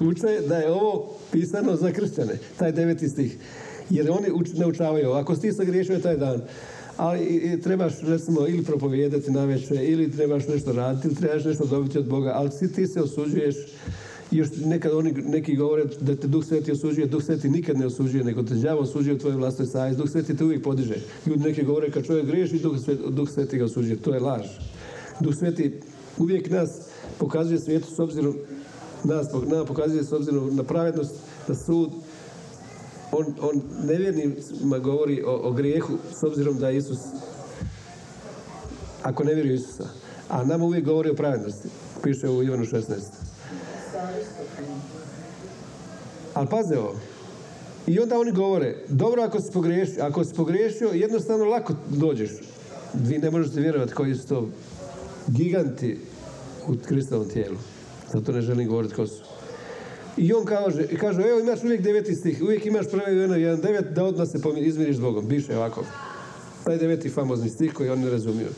uče 0.00 0.40
da 0.48 0.56
je 0.56 0.72
ovo 0.72 1.14
pisano 1.32 1.76
za 1.76 1.92
kršćane, 1.92 2.38
taj 2.56 2.72
deveti 2.72 3.08
stih. 3.08 3.36
Jer 3.90 4.10
oni 4.10 4.30
uč, 4.32 4.48
ne 4.52 4.66
učavaju. 4.66 5.12
Ako 5.12 5.34
si 5.34 5.40
ti 5.40 5.52
sagriješio 5.52 5.98
taj 5.98 6.16
dan, 6.16 6.40
ali 6.96 7.24
i, 7.24 7.60
trebaš 7.60 7.92
recimo 8.02 8.40
ili 8.48 8.64
propovijedati 8.64 9.30
na 9.30 9.44
večer, 9.44 9.82
ili 9.82 10.12
trebaš 10.12 10.48
nešto 10.48 10.72
raditi, 10.72 11.08
ili 11.08 11.16
trebaš 11.16 11.44
nešto 11.44 11.66
dobiti 11.66 11.98
od 11.98 12.08
Boga, 12.08 12.32
ali 12.34 12.50
si 12.50 12.72
ti 12.72 12.86
se 12.86 13.02
osuđuješ 13.02 13.56
još 14.30 14.48
nekad 14.64 14.92
oni 14.92 15.12
neki 15.12 15.56
govore 15.56 15.84
da 16.00 16.16
te 16.16 16.28
Duh 16.28 16.44
Sveti 16.44 16.72
osuđuje, 16.72 17.06
Duh 17.06 17.22
Sveti 17.22 17.48
nikad 17.48 17.78
ne 17.78 17.86
osuđuje, 17.86 18.24
nego 18.24 18.42
te 18.42 18.54
đavo 18.54 18.80
osuđuje 18.80 19.14
u 19.14 19.18
tvojoj 19.18 19.36
vlastnoj 19.36 19.66
savjesti. 19.66 20.02
Duh 20.02 20.10
Sveti 20.10 20.36
te 20.36 20.44
uvijek 20.44 20.62
podiže. 20.62 20.94
Ljudi 21.26 21.44
neki 21.44 21.64
govore 21.64 21.90
kad 21.90 22.06
čovjek 22.06 22.26
griješi, 22.26 22.58
Duh 22.58 22.78
Sveti, 22.84 23.02
Duh 23.10 23.30
Sveti 23.30 23.58
ga 23.58 23.64
osuđuje. 23.64 23.96
To 23.96 24.14
je 24.14 24.20
laž. 24.20 24.46
Duh 25.20 25.34
Sveti 25.34 25.80
uvijek 26.18 26.50
nas 26.50 26.70
pokazuje 27.18 27.58
svijetu 27.58 27.94
s 27.94 27.98
obzirom 27.98 28.36
nas, 29.04 29.26
nas 29.46 29.66
pokazuje 29.66 30.04
s 30.04 30.12
obzirom 30.12 30.56
na 30.56 30.62
pravednost, 30.62 31.14
na 31.48 31.54
sud. 31.54 31.90
On, 33.12 33.26
on 33.40 33.62
nevjernima 33.84 34.78
govori 34.78 35.22
o, 35.22 35.40
o 35.48 35.52
grijehu 35.52 35.92
s 36.20 36.22
obzirom 36.22 36.58
da 36.58 36.68
je 36.68 36.76
Isus 36.76 36.98
ako 39.02 39.24
ne 39.24 39.34
vjeruje 39.34 39.54
Isusa. 39.54 39.88
A 40.28 40.44
nama 40.44 40.64
uvijek 40.64 40.84
govori 40.84 41.10
o 41.10 41.14
pravednosti. 41.14 41.68
Piše 42.02 42.28
u 42.28 42.42
Ivanu 42.42 42.64
16. 42.64 43.17
Ali 46.38 46.48
paze 46.50 46.78
ovo. 46.78 46.94
I 47.86 48.00
onda 48.00 48.18
oni 48.18 48.32
govore, 48.32 48.76
dobro 48.88 49.22
ako 49.22 49.40
si 49.40 49.52
pogriješio, 49.52 50.04
ako 50.04 50.24
si 50.24 50.34
pogriješio, 50.34 50.88
jednostavno 50.88 51.44
lako 51.44 51.74
dođeš. 51.88 52.30
Vi 52.94 53.18
ne 53.18 53.30
možete 53.30 53.60
vjerovati 53.60 53.92
koji 53.92 54.14
su 54.14 54.28
to 54.28 54.48
giganti 55.28 55.98
u 56.68 56.74
Kristovom 56.86 57.28
tijelu. 57.28 57.56
Zato 58.12 58.32
ne 58.32 58.40
želim 58.40 58.68
govoriti 58.68 58.94
ko 58.94 59.06
su. 59.06 59.22
I 60.16 60.32
on 60.32 60.44
kaže, 60.44 60.86
kaže 61.00 61.22
evo 61.22 61.40
imaš 61.40 61.64
uvijek 61.64 61.82
deveti 61.82 62.14
stih, 62.14 62.42
uvijek 62.42 62.66
imaš 62.66 62.86
prvi 62.90 63.40
jedan 63.40 63.60
devet, 63.60 63.84
da 63.94 64.04
odmah 64.04 64.28
se 64.28 64.38
izmiriš 64.58 64.96
s 64.96 65.00
Bogom. 65.00 65.28
Biše 65.28 65.56
ovako. 65.56 65.84
Taj 66.64 66.76
deveti 66.76 67.08
famozni 67.08 67.50
stih 67.50 67.72
koji 67.72 67.90
oni 67.90 68.04
ne 68.04 68.10
razumiju. 68.10 68.48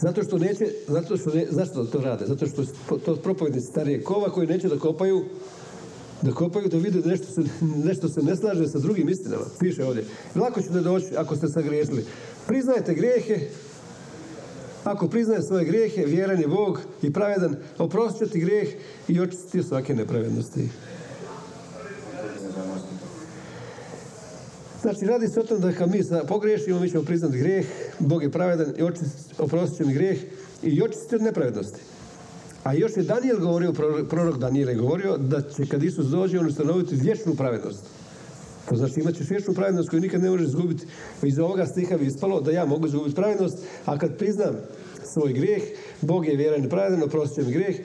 Zato 0.00 0.22
što 0.22 0.38
neće, 0.38 0.66
zato 0.88 1.16
što 1.16 1.30
ne, 1.30 1.46
zašto 1.50 1.84
to 1.84 2.00
rade? 2.00 2.26
Zato 2.26 2.46
što 2.46 2.64
to 2.98 3.16
propovednici 3.16 3.66
starije 3.66 4.02
kova 4.02 4.30
koji 4.30 4.46
neće 4.46 4.68
da 4.68 4.78
kopaju 4.78 5.24
da 6.24 6.32
kopaju, 6.32 6.68
da 6.68 6.76
vide 6.76 7.08
nešto 7.08 7.26
se, 7.32 7.42
nešto 7.84 8.08
se 8.08 8.22
ne 8.22 8.36
slaže 8.36 8.68
sa 8.68 8.78
drugim 8.78 9.08
istinama. 9.08 9.44
Piše 9.60 9.84
ovdje. 9.84 10.04
Lako 10.34 10.62
ćete 10.62 10.80
doći 10.80 11.16
ako 11.16 11.36
ste 11.36 11.48
sagriješili. 11.48 12.04
Priznajte 12.46 12.94
grijehe, 12.94 13.40
ako 14.84 15.08
priznaje 15.08 15.42
svoje 15.42 15.64
grijehe, 15.64 16.04
vjeran 16.06 16.40
je 16.40 16.48
Bog 16.48 16.80
i 17.02 17.12
pravedan, 17.12 17.56
oprostit 17.78 18.32
će 18.32 18.38
grijeh 18.38 18.68
i 19.08 19.20
očistiti 19.20 19.62
svake 19.62 19.94
nepravednosti. 19.94 20.68
Znači, 24.82 25.06
radi 25.06 25.28
se 25.28 25.40
o 25.40 25.42
tom 25.42 25.60
da 25.60 25.72
kad 25.72 25.90
mi 25.90 26.00
pogriješimo, 26.28 26.80
mi 26.80 26.90
ćemo 26.90 27.02
priznati 27.02 27.38
grijeh, 27.38 27.66
Bog 27.98 28.22
je 28.22 28.30
pravedan 28.30 28.74
i 28.76 28.82
oprostit 29.38 29.76
će 29.76 29.84
mi 29.84 29.94
grijeh 29.94 30.18
i 30.62 30.82
očistiti 30.82 31.14
od 31.14 31.22
nepravednosti. 31.22 31.93
A 32.64 32.74
još 32.74 32.96
je 32.96 33.02
Daniel 33.02 33.40
govorio, 33.40 33.72
prorok 34.10 34.38
Daniel 34.38 34.68
je 34.68 34.74
govorio 34.74 35.16
da 35.16 35.42
će 35.42 35.66
kad 35.66 35.82
Isus 35.82 36.06
dođe 36.06 36.38
on 36.38 36.46
ustanoviti 36.46 36.96
vječnu 36.96 37.34
pravednost. 37.34 37.84
To 38.68 38.76
znači 38.76 39.00
imat 39.00 39.14
ćeš 39.14 39.30
vječnu 39.30 39.54
pravednost 39.54 39.90
koju 39.90 40.00
nikad 40.00 40.22
ne 40.22 40.30
možeš 40.30 40.46
izgubiti. 40.46 40.86
Iz 41.22 41.38
ovoga 41.38 41.66
stiha 41.66 41.96
bi 41.96 42.06
ispalo 42.06 42.40
da 42.40 42.50
ja 42.50 42.66
mogu 42.66 42.86
izgubiti 42.86 43.14
pravednost, 43.14 43.58
a 43.84 43.98
kad 43.98 44.18
priznam 44.18 44.54
svoj 45.12 45.32
grijeh, 45.32 45.62
Bog 46.00 46.26
je 46.26 46.36
vjeran 46.36 46.64
i 46.64 46.68
pravedan, 46.68 47.02
oprostit 47.02 47.46
mi 47.46 47.52
grijeh 47.52 47.76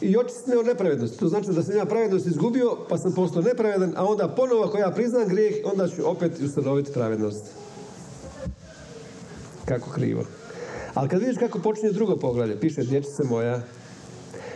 i 0.00 0.16
očistne 0.16 0.58
od 0.58 0.66
nepravednosti. 0.66 1.18
To 1.18 1.28
znači 1.28 1.50
da 1.52 1.62
sam 1.62 1.76
ja 1.76 1.84
pravednost 1.84 2.26
izgubio, 2.26 2.76
pa 2.88 2.98
sam 2.98 3.14
postao 3.14 3.42
nepravedan, 3.42 3.92
a 3.96 4.04
onda 4.04 4.34
ponovo 4.36 4.64
ako 4.64 4.78
ja 4.78 4.90
priznam 4.90 5.28
grijeh, 5.28 5.54
onda 5.64 5.88
ću 5.88 6.10
opet 6.10 6.32
ustanoviti 6.40 6.92
pravednost. 6.92 7.44
Kako 9.64 9.90
krivo. 9.90 10.24
Ali 10.94 11.08
kad 11.08 11.20
vidiš 11.20 11.36
kako 11.38 11.58
počinje 11.58 11.92
drugo 11.92 12.16
poglavlje, 12.16 12.60
piše 12.60 12.82
dječice 12.82 13.24
moja, 13.24 13.62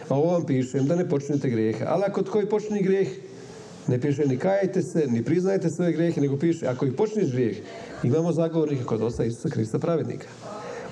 a 0.09 0.15
ovo 0.15 0.33
vam 0.33 0.47
pišem 0.47 0.87
da 0.87 0.97
ne 0.97 1.09
počinjete 1.09 1.51
grijehe. 1.51 1.85
Ali 1.89 2.03
ako 2.07 2.25
koji 2.25 2.47
počini 2.47 2.83
grijeh, 2.83 3.09
ne 3.89 4.01
piše 4.01 4.27
ni 4.27 4.37
kajajte 4.39 4.83
se, 4.83 5.07
ni 5.07 5.25
priznajte 5.25 5.71
svoje 5.71 5.93
grijehe, 5.93 6.21
nego 6.21 6.37
piše 6.37 6.67
ako 6.67 6.87
i 6.87 6.93
počneš 6.93 7.31
grijeh, 7.33 7.57
imamo 8.03 8.33
zagovornika 8.33 8.85
kod 8.85 9.03
osa 9.03 9.25
Isusa 9.25 9.49
Krista 9.49 9.79
pravednika. 9.79 10.27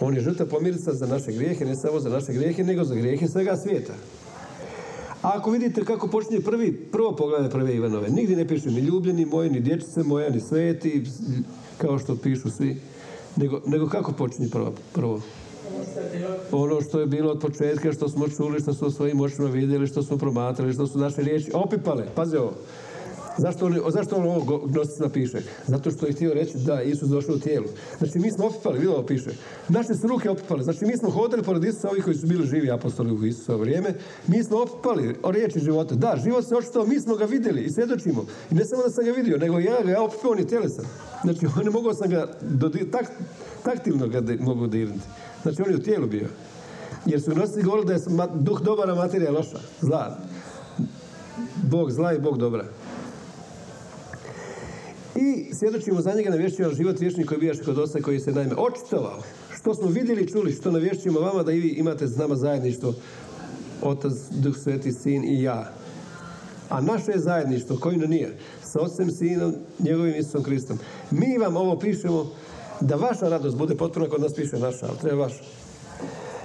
On 0.01 0.15
je 0.15 0.21
žrtva 0.21 0.47
pomirica 0.47 0.93
za 0.93 1.07
naše 1.07 1.33
grijehe, 1.33 1.65
ne 1.65 1.77
samo 1.77 2.01
za 2.01 2.09
naše 2.09 2.33
grijehe, 2.33 2.65
nego 2.65 2.85
za 2.85 2.95
grijehe 2.95 3.29
svega 3.29 3.57
svijeta. 3.57 3.93
A 5.23 5.31
ako 5.35 5.51
vidite 5.51 5.85
kako 5.85 6.09
počinje 6.09 6.41
prvi, 6.41 6.73
prvo 6.73 7.17
poglavlje 7.17 7.51
prve 7.51 7.75
Ivanove, 7.75 8.09
nigdje 8.09 8.37
ne 8.37 8.49
piše 8.49 8.71
ni 8.71 8.81
ljubljeni 8.81 9.25
moji, 9.25 9.51
ni 9.51 9.61
dječice 9.61 10.03
moja, 10.03 10.31
ni 10.31 10.41
sveti, 10.41 11.05
kao 11.79 11.99
što 11.99 12.17
pišu 12.17 12.51
svi, 12.51 12.77
nego, 13.37 13.63
nego 13.67 13.89
kako 13.89 14.13
počinje 14.13 14.49
prvo? 14.49 14.75
prvo? 14.93 15.21
Ono 16.53 16.81
što 16.81 17.01
je 17.01 17.07
bilo 17.07 17.33
od 17.33 17.41
početka, 17.41 17.93
što 17.93 18.09
smo 18.09 18.29
čuli, 18.29 18.61
što 18.61 18.75
smo 18.75 18.91
svojim 18.91 19.21
očima 19.21 19.49
vidjeli, 19.49 19.87
što 19.87 20.03
smo 20.03 20.19
promatrali, 20.19 20.73
što 20.73 20.87
su 20.87 20.99
naše 20.99 21.23
riječi 21.23 21.51
opipale. 21.55 22.05
Pazi 22.15 22.37
ovo. 22.37 22.53
Zašto 23.39 23.67
on, 23.67 23.81
zašto 23.89 24.17
on 24.17 24.27
ovo 24.27 24.67
gnosticima 24.67 25.09
piše? 25.09 25.39
Zato 25.67 25.91
što 25.91 26.07
je 26.07 26.13
htio 26.13 26.35
reći 26.35 26.59
da 26.59 26.83
Isus 26.83 27.09
došao 27.09 27.35
u 27.35 27.39
tijelu. 27.39 27.67
Znači 27.99 28.19
mi 28.19 28.31
smo 28.31 28.47
opipali, 28.47 28.79
vidjelo 28.79 28.97
ovo 28.97 29.07
piše. 29.07 29.31
Naše 29.69 29.95
su 29.95 30.07
ruke 30.07 30.31
opipale. 30.31 30.63
Znači 30.63 30.85
mi 30.85 30.97
smo 30.97 31.11
hodili 31.11 31.43
pored 31.43 31.65
Isusa, 31.65 31.91
ovi 31.91 32.03
koji 32.03 32.17
su 32.17 32.27
bili 32.27 32.47
živi 32.47 32.71
apostoli 32.71 33.13
u 33.13 33.27
Isusovo 33.27 33.59
vrijeme. 33.59 33.95
Mi 34.27 34.45
smo 34.45 34.63
opipali 34.63 35.17
o 35.23 35.31
riječi 35.31 35.61
života. 35.61 35.95
Da, 35.95 36.17
život 36.25 36.49
se 36.49 36.57
očito, 36.57 36.87
mi 36.87 37.01
smo 37.01 37.17
ga 37.17 37.25
vidjeli 37.25 37.63
i 37.63 37.71
svjedočimo. 37.71 38.25
I 38.51 38.55
ne 38.55 38.65
samo 38.65 38.83
da 38.83 38.91
sam 38.91 39.05
ga 39.05 39.11
vidio, 39.11 39.39
nego 39.39 39.59
ja 39.59 39.83
ga 39.85 39.91
ja 39.91 40.03
opipao 40.03 40.35
ni 40.35 40.47
tjelesa. 40.47 40.83
Znači 41.25 41.47
ne 41.65 41.71
mogao 41.71 41.95
sam 41.95 42.11
ga 42.11 42.27
tak, 42.93 43.07
taktilno 43.63 44.09
ga 44.09 44.23
mogu 44.41 44.67
dirnuti. 44.67 45.07
Znači 45.47 45.63
on 45.63 45.71
je 45.71 45.77
u 45.77 45.83
tijelu 45.83 46.07
bio. 46.07 46.29
Jer 47.07 47.23
su 47.23 47.35
nosili 47.35 47.63
govorili 47.63 47.87
da 47.87 47.93
je 47.93 48.29
duh 48.35 48.61
dobar, 48.61 48.91
a 48.91 48.95
materija 48.95 49.31
loša. 49.31 49.59
Zla. 49.81 50.19
Bog 51.71 51.91
zla 51.91 52.13
i 52.13 52.19
Bog 52.19 52.39
dobra. 52.39 52.65
I 55.15 55.55
svjedočimo 55.55 56.01
za 56.01 56.13
njega 56.15 56.31
navješćujemo 56.31 56.75
život 56.75 57.01
vječni 57.01 57.27
koji 57.27 57.41
bijaš 57.41 57.57
kod 57.65 57.79
osa 57.79 57.99
koji 58.01 58.21
se 58.21 58.33
naime 58.33 58.55
očitovao. 58.57 59.23
Što 59.57 59.75
smo 59.75 59.89
vidjeli 59.89 60.23
i 60.23 60.29
čuli, 60.29 60.53
što 60.53 60.71
navješćujemo 60.71 61.21
vama 61.21 61.43
da 61.43 61.53
i 61.53 61.61
vi 61.61 61.69
imate 61.69 62.07
s 62.07 62.17
nama 62.17 62.37
zajedništvo. 62.37 62.95
Otac, 63.83 64.13
Duh 64.31 64.57
Sveti, 64.57 64.93
Sin 64.93 65.25
i 65.25 65.43
ja. 65.43 65.73
A 66.69 66.81
naše 66.81 67.11
je 67.13 67.19
zajedništvo, 67.19 67.77
koji 67.77 67.97
nije, 67.97 68.39
sa 68.63 68.81
Otcem, 68.81 69.11
Sinom, 69.11 69.55
njegovim 69.79 70.15
Isusom 70.17 70.43
Kristom. 70.43 70.79
Mi 71.11 71.39
vam 71.39 71.57
ovo 71.57 71.79
pišemo 71.79 72.31
da 72.81 72.97
vaša 72.97 73.29
radost 73.29 73.57
bude 73.57 73.75
potpuna 73.75 74.09
kod 74.09 74.21
nas 74.21 74.35
piše 74.35 74.59
naša, 74.59 74.87
ali 74.89 74.99
treba 74.99 75.23
vaša. 75.23 75.43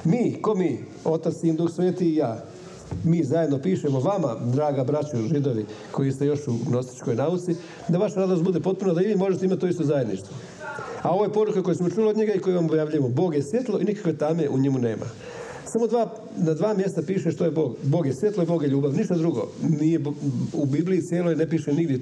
Mi, 0.04 0.38
ko 0.42 0.56
mi, 0.56 0.84
Otac, 1.04 1.34
Sin, 1.42 1.56
Duh 1.56 1.72
Sveti 1.72 2.06
i 2.06 2.16
ja, 2.16 2.44
mi 3.04 3.24
zajedno 3.24 3.60
pišemo 3.62 4.00
vama, 4.00 4.36
draga 4.54 4.84
braćo 4.84 5.18
židovi, 5.34 5.66
koji 5.92 6.12
ste 6.12 6.26
još 6.26 6.48
u 6.48 6.58
gnostičkoj 6.68 7.16
nauci, 7.16 7.56
da 7.88 7.98
vaša 7.98 8.16
radost 8.20 8.44
bude 8.44 8.60
potpuna, 8.60 8.94
da 8.94 9.02
i 9.02 9.08
vi 9.08 9.16
možete 9.16 9.46
imati 9.46 9.62
to 9.62 9.68
isto 9.68 9.84
zajedništvo. 9.84 10.36
A 11.02 11.10
ovo 11.10 11.24
je 11.24 11.34
poruka 11.34 11.64
koju 11.64 11.76
smo 11.76 11.90
čuli 11.90 12.08
od 12.08 12.18
njega 12.18 12.34
i 12.34 12.40
koju 12.40 12.56
vam 12.56 12.66
objavljujemo. 12.66 13.10
Bog 13.10 13.36
je 13.36 13.44
svjetlo 13.44 13.80
i 13.80 13.84
nikakve 13.84 14.18
tame 14.18 14.50
u 14.50 14.58
njemu 14.58 14.80
nema. 14.80 15.06
Samo 15.66 15.88
dva, 15.88 16.14
na 16.38 16.54
dva 16.54 16.74
mjesta 16.74 17.02
piše 17.02 17.32
što 17.32 17.46
je 17.46 17.52
Bog. 17.52 17.76
Bog 17.84 18.06
je 18.06 18.14
svjetlo 18.14 18.44
i 18.44 18.46
Bog 18.46 18.64
je 18.64 18.70
ljubav. 18.70 18.94
Ništa 18.94 19.16
drugo. 19.16 19.48
Nije, 19.80 20.00
u 20.54 20.66
Bibliji 20.66 21.02
cijeloj 21.02 21.36
ne 21.36 21.50
piše 21.50 21.74
nigdje 21.74 22.00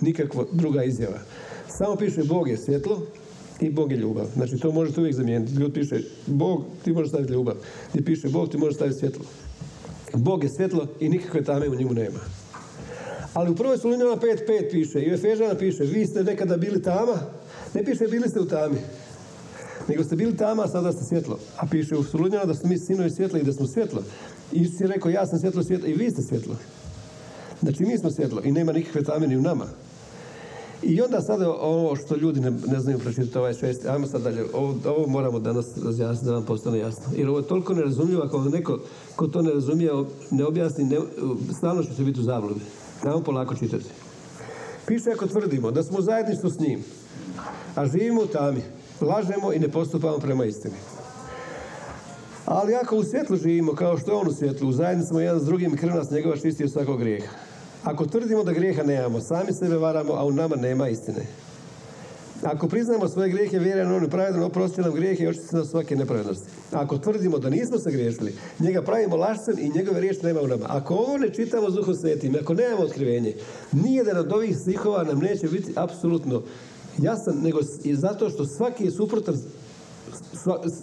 nikakva 0.00 0.44
druga 0.52 0.84
izjava. 0.84 1.18
Samo 1.78 1.96
piše 1.96 2.24
Bog 2.24 2.48
je 2.48 2.56
svjetlo 2.56 3.00
i 3.60 3.70
Bog 3.70 3.92
je 3.92 3.98
ljubav. 3.98 4.26
Znači 4.34 4.58
to 4.58 4.72
možete 4.72 5.00
uvijek 5.00 5.16
zamijeniti. 5.16 5.52
Gdje 5.52 5.72
piše 5.72 6.00
Bog, 6.26 6.64
ti 6.84 6.92
možeš 6.92 7.08
staviti 7.08 7.32
ljubav. 7.32 7.54
Gdje 7.92 8.04
piše 8.04 8.28
Bog, 8.28 8.50
ti 8.50 8.58
možeš 8.58 8.74
staviti 8.74 8.98
svjetlo. 8.98 9.24
Bog 10.14 10.44
je 10.44 10.50
svjetlo 10.50 10.86
i 11.00 11.08
nikakve 11.08 11.44
tame 11.44 11.68
u 11.68 11.74
njemu 11.74 11.94
nema. 11.94 12.18
Ali 13.34 13.50
u 13.50 13.56
prvoj 13.56 13.78
Solunjana 13.78 14.16
5.5 14.16 14.70
piše 14.70 15.02
i 15.02 15.10
u 15.10 15.14
Efežana 15.14 15.54
piše 15.54 15.84
vi 15.84 16.06
ste 16.06 16.24
nekada 16.24 16.56
bili 16.56 16.82
tama, 16.82 17.20
ne 17.74 17.84
piše 17.84 18.04
bili 18.10 18.28
ste 18.28 18.40
u 18.40 18.48
tami, 18.48 18.76
nego 19.88 20.04
ste 20.04 20.16
bili 20.16 20.36
tama, 20.36 20.62
a 20.62 20.68
sada 20.68 20.92
ste 20.92 21.04
svjetlo. 21.04 21.38
A 21.56 21.66
piše 21.66 21.96
u 21.96 22.04
Solunjana 22.04 22.44
da 22.44 22.54
smo 22.54 22.68
mi 22.68 22.78
sinovi 22.78 23.10
svjetla 23.10 23.38
i 23.38 23.42
da 23.42 23.52
smo 23.52 23.66
svjetlo. 23.66 24.02
I 24.52 24.60
Isus 24.60 24.80
je 24.80 24.86
rekao 24.86 25.10
ja 25.10 25.26
sam 25.26 25.38
svjetlo 25.38 25.62
svjetla 25.62 25.88
i 25.88 25.94
vi 25.94 26.10
ste 26.10 26.22
svjetlo. 26.22 26.56
Znači 27.62 27.84
mi 27.84 27.98
smo 27.98 28.10
svjetlo 28.10 28.42
i 28.44 28.52
nema 28.52 28.72
nikakve 28.72 29.04
tame 29.04 29.26
ni 29.26 29.36
u 29.36 29.42
nama. 29.42 29.66
I 30.82 31.00
onda 31.00 31.20
sada 31.20 31.50
ovo 31.50 31.96
što 31.96 32.16
ljudi 32.16 32.40
ne, 32.40 32.50
ne 32.50 32.80
znaju 32.80 32.98
pročitati 32.98 33.38
ovaj 33.38 33.54
šest, 33.54 33.86
ajmo 33.86 34.06
sad 34.06 34.22
dalje, 34.22 34.44
ovo, 34.54 35.06
moramo 35.06 35.40
danas 35.40 35.66
razjasniti 35.84 36.26
da 36.26 36.32
vam 36.32 36.44
postane 36.44 36.78
jasno. 36.78 37.04
Jer 37.16 37.28
ovo 37.28 37.38
je 37.38 37.46
toliko 37.46 37.74
nerazumljivo, 37.74 38.22
ako 38.22 38.44
neko 38.44 38.78
ko 39.16 39.26
to 39.26 39.42
ne 39.42 39.50
razumije, 39.50 39.90
ne 40.30 40.44
objasni, 40.44 40.84
ne, 40.84 40.98
stalno 41.58 41.82
će 41.82 41.94
se 41.94 42.04
biti 42.04 42.20
u 42.20 42.22
zabludi. 42.22 42.60
Ajmo 43.02 43.20
polako 43.20 43.54
čitati. 43.54 43.84
Piše 44.86 45.10
ako 45.10 45.26
tvrdimo 45.26 45.70
da 45.70 45.82
smo 45.82 45.98
u 46.44 46.50
s 46.50 46.58
njim, 46.58 46.84
a 47.74 47.86
živimo 47.86 48.22
u 48.22 48.26
tami, 48.26 48.62
lažemo 49.00 49.52
i 49.52 49.58
ne 49.58 49.68
postupamo 49.68 50.18
prema 50.18 50.44
istini. 50.44 50.74
Ali 52.44 52.74
ako 52.74 52.96
u 52.96 53.04
svjetlu 53.04 53.36
živimo, 53.36 53.74
kao 53.74 53.98
što 53.98 54.10
je 54.10 54.16
on 54.16 54.28
u 54.28 54.32
svjetlu, 54.32 54.68
u 54.68 54.72
zajednici 54.72 55.08
smo 55.08 55.20
jedan 55.20 55.40
s 55.40 55.44
drugim 55.44 55.76
krv 55.76 55.94
nas 55.94 56.10
njegova 56.10 56.36
čisti 56.36 56.64
od 56.64 56.72
svakog 56.72 56.98
grijeha. 56.98 57.45
Ako 57.86 58.06
tvrdimo 58.06 58.44
da 58.44 58.52
grijeha 58.52 58.82
nemamo, 58.82 59.20
sami 59.20 59.52
sebe 59.52 59.76
varamo, 59.76 60.12
a 60.12 60.24
u 60.24 60.32
nama 60.32 60.56
nema 60.56 60.88
istine. 60.88 61.26
Ako 62.42 62.68
priznamo 62.68 63.08
svoje 63.08 63.28
grijehe, 63.28 63.58
vjerujem 63.58 63.92
on 63.94 64.10
pravedan, 64.10 64.42
oprosti 64.42 64.80
nam 64.80 64.94
grijehe 64.94 65.24
i 65.24 65.28
očisti 65.28 65.56
nas 65.56 65.68
svake 65.68 65.96
nepravednosti. 65.96 66.48
Ako 66.72 66.98
tvrdimo 66.98 67.38
da 67.38 67.50
nismo 67.50 67.78
se 67.78 67.90
griješili, 67.90 68.34
njega 68.60 68.82
pravimo 68.82 69.16
lašcem 69.16 69.58
i 69.58 69.70
njegove 69.70 70.00
riječi 70.00 70.26
nema 70.26 70.40
u 70.40 70.46
nama. 70.46 70.64
Ako 70.68 70.94
ovo 70.94 71.18
ne 71.18 71.32
čitamo 71.32 71.70
s 71.70 71.74
Duhom 71.74 71.94
Svetim, 71.94 72.36
ako 72.42 72.54
nemamo 72.54 72.82
otkrivenje, 72.82 73.34
nijedan 73.72 74.16
od 74.16 74.32
ovih 74.32 74.56
stihova 74.56 75.04
nam 75.04 75.18
neće 75.18 75.48
biti 75.48 75.72
apsolutno 75.76 76.42
jasan, 76.98 77.34
nego 77.42 77.60
i 77.84 77.94
zato 77.94 78.30
što 78.30 78.46
svaki 78.46 78.84
je 78.84 78.90
suprotan 78.90 79.34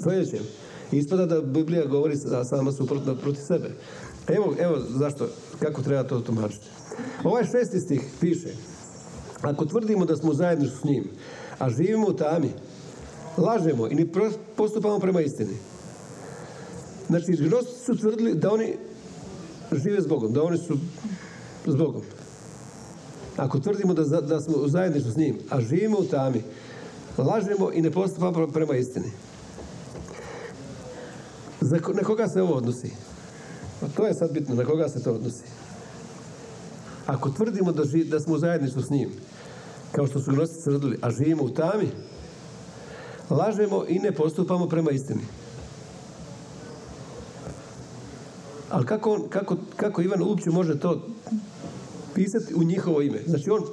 sljedećem. 0.03 0.43
Ispada 0.91 1.25
da 1.25 1.41
Biblija 1.41 1.85
govori 1.85 2.17
sama 2.49 2.71
suprotno 2.71 3.15
protiv 3.15 3.41
sebe. 3.41 3.69
Evo, 4.27 4.55
evo 4.59 4.77
zašto, 4.89 5.27
kako 5.59 5.81
treba 5.81 6.03
to 6.03 6.19
tumačiti. 6.19 6.65
Ovaj 7.23 7.43
šesti 7.43 7.79
stih 7.79 8.01
piše, 8.21 8.49
ako 9.41 9.65
tvrdimo 9.65 10.05
da 10.05 10.15
smo 10.15 10.33
zajedno 10.33 10.69
s 10.69 10.83
njim, 10.83 11.03
a 11.59 11.69
živimo 11.69 12.07
u 12.07 12.13
tami, 12.13 12.49
lažemo 13.37 13.87
i 13.87 13.95
ne 13.95 14.07
postupamo 14.55 14.99
prema 14.99 15.21
istini. 15.21 15.57
Znači, 17.07 17.31
gnostici 17.31 17.85
su 17.85 17.97
tvrdili 17.97 18.33
da 18.35 18.51
oni 18.51 18.73
žive 19.71 20.01
s 20.01 20.07
Bogom, 20.07 20.33
da 20.33 20.43
oni 20.43 20.57
su 20.57 20.77
s 21.65 21.75
Bogom. 21.75 22.01
Ako 23.37 23.59
tvrdimo 23.59 23.93
da, 23.93 24.21
da 24.21 24.41
smo 24.41 24.57
u 24.57 24.69
s 25.11 25.15
njim, 25.15 25.37
a 25.49 25.61
živimo 25.61 25.97
u 25.99 26.05
tami, 26.05 26.43
lažemo 27.17 27.71
i 27.73 27.81
ne 27.81 27.91
postupamo 27.91 28.47
prema 28.47 28.75
istini. 28.75 29.11
Na 31.93 32.03
koga 32.03 32.27
se 32.27 32.41
ovo 32.41 32.53
odnosi? 32.53 32.91
Pa 33.83 33.89
to 33.89 34.07
je 34.07 34.13
sad 34.13 34.31
bitno, 34.31 34.55
na 34.55 34.65
koga 34.65 34.89
se 34.89 35.03
to 35.03 35.13
odnosi. 35.13 35.43
Ako 37.05 37.29
tvrdimo 37.29 37.71
da, 37.71 37.83
da 38.05 38.19
smo 38.19 38.33
u 38.33 38.37
zajedništvu 38.37 38.81
s 38.81 38.89
njim, 38.89 39.09
kao 39.91 40.07
što 40.07 40.19
su 40.19 40.31
gnostici 40.31 40.63
tvrdili, 40.63 40.97
a 41.01 41.11
živimo 41.11 41.43
u 41.43 41.49
tami, 41.49 41.89
lažemo 43.29 43.85
i 43.87 43.99
ne 43.99 44.11
postupamo 44.11 44.67
prema 44.67 44.91
istini. 44.91 45.21
Ali 48.69 48.85
kako, 48.85 49.19
kako, 49.29 49.57
kako 49.75 50.01
Ivan 50.01 50.21
uopće 50.21 50.49
može 50.49 50.79
to 50.79 51.07
pisati 52.15 52.53
u 52.53 52.63
njihovo 52.63 53.01
ime? 53.01 53.19
Znači 53.27 53.49
on, 53.49 53.63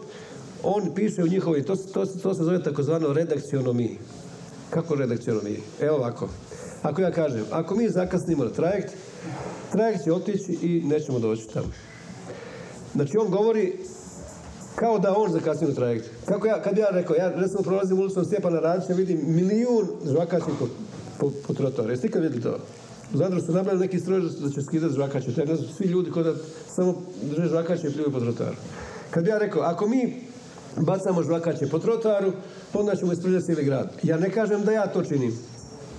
on 0.62 0.94
piše 0.94 1.22
u 1.22 1.28
njihovo 1.28 1.56
ime. 1.56 1.66
To, 1.66 1.76
to, 1.76 2.06
to 2.06 2.34
se 2.34 2.44
zove 2.44 2.62
takozvano 2.62 3.12
redakcionomi. 3.12 3.98
Kako 4.70 4.94
redakcionomi? 4.94 5.60
Evo 5.80 5.96
ovako. 5.96 6.28
Ako 6.82 7.00
ja 7.00 7.10
kažem, 7.10 7.44
ako 7.50 7.74
mi 7.74 7.88
zakasnimo 7.88 8.44
na 8.44 8.50
trajekt, 8.50 8.94
trajekt 9.72 10.04
će 10.04 10.12
otići 10.12 10.52
i 10.52 10.82
nećemo 10.86 11.18
doći 11.18 11.48
tamo. 11.48 11.68
Znači 12.94 13.18
on 13.18 13.30
govori 13.30 13.72
kao 14.74 14.98
da 14.98 15.16
on 15.16 15.32
zakasnio 15.32 15.70
trajekt. 15.72 16.10
Kako 16.24 16.46
ja, 16.46 16.62
kad 16.62 16.78
ja 16.78 16.88
rekao, 16.90 17.16
ja 17.16 17.28
recimo 17.28 17.62
prolazim 17.62 17.98
ulicom 17.98 18.24
Stjepana 18.24 18.60
Radića, 18.60 18.92
vidim 18.92 19.20
milijun 19.26 19.88
žvakaći 20.04 20.46
po, 20.58 20.66
po, 21.18 21.32
po 21.46 21.54
trotoru. 21.54 21.90
Jeste 21.90 22.06
ikad 22.06 22.22
vidjeli 22.22 22.42
to? 22.42 22.58
U 23.14 23.16
Zadru 23.16 23.40
su 23.40 23.52
nabavili 23.52 23.80
neki 23.80 24.00
stroj 24.00 24.20
da 24.20 24.50
će 24.50 24.62
skidati 24.62 24.94
žvakaće. 24.94 25.46
To 25.46 25.56
su 25.56 25.74
svi 25.74 25.86
ljudi 25.86 26.10
koji 26.10 26.24
da 26.24 26.34
samo 26.68 27.02
drže 27.22 27.48
žvakaće 27.48 27.86
i 27.86 27.92
pljuju 27.92 28.12
po 28.12 28.20
trotoru. 28.20 28.56
Kad 29.10 29.26
ja 29.26 29.38
rekao, 29.38 29.62
ako 29.62 29.88
mi 29.88 30.22
bacamo 30.76 31.22
žvakaće 31.22 31.68
po 31.68 31.78
trotoru, 31.78 32.32
onda 32.74 32.96
ćemo 32.96 33.12
ispriljati 33.12 33.44
cijeli 33.44 33.64
grad. 33.64 33.92
Ja 34.02 34.18
ne 34.18 34.30
kažem 34.30 34.64
da 34.64 34.72
ja 34.72 34.86
to 34.86 35.04
činim, 35.04 35.38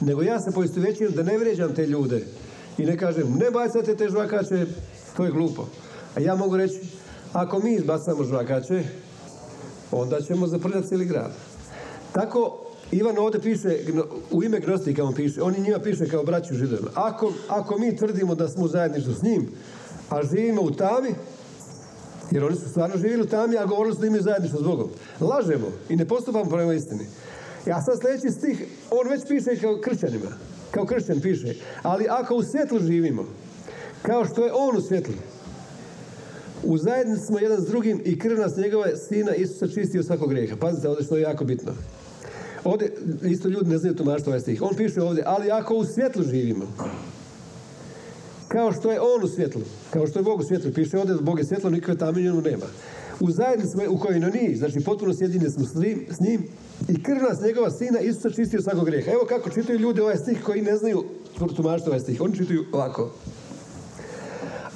nego 0.01 0.21
ja 0.21 0.39
se 0.39 0.51
poistovjećujem 0.51 1.13
da 1.13 1.23
ne 1.23 1.37
vrijeđam 1.37 1.75
te 1.75 1.87
ljude 1.87 2.25
I 2.77 2.85
ne 2.85 2.97
kažem, 2.97 3.33
ne 3.39 3.51
bacate 3.51 3.95
te 3.95 4.09
žvakače, 4.09 4.65
to 5.17 5.25
je 5.25 5.31
glupo. 5.31 5.67
A 6.15 6.19
ja 6.19 6.35
mogu 6.35 6.57
reći, 6.57 6.79
ako 7.33 7.59
mi 7.59 7.73
izbacamo 7.73 8.23
žvakače, 8.23 8.83
onda 9.91 10.21
ćemo 10.21 10.47
zaprljati 10.47 10.87
cijeli 10.87 11.05
grad. 11.05 11.31
Tako 12.11 12.57
Ivan 12.91 13.17
ovdje 13.17 13.41
piše, 13.41 13.77
u 14.31 14.43
ime 14.43 14.59
Gnostika 14.59 15.03
on 15.03 15.13
piše, 15.13 15.41
on 15.41 15.53
njima 15.53 15.79
piše 15.79 16.09
kao 16.09 16.23
braću 16.23 16.53
židovima. 16.53 16.89
Ako, 16.95 17.33
ako 17.47 17.77
mi 17.77 17.95
tvrdimo 17.97 18.35
da 18.35 18.47
smo 18.47 18.63
u 18.63 18.67
zajedništvu 18.67 19.13
s 19.13 19.21
njim, 19.21 19.51
a 20.09 20.23
živimo 20.23 20.61
u 20.61 20.71
tami, 20.71 21.15
jer 22.31 22.43
oni 22.43 22.55
su 22.55 22.69
stvarno 22.69 22.97
živjeli 22.97 23.23
u 23.23 23.27
tami, 23.27 23.57
a 23.57 23.65
govorili 23.65 23.95
su 23.95 24.01
da 24.01 24.07
imaju 24.07 24.23
zajedništvo 24.23 24.59
s 24.59 24.63
Bogom. 24.63 24.89
Lažemo 25.19 25.67
i 25.89 25.95
ne 25.95 26.07
postupamo 26.07 26.49
prema 26.49 26.73
istini. 26.73 27.05
Ja 27.65 27.81
sad 27.81 27.99
sljedeći 28.01 28.29
stih, 28.29 28.65
on 28.91 29.09
već 29.09 29.21
piše 29.27 29.61
kao 29.61 29.79
kršćanima. 29.83 30.29
Kao 30.71 30.85
kršćan 30.85 31.21
piše. 31.21 31.53
Ali 31.81 32.05
ako 32.09 32.35
u 32.35 32.43
svjetlu 32.43 32.79
živimo, 32.79 33.25
kao 34.01 34.25
što 34.25 34.45
je 34.45 34.53
on 34.53 34.77
u 34.77 34.81
svjetlu, 34.81 35.13
u 36.63 36.77
zajednici 36.77 37.25
smo 37.25 37.39
jedan 37.39 37.61
s 37.61 37.67
drugim 37.67 38.01
i 38.05 38.19
krv 38.19 38.39
nas 38.39 38.57
njegove 38.57 38.97
sina 39.09 39.35
Isusa 39.35 39.67
čisti 39.67 39.99
od 39.99 40.05
svakog 40.05 40.29
grijeha. 40.29 40.55
Pazite 40.55 40.89
ovdje 40.89 41.05
što 41.05 41.15
je 41.15 41.21
jako 41.21 41.45
bitno. 41.45 41.71
Ovdje, 42.63 42.91
isto 43.23 43.47
ljudi 43.47 43.69
ne 43.69 43.77
znaju 43.77 43.95
tumačiti 43.95 44.29
ovaj 44.29 44.39
stih. 44.39 44.61
On 44.61 44.75
piše 44.75 45.01
ovdje, 45.01 45.23
ali 45.27 45.51
ako 45.51 45.75
u 45.75 45.85
svjetlu 45.85 46.23
živimo, 46.23 46.65
kao 48.47 48.71
što 48.71 48.91
je 48.91 49.01
on 49.01 49.23
u 49.23 49.27
svjetlu, 49.27 49.61
kao 49.93 50.07
što 50.07 50.19
je 50.19 50.23
Bog 50.23 50.39
u 50.39 50.43
svjetlu, 50.43 50.71
piše 50.75 50.97
ovdje 50.97 51.15
da 51.15 51.21
Bog 51.21 51.39
je 51.39 51.45
svjetlo, 51.45 51.69
nikakve 51.69 51.97
tame 51.97 52.21
nema. 52.21 52.65
U 53.19 53.31
zajednici 53.31 53.71
smo 53.71 53.83
u 53.89 53.97
kojoj 53.97 54.19
nije, 54.19 54.57
znači 54.57 54.79
potpuno 54.79 55.13
sjedine 55.13 55.49
smo 55.49 55.65
s 56.09 56.19
njim 56.19 56.47
i 56.87 57.03
krv 57.03 57.21
nas 57.29 57.41
njegova 57.41 57.71
sina 57.71 57.99
Isusa 57.99 58.29
čisti 58.29 58.57
od 58.57 58.63
svakog 58.63 58.85
grijeha. 58.85 59.11
Evo 59.11 59.25
kako 59.29 59.49
čitaju 59.49 59.79
ljudi 59.79 60.01
ovaj 60.01 60.17
stih 60.17 60.43
koji 60.43 60.61
ne 60.61 60.77
znaju 60.77 61.03
tumačiti 61.55 61.89
ovaj 61.89 61.99
stih. 61.99 62.21
Oni 62.21 62.37
čitaju 62.37 62.65
ovako. 62.71 63.11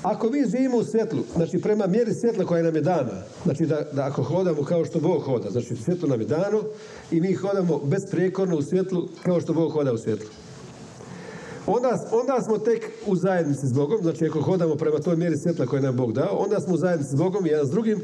Ako 0.06 0.30
mi 0.30 0.46
živimo 0.50 0.78
u 0.78 0.84
svjetlu, 0.84 1.20
znači 1.36 1.62
prema 1.62 1.88
mjeri 1.88 2.14
svjetla 2.14 2.46
koja 2.46 2.64
nam 2.64 2.76
je 2.76 2.82
dana, 2.82 3.24
znači 3.44 3.66
da, 3.66 3.82
da 3.94 4.06
ako 4.06 4.24
hodamo 4.24 4.64
kao 4.64 4.86
što 4.86 5.00
Bog 5.00 5.22
hoda, 5.24 5.50
znači 5.50 5.76
svjetlo 5.76 6.10
nam 6.10 6.22
je 6.22 6.28
dano 6.28 6.62
i 7.12 7.22
mi 7.22 7.34
hodamo 7.34 7.80
besprekorno 7.80 8.58
u 8.58 8.62
svjetlu 8.62 9.08
kao 9.24 9.42
što 9.42 9.54
Bog 9.54 9.72
hoda 9.72 9.94
u 9.94 9.98
svjetlu. 9.98 10.30
Onda, 11.68 12.08
onda 12.12 12.42
smo 12.42 12.58
tek 12.58 12.92
u 13.08 13.16
zajednici 13.16 13.68
s 13.68 13.74
Bogom, 13.74 13.98
znači 14.02 14.26
ako 14.26 14.42
hodamo 14.42 14.76
prema 14.76 15.00
toj 15.00 15.16
mjeri 15.16 15.38
svjetla 15.38 15.66
koje 15.66 15.82
nam 15.82 15.96
Bog 15.96 16.14
dao, 16.14 16.36
onda 16.38 16.60
smo 16.60 16.74
u 16.74 16.78
zajednici 16.78 17.12
s 17.12 17.16
Bogom 17.16 17.46
jedan 17.46 17.66
s 17.66 17.72
drugim 17.72 18.02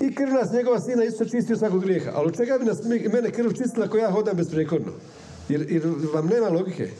i 0.00 0.14
krv 0.14 0.32
nas 0.32 0.52
njegova 0.52 0.80
sina 0.80 1.04
isto 1.04 1.24
čistio 1.24 1.56
svakog 1.56 1.82
grijeha. 1.82 2.10
Ali 2.14 2.26
od 2.26 2.36
čega 2.36 2.58
bi 2.58 2.64
nas 2.64 2.78
mene 3.12 3.30
krv 3.30 3.52
čistila 3.52 3.86
ako 3.86 3.96
ja 3.96 4.10
hodam 4.10 4.36
besprekorno? 4.36 4.92
Jer, 5.48 5.72
jer 5.72 5.82
vam 6.14 6.26
nema 6.26 6.48
logike. 6.48 6.90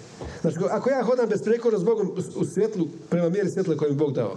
Znači, 0.40 0.57
ako 0.70 0.90
ja 0.90 1.03
hodam 1.03 1.28
besprekorno 1.28 1.78
s 1.78 1.84
Bogom 1.84 2.11
u 2.36 2.44
svjetlu, 2.44 2.88
prema 3.11 3.28
mjeri 3.28 3.51
svjetla 3.51 3.76
koju 3.76 3.90
mi 3.90 3.96
Bog 3.96 4.12
dao, 4.12 4.36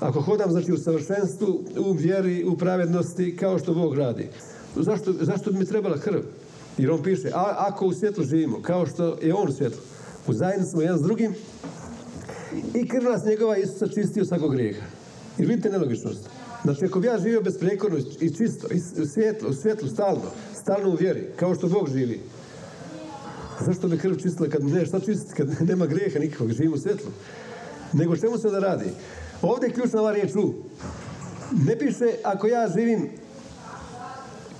ako 0.00 0.20
hodam 0.20 0.50
znači 0.50 0.72
u 0.72 0.78
savršenstvu, 0.78 1.64
u 1.78 1.92
vjeri, 1.92 2.44
u 2.44 2.56
pravednosti, 2.56 3.36
kao 3.36 3.58
što 3.58 3.74
Bog 3.74 3.94
radi, 3.94 4.28
zašto, 4.76 5.12
zašto 5.20 5.52
bi 5.52 5.58
mi 5.58 5.66
trebala 5.66 5.98
krv? 5.98 6.20
Jer 6.78 6.90
on 6.90 7.02
piše, 7.02 7.30
a 7.34 7.54
ako 7.58 7.86
u 7.86 7.92
svjetlu 7.92 8.24
živimo, 8.24 8.62
kao 8.62 8.86
što 8.86 9.18
je 9.22 9.34
on 9.34 9.48
u 9.48 9.52
svjetlu, 9.52 9.80
u 10.26 10.32
zajednici 10.32 10.70
smo 10.70 10.82
jedan 10.82 10.98
s 10.98 11.02
drugim, 11.02 11.34
i 12.74 12.88
krv 12.88 13.04
nas 13.04 13.24
njegova 13.24 13.56
Isusa 13.56 13.88
čistio 13.88 14.24
svakog 14.24 14.52
grijeha. 14.52 14.86
Jer 15.38 15.48
vidite 15.48 15.70
nelogičnost. 15.70 16.28
Znači, 16.64 16.84
ako 16.84 17.00
bi 17.00 17.06
ja 17.06 17.18
živio 17.18 17.42
besprekorno 17.42 17.98
i 18.20 18.30
čisto, 18.30 18.68
i 18.70 19.02
u 19.02 19.06
svjetlu, 19.06 19.48
u 19.84 19.88
stalno, 19.88 20.30
stalno 20.62 20.90
u 20.90 20.96
vjeri, 20.96 21.26
kao 21.36 21.54
što 21.54 21.68
Bog 21.68 21.88
živi, 21.88 22.20
Zašto 23.60 23.88
bi 23.88 23.98
krv 23.98 24.14
čistila 24.14 24.48
kad 24.48 24.64
ne, 24.64 24.86
šta 24.86 25.00
čistiti 25.00 25.34
kad 25.36 25.48
nema 25.70 25.86
grijeha 25.86 26.18
nikakvog, 26.18 26.52
živimo 26.52 26.74
u 26.74 26.78
svjetlu? 26.78 27.10
Nego 27.92 28.16
čemu 28.16 28.38
se 28.38 28.50
da 28.50 28.58
radi? 28.58 28.90
Ovdje 29.42 29.66
je 29.66 29.72
ključna 29.72 30.00
ova 30.00 30.12
riječ 30.12 30.34
u. 30.34 30.54
Ne 31.66 31.78
piše 31.78 32.10
ako 32.24 32.46
ja 32.46 32.68
živim 32.76 33.08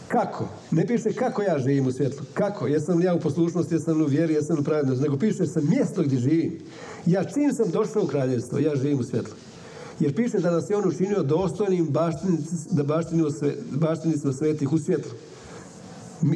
kako. 0.08 0.48
Ne 0.70 0.86
piše 0.86 1.12
kako 1.12 1.42
ja 1.42 1.58
živim 1.58 1.86
u 1.86 1.92
svjetlu. 1.92 2.26
Kako? 2.34 2.66
Jesam 2.66 2.98
li 2.98 3.04
ja 3.04 3.14
u 3.14 3.20
poslušnosti, 3.20 3.74
jesam 3.74 3.98
li 3.98 4.04
u 4.04 4.06
vjeri, 4.06 4.34
jesam 4.34 4.56
li 4.56 4.60
u 4.60 4.64
pravednosti. 4.64 5.02
Nego 5.02 5.18
piše 5.18 5.46
sam 5.46 5.68
mjesto 5.68 6.02
gdje 6.02 6.18
živim. 6.18 6.58
Ja 7.06 7.24
čim 7.24 7.52
sam 7.52 7.70
došao 7.70 8.02
u 8.02 8.06
kraljevstvo, 8.06 8.58
ja 8.58 8.76
živim 8.76 8.98
u 8.98 9.04
svjetlu. 9.04 9.34
Jer 10.00 10.14
piše 10.14 10.38
da 10.38 10.50
nas 10.50 10.70
je 10.70 10.76
on 10.76 10.88
učinio 10.88 11.22
dostojnim 11.22 11.88
da 12.70 12.82
baštinicima 13.70 14.32
svetih 14.32 14.72
u 14.72 14.78
svjetlu 14.78 15.12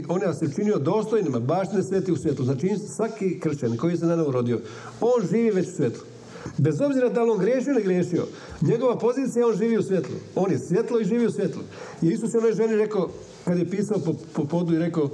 on 0.08 0.20
nas 0.20 0.42
je 0.42 0.48
učinio 0.48 0.78
dostojnima, 0.78 1.40
baštine 1.40 1.82
sveti 1.82 2.12
u 2.12 2.16
svijetu. 2.16 2.44
Znači 2.44 2.76
svaki 2.96 3.40
kršćan 3.40 3.76
koji 3.76 3.96
se 3.96 4.06
na 4.06 4.24
rodio, 4.24 4.60
on 5.00 5.26
živi 5.30 5.50
već 5.50 5.68
u 5.68 5.72
svijetu. 5.72 6.00
Bez 6.58 6.80
obzira 6.80 7.08
da 7.08 7.22
li 7.22 7.30
on 7.30 7.38
griješio 7.38 7.72
ili 7.72 7.82
griješio, 7.82 8.26
njegova 8.60 8.98
pozicija 8.98 9.46
on 9.46 9.56
živi 9.56 9.78
u 9.78 9.82
svjetlu. 9.82 10.14
On 10.34 10.50
je 10.50 10.58
svjetlo 10.58 11.00
i 11.00 11.04
živi 11.04 11.26
u 11.26 11.30
svjetlu. 11.30 11.62
I 12.02 12.06
Isus 12.06 12.34
je 12.34 12.38
onoj 12.38 12.52
ženi 12.52 12.76
rekao, 12.76 13.08
kad 13.44 13.58
je 13.58 13.70
pisao 13.70 13.98
po, 13.98 14.14
po 14.32 14.44
podu 14.44 14.74
i 14.74 14.78
rekao, 14.78 15.10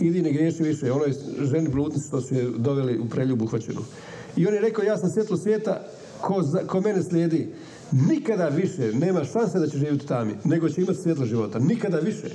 idi 0.00 0.22
ne 0.22 0.32
griješi 0.32 0.62
više. 0.62 0.92
Onoj 0.92 1.12
ženi 1.40 1.68
bludnici 1.68 2.08
što 2.08 2.20
su 2.20 2.34
je 2.34 2.50
doveli 2.56 2.98
u 2.98 3.08
preljubu 3.08 3.44
uhvaćenu. 3.44 3.80
I 4.36 4.46
on 4.46 4.54
je 4.54 4.60
rekao, 4.60 4.84
ja 4.84 4.96
sam 4.96 5.10
svjetlo 5.10 5.36
svijeta, 5.36 5.86
ko, 6.20 6.42
ko 6.66 6.80
mene 6.80 7.02
slijedi, 7.02 7.48
nikada 7.92 8.48
više 8.48 8.92
nema 8.92 9.24
šanse 9.24 9.58
da 9.58 9.66
će 9.66 9.78
živjeti 9.78 10.04
u 10.04 10.08
tami, 10.08 10.34
nego 10.44 10.68
će 10.68 10.80
imati 10.80 11.02
svjetlo 11.02 11.26
života. 11.26 11.58
Nikada 11.58 11.98
više. 11.98 12.28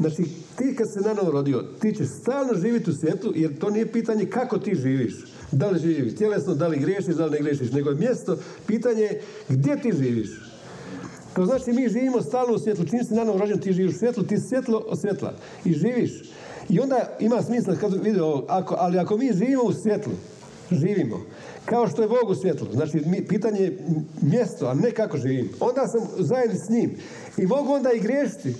Znači, 0.00 0.24
ti 0.56 0.74
kad 0.76 0.92
se 0.92 1.00
nanovo 1.00 1.30
rodio, 1.30 1.64
ti 1.80 1.94
ćeš 1.94 2.08
stalno 2.20 2.54
živjeti 2.54 2.90
u 2.90 2.94
svijetu, 2.94 3.32
jer 3.36 3.58
to 3.58 3.70
nije 3.70 3.92
pitanje 3.92 4.26
kako 4.26 4.58
ti 4.58 4.74
živiš. 4.74 5.14
Da 5.52 5.70
li 5.70 5.78
živiš 5.78 6.16
tjelesno, 6.16 6.54
da 6.54 6.68
li 6.68 6.78
griješiš, 6.78 7.14
da 7.14 7.24
li 7.24 7.30
ne 7.30 7.38
griješiš, 7.38 7.72
nego 7.72 7.90
je 7.90 7.96
mjesto, 7.96 8.36
pitanje 8.66 9.02
je 9.02 9.22
gdje 9.48 9.82
ti 9.82 9.92
živiš. 9.92 10.30
To 11.34 11.46
znači 11.46 11.72
mi 11.72 11.88
živimo 11.88 12.22
stalno 12.22 12.54
u 12.54 12.58
svjetlu. 12.58 12.84
Čim 12.84 13.04
si 13.04 13.14
nanovo 13.14 13.38
rođen, 13.38 13.60
ti 13.60 13.72
živiš 13.72 13.94
u 13.94 13.98
svjetlu, 13.98 14.24
ti 14.24 14.36
svjetlo 14.48 14.84
od 14.88 15.00
svjetla. 15.00 15.34
I 15.64 15.72
živiš. 15.72 16.12
I 16.68 16.80
onda 16.80 17.16
ima 17.20 17.42
smisla 17.42 17.76
kad 17.76 18.04
vidio 18.04 18.24
ovo, 18.24 18.44
ako, 18.48 18.76
ali 18.78 18.98
ako 18.98 19.16
mi 19.16 19.32
živimo 19.32 19.62
u 19.62 19.72
svjetlu, 19.72 20.12
živimo, 20.70 21.20
kao 21.64 21.88
što 21.88 22.02
je 22.02 22.08
Bog 22.08 22.30
u 22.30 22.34
svjetlu, 22.34 22.68
znači 22.72 23.02
pitanje 23.28 23.60
je 23.60 23.78
mjesto, 24.22 24.66
a 24.66 24.74
ne 24.74 24.90
kako 24.90 25.16
živim, 25.16 25.50
onda 25.60 25.86
sam 25.86 26.08
zajedno 26.18 26.54
s 26.66 26.68
njim. 26.68 26.96
I 27.36 27.46
mogu 27.46 27.72
onda 27.72 27.92
i 27.92 28.00
griješiti. 28.00 28.54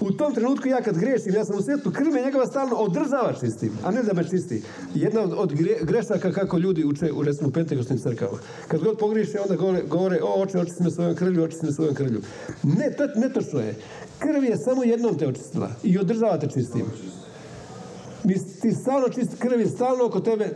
U 0.00 0.10
tom 0.10 0.34
trenutku 0.34 0.68
ja 0.68 0.82
kad 0.82 0.98
griješim, 0.98 1.34
ja 1.34 1.44
sam 1.44 1.58
u 1.58 1.62
svijetu, 1.62 1.90
krv 1.90 2.12
me 2.12 2.22
njegova 2.22 2.46
stalno 2.46 2.76
održava 2.76 3.32
čistim, 3.40 3.72
a 3.84 3.90
ne 3.90 4.02
da 4.02 4.12
me 4.12 4.28
čisti. 4.28 4.62
Jedna 4.94 5.20
od, 5.20 5.52
grešaka 5.82 6.32
kako 6.32 6.58
ljudi 6.58 6.84
uče 6.84 7.12
u 7.12 7.22
recimo 7.22 7.50
pentekostnim 7.50 7.98
crkvama. 7.98 8.38
Kad 8.68 8.80
god 8.80 8.98
pogriješe, 8.98 9.40
onda 9.40 9.56
govore, 9.56 9.82
govore 9.88 10.18
o 10.22 10.42
oče, 10.42 10.58
očisti 10.58 10.82
me 10.82 10.90
svojom 10.90 11.14
krvlju, 11.14 11.44
očisti 11.44 11.66
me 11.66 11.72
svojom 11.72 11.94
krvlju. 11.94 12.20
Ne, 12.62 12.90
to 12.96 13.20
netočno 13.20 13.60
je. 13.60 13.74
Krv 14.18 14.44
je 14.44 14.56
samo 14.56 14.84
jednom 14.84 15.18
te 15.18 15.28
očistila 15.28 15.70
i 15.82 15.98
održava 15.98 16.38
te 16.38 16.46
čistim. 16.46 16.86
Mi, 18.24 18.34
ti 18.34 18.72
stalno 18.72 19.08
čisti, 19.08 19.36
krv 19.36 19.68
stalno 19.74 20.04
oko 20.04 20.20
tebe, 20.20 20.48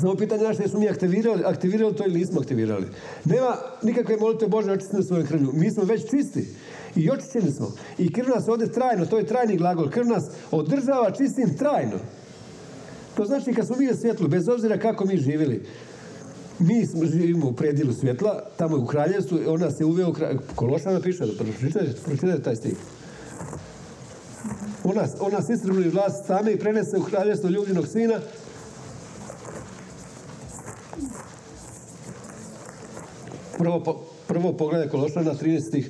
samo 0.00 0.14
pitanje 0.14 0.42
naše 0.42 0.62
je 0.62 0.68
smo 0.68 0.80
mi 0.80 0.88
aktivirali, 0.88 1.44
aktivirali 1.44 1.96
to 1.96 2.04
ili 2.06 2.18
nismo 2.18 2.40
aktivirali. 2.40 2.86
Nema 3.24 3.56
nikakve 3.82 4.16
molite 4.16 4.46
Bože 4.46 4.72
očisti 4.72 4.96
me 4.96 5.02
svojom 5.02 5.26
krvlju. 5.26 5.50
Mi 5.52 5.70
smo 5.70 5.84
već 5.84 6.10
čisti. 6.10 6.48
I 6.96 7.10
očišćeni 7.10 7.52
smo. 7.52 7.72
I 7.98 8.12
krv 8.12 8.28
nas 8.28 8.48
ovdje 8.48 8.72
trajno, 8.72 9.06
to 9.06 9.18
je 9.18 9.26
trajni 9.26 9.56
glagol. 9.56 9.90
Krv 9.90 10.06
nas 10.06 10.24
održava 10.50 11.10
čistim 11.10 11.56
trajno. 11.56 11.98
To 13.16 13.24
znači 13.24 13.52
kad 13.52 13.66
smo 13.66 13.76
mi 13.76 13.90
u 13.90 13.96
svjetlu, 13.96 14.28
bez 14.28 14.48
obzira 14.48 14.78
kako 14.78 15.04
mi 15.04 15.16
živjeli, 15.16 15.62
mi 16.58 16.86
smo, 16.86 17.06
živimo 17.06 17.48
u 17.48 17.52
predjelu 17.52 17.92
svjetla, 17.92 18.42
tamo 18.56 18.76
u 18.76 18.86
kraljevstvu, 18.86 19.38
ona 19.46 19.70
se 19.70 19.84
uveo 19.84 20.10
u 20.10 20.12
kraljevstvu. 20.12 20.54
Kološana 20.54 21.00
piše, 21.00 21.26
da 21.26 21.32
pročitajte 22.04 22.42
taj 22.42 22.56
stih. 22.56 22.76
Ona, 24.84 25.02
ona 25.20 25.42
se 25.42 25.52
istribili 25.52 25.88
vlast 25.88 26.26
same 26.26 26.52
i 26.52 26.58
prenese 26.58 26.98
u 26.98 27.02
kraljevstvo 27.02 27.50
ljubljenog 27.50 27.86
sina. 27.86 28.20
Prvo, 33.58 34.02
prvo 34.26 34.52
pogledaj 34.52 34.88
Kološana 34.88 35.34
13 35.34 35.84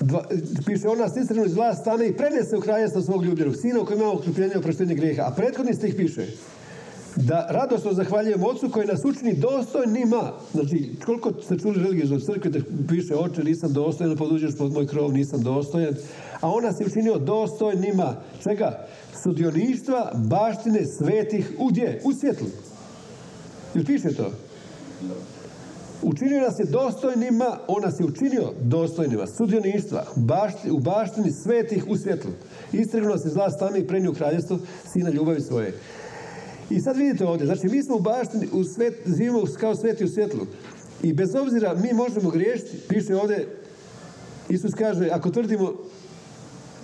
dva, 0.00 0.24
piše 0.66 0.88
ona 0.88 1.08
stistranu 1.08 1.44
iz 1.44 1.54
vlast 1.54 1.80
stane 1.80 2.08
i 2.08 2.16
prenese 2.16 2.56
u 2.56 2.60
kraljevstvo 2.60 3.02
svog 3.02 3.24
ljubljenog 3.24 3.56
sina 3.56 3.80
u 3.80 3.84
kojem 3.84 4.00
imamo 4.00 4.18
okrupljenje 4.18 4.56
oproštenje 4.56 4.94
grijeha. 4.94 5.22
A 5.22 5.34
prethodni 5.36 5.74
stih 5.74 5.94
piše 5.94 6.26
da 7.16 7.46
radosno 7.50 7.92
zahvaljujemo 7.92 8.46
ocu 8.46 8.70
koji 8.70 8.86
nas 8.86 9.04
učini 9.04 9.34
dostojnima. 9.34 10.32
Znači, 10.52 10.90
koliko 11.04 11.32
ste 11.42 11.58
čuli 11.58 11.82
religijezno 11.82 12.20
crkve 12.20 12.50
da 12.50 12.58
piše 12.88 13.14
oče, 13.14 13.44
nisam 13.44 13.72
dostojan 13.72 14.16
poduđeš 14.16 14.56
pod 14.58 14.72
moj 14.72 14.86
krov, 14.86 15.12
nisam 15.12 15.42
dostojan. 15.42 15.94
A 16.40 16.50
ona 16.50 16.72
se 16.72 16.84
učinio 16.84 17.18
dostojnima. 17.18 18.16
Čega? 18.42 18.86
Sudioništva 19.22 20.12
baštine 20.14 20.80
svetih 20.98 21.52
u 21.58 21.68
gdje? 21.68 22.00
U 22.04 22.12
svjetlu. 22.12 22.46
Jel 23.74 23.84
piše 23.84 24.14
to? 24.14 24.30
Učinio 26.02 26.40
nas 26.40 26.58
je 26.58 26.64
dostojnima, 26.64 27.58
on 27.68 27.82
nas 27.82 28.00
je 28.00 28.06
učinio 28.06 28.52
dostojnima 28.60 29.26
sudioništva 29.26 30.04
u 30.70 30.78
baštini 30.78 31.32
svetih 31.32 31.84
u 31.88 31.96
svjetlu. 31.96 32.30
Istrignuo 32.72 33.14
nas 33.14 33.24
je 33.24 33.30
zla 33.30 33.50
stane 33.50 33.78
i 33.78 33.86
prenio 33.86 34.12
kraljevstvo 34.12 34.58
sina 34.92 35.10
ljubavi 35.10 35.40
svoje. 35.40 35.74
I 36.70 36.80
sad 36.80 36.96
vidite 36.96 37.26
ovdje, 37.26 37.46
znači 37.46 37.68
mi 37.68 37.82
smo 37.82 37.96
u 37.96 38.00
baštini, 38.00 38.48
u 38.52 38.64
svet, 38.64 38.94
živimo 39.06 39.42
kao 39.60 39.74
sveti 39.74 40.04
u 40.04 40.08
svjetlu. 40.08 40.46
I 41.02 41.12
bez 41.12 41.34
obzira 41.34 41.74
mi 41.74 41.92
možemo 41.92 42.30
griješiti, 42.30 42.78
piše 42.88 43.16
ovdje, 43.16 43.48
Isus 44.48 44.74
kaže, 44.74 45.08
ako 45.12 45.30
tvrdimo, 45.30 45.72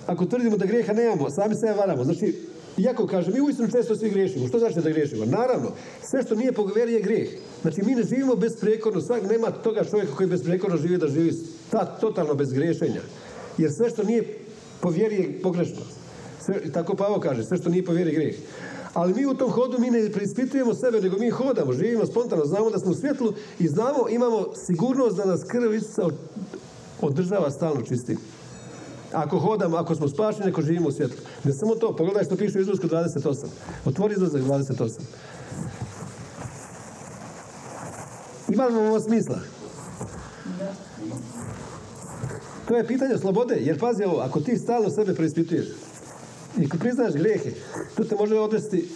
ako 0.05 0.25
tvrdimo 0.25 0.57
da 0.57 0.65
grijeha 0.65 0.93
nemamo, 0.93 1.29
sami 1.29 1.55
se 1.55 1.73
varamo. 1.77 2.03
Znači, 2.03 2.35
iako 2.77 3.07
kaže, 3.07 3.31
mi 3.31 3.41
uistinu 3.41 3.71
često 3.71 3.95
svi 3.95 4.09
griješimo. 4.09 4.47
Što 4.47 4.59
znači 4.59 4.81
da 4.81 4.89
griješimo? 4.89 5.25
Naravno, 5.25 5.71
sve 6.01 6.23
što 6.23 6.35
nije 6.35 6.51
po 6.51 6.65
vjeri 6.65 6.93
je 6.93 7.01
grijeh. 7.01 7.29
Znači, 7.61 7.81
mi 7.85 7.95
ne 7.95 8.03
živimo 8.03 8.35
besprekorno, 8.35 9.01
svak 9.01 9.23
nema 9.29 9.51
toga 9.51 9.83
čovjeka 9.83 10.15
koji 10.15 10.29
besprekorno 10.29 10.77
živi 10.77 10.97
da 10.97 11.07
živi 11.07 11.33
ta, 11.69 11.85
totalno 11.85 12.33
bez 12.33 12.53
griješenja. 12.53 13.01
Jer 13.57 13.71
sve 13.71 13.89
što 13.89 14.03
nije 14.03 14.37
po 14.81 14.89
vjeri 14.89 15.15
je 15.15 15.41
pogrešno. 15.41 15.81
Tako 16.73 16.95
Pavo 16.95 17.19
kaže, 17.19 17.43
sve 17.43 17.57
što 17.57 17.69
nije 17.69 17.85
po 17.85 17.91
vjeri 17.91 18.09
je 18.09 18.15
grijeh. 18.15 18.35
Ali 18.93 19.13
mi 19.13 19.25
u 19.25 19.33
tom 19.33 19.51
hodu 19.51 19.79
mi 19.79 19.91
ne 19.91 20.09
preispitujemo 20.11 20.73
sebe, 20.73 21.01
nego 21.01 21.17
mi 21.17 21.29
hodamo, 21.29 21.73
živimo 21.73 22.05
spontano, 22.05 22.45
znamo 22.45 22.69
da 22.69 22.79
smo 22.79 22.91
u 22.91 22.95
svjetlu 22.95 23.33
i 23.59 23.67
znamo, 23.67 24.09
imamo 24.09 24.47
sigurnost 24.65 25.17
da 25.17 25.25
nas 25.25 25.43
krv 25.43 25.73
Isusa 25.73 26.07
održava 27.01 27.51
stalno 27.51 27.81
čistim. 27.81 28.17
Ako 29.13 29.39
hodamo, 29.39 29.77
ako 29.77 29.95
smo 29.95 30.07
spašeni, 30.07 30.49
ako 30.49 30.61
živimo 30.61 30.87
u 30.87 30.91
svjetlu. 30.91 31.17
Ne 31.43 31.53
samo 31.53 31.75
to, 31.75 31.95
pogledaj 31.95 32.23
što 32.23 32.35
piše 32.35 32.57
u 32.57 32.61
Izlazku 32.61 32.87
28. 32.87 33.45
Otvori 33.85 34.13
Izlazak 34.13 34.41
28. 34.41 34.99
Ima 38.49 38.65
li 38.65 38.75
ovo 38.75 38.99
smisla? 38.99 39.39
To 42.67 42.77
je 42.77 42.87
pitanje 42.87 43.17
slobode, 43.17 43.55
jer 43.59 43.79
pazi 43.79 44.03
ovo, 44.03 44.19
ako 44.19 44.39
ti 44.39 44.57
stalno 44.57 44.89
sebe 44.89 45.15
preispituješ 45.15 45.65
i 46.57 46.65
ako 46.65 46.77
priznaješ 46.77 47.13
grijehe, 47.13 47.51
to 47.95 48.03
te 48.03 48.15
može 48.15 48.39
odvesti 48.39 48.89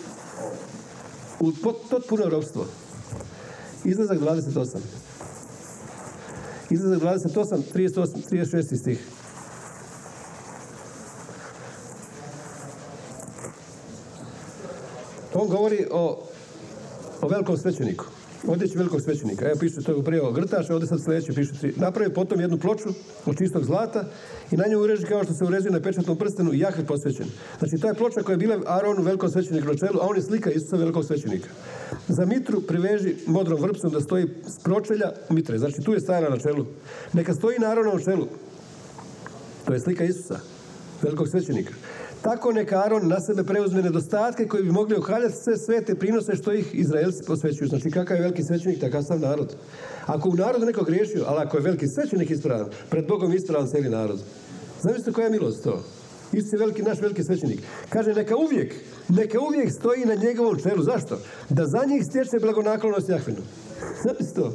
u 1.39 1.51
potpuno 1.89 2.29
ropstvo. 2.29 2.65
Izlazak 3.83 4.19
28. 4.19 4.77
Izlazak 6.69 7.01
28, 7.01 7.61
38, 7.73 8.07
36 8.31 8.79
stih. 8.79 9.16
On 15.39 15.47
govori 15.47 15.85
o, 15.91 16.23
o 17.21 17.27
velikom 17.27 17.57
svećeniku. 17.57 18.05
Odjeći 18.47 18.77
velikog 18.77 19.01
svećenika. 19.01 19.45
Evo 19.45 19.55
piše 19.59 19.75
to 19.85 20.01
prije 20.03 20.21
o 20.21 20.31
grtaš, 20.31 20.69
ovdje 20.69 20.87
sad 20.87 21.03
sljedeće 21.03 21.33
piše 21.33 21.53
tri. 21.59 21.73
Napravi 21.75 22.13
potom 22.13 22.41
jednu 22.41 22.57
ploču 22.57 22.89
od 23.25 23.37
čistog 23.37 23.63
zlata 23.63 24.03
i 24.51 24.57
na 24.57 24.63
nju 24.67 24.79
ureži 24.79 25.05
kao 25.05 25.23
što 25.23 25.33
se 25.33 25.43
uređuje 25.45 25.71
na 25.71 25.81
pečatnom 25.81 26.17
prstenu 26.17 26.53
i 26.53 26.59
Jahve 26.59 26.85
posvećen. 26.85 27.27
Znači, 27.59 27.77
ta 27.81 27.87
je 27.87 27.93
ploča 27.93 28.21
koja 28.23 28.33
je 28.33 28.37
bila 28.37 28.57
Aronu 28.65 29.01
velikom 29.01 29.29
svećeniku 29.29 29.67
na 29.67 29.75
čelu, 29.75 29.99
a 30.01 30.07
on 30.07 30.15
je 30.15 30.21
slika 30.21 30.51
Isusa 30.51 30.75
velikog 30.75 31.05
svećenika. 31.05 31.49
Za 32.07 32.25
mitru 32.25 32.61
priveži 32.61 33.15
modrom 33.27 33.61
vrpcom 33.61 33.91
da 33.91 34.01
stoji 34.01 34.27
s 34.47 34.63
pročelja 34.63 35.11
mitre. 35.29 35.57
Znači, 35.57 35.81
tu 35.85 35.93
je 35.93 35.99
stajana 35.99 36.29
na 36.29 36.37
čelu. 36.37 36.65
Neka 37.13 37.33
stoji 37.33 37.59
na 37.59 37.67
Aronovom 37.67 38.03
čelu. 38.03 38.27
To 39.65 39.73
je 39.73 39.79
slika 39.79 40.03
Isusa, 40.03 40.39
velikog 41.01 41.27
svećenika. 41.29 41.73
Tako 42.21 42.51
neka 42.51 42.81
Aron 42.85 43.07
na 43.07 43.19
sebe 43.19 43.43
preuzme 43.43 43.81
nedostatke 43.81 44.47
koji 44.47 44.63
bi 44.63 44.71
mogli 44.71 44.95
okaljati 44.95 45.35
sve 45.43 45.57
svete 45.57 45.95
prinose 45.95 46.35
što 46.35 46.53
ih 46.53 46.75
Izraelci 46.75 47.23
posvećuju. 47.27 47.67
Znači 47.67 47.91
kakav 47.91 48.17
je 48.17 48.21
veliki 48.21 48.43
svećenik, 48.43 48.79
takav 48.79 49.03
sam 49.03 49.21
narod. 49.21 49.55
Ako 50.05 50.29
u 50.29 50.35
narodu 50.35 50.65
neko 50.65 50.83
griješio, 50.83 51.23
ali 51.27 51.39
ako 51.41 51.57
je 51.57 51.63
veliki 51.63 51.85
svećenik 51.87 52.29
ispravan, 52.29 52.69
pred 52.89 53.07
Bogom 53.07 53.33
ispravan 53.33 53.67
cijeli 53.67 53.89
narod. 53.89 54.19
Zamislite 54.81 55.11
koja 55.11 55.25
je 55.25 55.31
milost 55.31 55.63
to? 55.63 55.83
Isus 56.31 56.53
je 56.53 56.59
veliki, 56.59 56.81
naš 56.81 57.01
veliki 57.01 57.23
svećenik. 57.23 57.59
Kaže, 57.89 58.13
neka 58.13 58.35
uvijek, 58.37 58.75
neka 59.09 59.39
uvijek 59.39 59.71
stoji 59.71 60.05
na 60.05 60.15
njegovom 60.15 60.59
čelu. 60.59 60.83
Zašto? 60.83 61.19
Da 61.49 61.65
za 61.65 61.85
njih 61.85 62.03
stječe 62.09 62.39
blagonaklonost 62.41 63.09
Jahvinu. 63.09 63.41
Zamislite 64.03 64.41
to. 64.41 64.53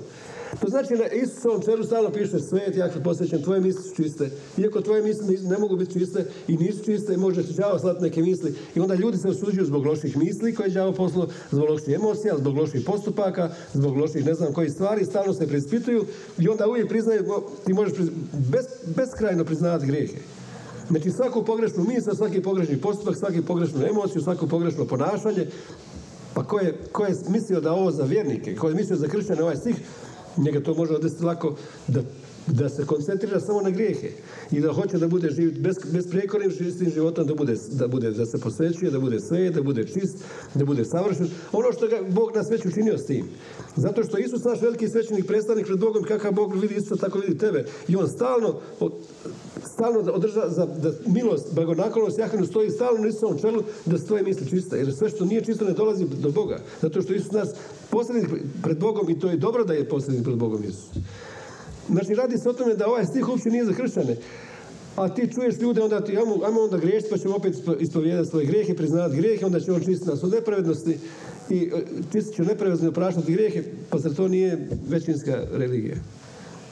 To 0.63 0.69
znači 0.69 0.95
na 0.95 1.07
Isusovom 1.07 1.63
čelu 1.63 1.85
stalno 1.85 2.11
piše 2.11 2.39
svet, 2.39 2.77
ja 2.77 2.91
posvećam, 3.05 3.43
tvoje 3.43 3.61
misli 3.61 3.83
su 3.83 3.95
čiste. 3.95 4.31
Iako 4.59 4.81
tvoje 4.81 5.03
misli 5.03 5.39
ne 5.39 5.59
mogu 5.59 5.77
biti 5.77 5.93
čiste 5.93 6.25
i 6.49 6.57
nisu 6.57 6.85
čiste, 6.85 7.17
može 7.17 7.43
se 7.43 7.53
đavo 7.53 7.79
slati 7.79 8.03
neke 8.03 8.23
misli. 8.23 8.55
I 8.75 8.81
onda 8.81 8.95
ljudi 8.95 9.19
se 9.19 9.29
osuđuju 9.29 9.67
zbog 9.67 9.87
loših 9.87 10.17
misli 10.17 10.55
koje 10.55 10.67
je 10.67 10.71
đavo 10.71 10.93
poslao, 10.93 11.29
zbog 11.51 11.71
loših 11.71 11.95
emocija, 11.95 12.39
zbog 12.39 12.57
loših 12.57 12.83
postupaka, 12.87 13.51
zbog 13.75 13.97
loših 13.97 14.27
ne 14.27 14.35
znam 14.35 14.53
kojih 14.53 14.73
stvari, 14.73 15.05
stalno 15.05 15.35
se 15.35 15.47
preispituju 15.47 16.05
i 16.39 16.49
onda 16.49 16.69
uvijek 16.69 16.89
priznaju, 16.89 17.25
ti 17.67 17.73
možeš 17.73 17.93
beskrajno 18.97 19.45
priznavati 19.45 19.87
grijehe. 19.87 20.19
Znači 20.91 21.11
svaku 21.11 21.45
pogrešnu 21.45 21.85
misl, 21.85 22.11
svaki 22.17 22.43
pogrešni 22.43 22.81
postupak, 22.81 23.17
svaki 23.17 23.43
pogrešnu 23.43 23.87
emociju, 23.87 24.23
svako 24.23 24.47
pogrešno 24.47 24.85
ponašanje, 24.85 25.47
pa 26.35 26.45
ko 26.45 26.59
je, 26.59 26.75
ko 26.93 27.05
je 27.05 27.15
mislio 27.29 27.61
da 27.61 27.73
ovo 27.73 27.91
za 27.91 28.05
vjernike, 28.05 28.57
ko 28.57 28.69
je 28.69 28.75
mislio 28.75 28.97
za 28.97 29.09
kršćane 29.09 29.43
ovaj 29.43 29.57
stih, 29.57 29.77
njega 30.37 30.61
to 30.61 30.75
može 30.75 30.95
odvesti 30.95 31.25
lako 31.25 31.57
da, 31.89 32.01
da 32.47 32.69
se 32.69 32.87
koncentrira 32.87 33.41
samo 33.41 33.61
na 33.61 33.71
grijehe 33.71 34.11
i 34.51 34.61
da 34.61 34.73
hoće 34.73 34.99
da 34.99 35.09
bude 35.09 35.31
živ 35.31 35.61
bez, 35.61 35.77
besprijekornim 35.93 36.51
čistim 36.51 36.91
životom, 36.91 37.27
da 37.27 37.35
bude, 37.35 37.55
da 37.71 37.89
bude, 37.89 38.11
da 38.11 38.27
se 38.27 38.41
posvećuje, 38.41 38.91
da 38.91 39.01
bude 39.01 39.21
sve, 39.21 39.51
da 39.51 39.63
bude 39.63 39.85
čist, 39.85 40.17
da 40.55 40.65
bude 40.65 40.85
savršen. 40.85 41.31
Ono 41.53 41.73
što 41.73 41.89
ga 41.89 41.97
Bog 42.09 42.37
nas 42.37 42.51
već 42.51 42.67
učinio 42.67 42.99
s 42.99 43.07
tim. 43.07 43.29
Zato 43.77 44.03
što 44.03 44.19
Isus, 44.19 44.45
naš 44.45 44.63
veliki 44.63 44.89
svećenik, 44.89 45.27
predstavnik 45.27 45.67
pred 45.67 45.79
Bogom, 45.79 46.05
kakav 46.05 46.33
Bog 46.33 46.55
vidi 46.55 46.75
Isusa, 46.75 46.97
tako 46.97 47.19
vidi 47.19 47.39
tebe. 47.39 47.65
I 47.89 47.97
on 47.97 48.09
stalno, 48.09 48.61
stalno 49.67 50.13
održa 50.13 50.49
za 50.49 50.67
da 50.67 50.93
milost, 51.07 51.55
blagonaklonost 51.55 52.19
Jahvinu 52.19 52.47
stoji 52.47 52.71
stalno 52.71 53.01
na 53.01 53.09
Isusovom 53.09 53.39
čelu 53.39 53.63
da 53.87 53.99
stoje 53.99 54.23
misli 54.23 54.49
čista. 54.51 54.77
Jer 54.77 54.95
sve 54.95 55.09
što 55.09 55.25
nije 55.25 55.45
čisto 55.45 55.65
ne 55.65 55.73
dolazi 55.73 56.07
do 56.23 56.31
Boga. 56.31 56.59
Zato 56.83 57.03
što 57.03 57.15
Isus 57.15 57.33
nas 57.33 57.49
posljednik 57.91 58.31
pred 58.63 58.79
Bogom 58.79 59.11
i 59.11 59.19
to 59.21 59.31
je 59.31 59.37
dobro 59.37 59.65
da 59.65 59.73
je 59.73 59.89
posljednik 59.89 60.25
pred 60.25 60.37
Bogom 60.37 60.65
Isus. 60.65 60.91
Znači 61.89 62.15
radi 62.15 62.39
se 62.39 62.49
o 62.49 62.53
tome 62.53 62.75
da 62.75 62.87
ovaj 62.87 63.07
stih 63.07 63.29
uopće 63.29 63.51
nije 63.51 63.65
za 63.65 63.73
kršćane. 63.73 64.17
A 64.97 65.09
ti 65.09 65.29
čuješ 65.35 65.61
ljude, 65.61 65.83
onda 65.83 66.01
ti, 66.01 66.17
ajmo, 66.17 66.39
ajmo 66.45 66.61
onda 66.61 66.77
griješiti, 66.77 67.11
pa 67.11 67.19
ćemo 67.19 67.37
opet 67.37 67.55
ispovijedati 67.81 68.31
svoje 68.31 68.47
grijehe, 68.47 68.75
priznavati 68.75 69.17
grijehe, 69.17 69.47
onda 69.47 69.61
će 69.61 69.73
on 69.73 69.81
čistiti 69.81 70.11
nas 70.11 70.25
od 70.25 70.33
nepravednosti 70.33 70.99
i 71.51 71.71
e, 71.75 71.83
čistit 72.13 72.37
će 72.37 72.43
nepravednosti 72.43 72.87
opraštati 72.87 73.33
grijehe, 73.33 73.63
pa 73.91 73.99
zar 73.99 74.15
to 74.15 74.29
nije 74.29 74.69
većinska 74.89 75.45
religija? 75.53 75.97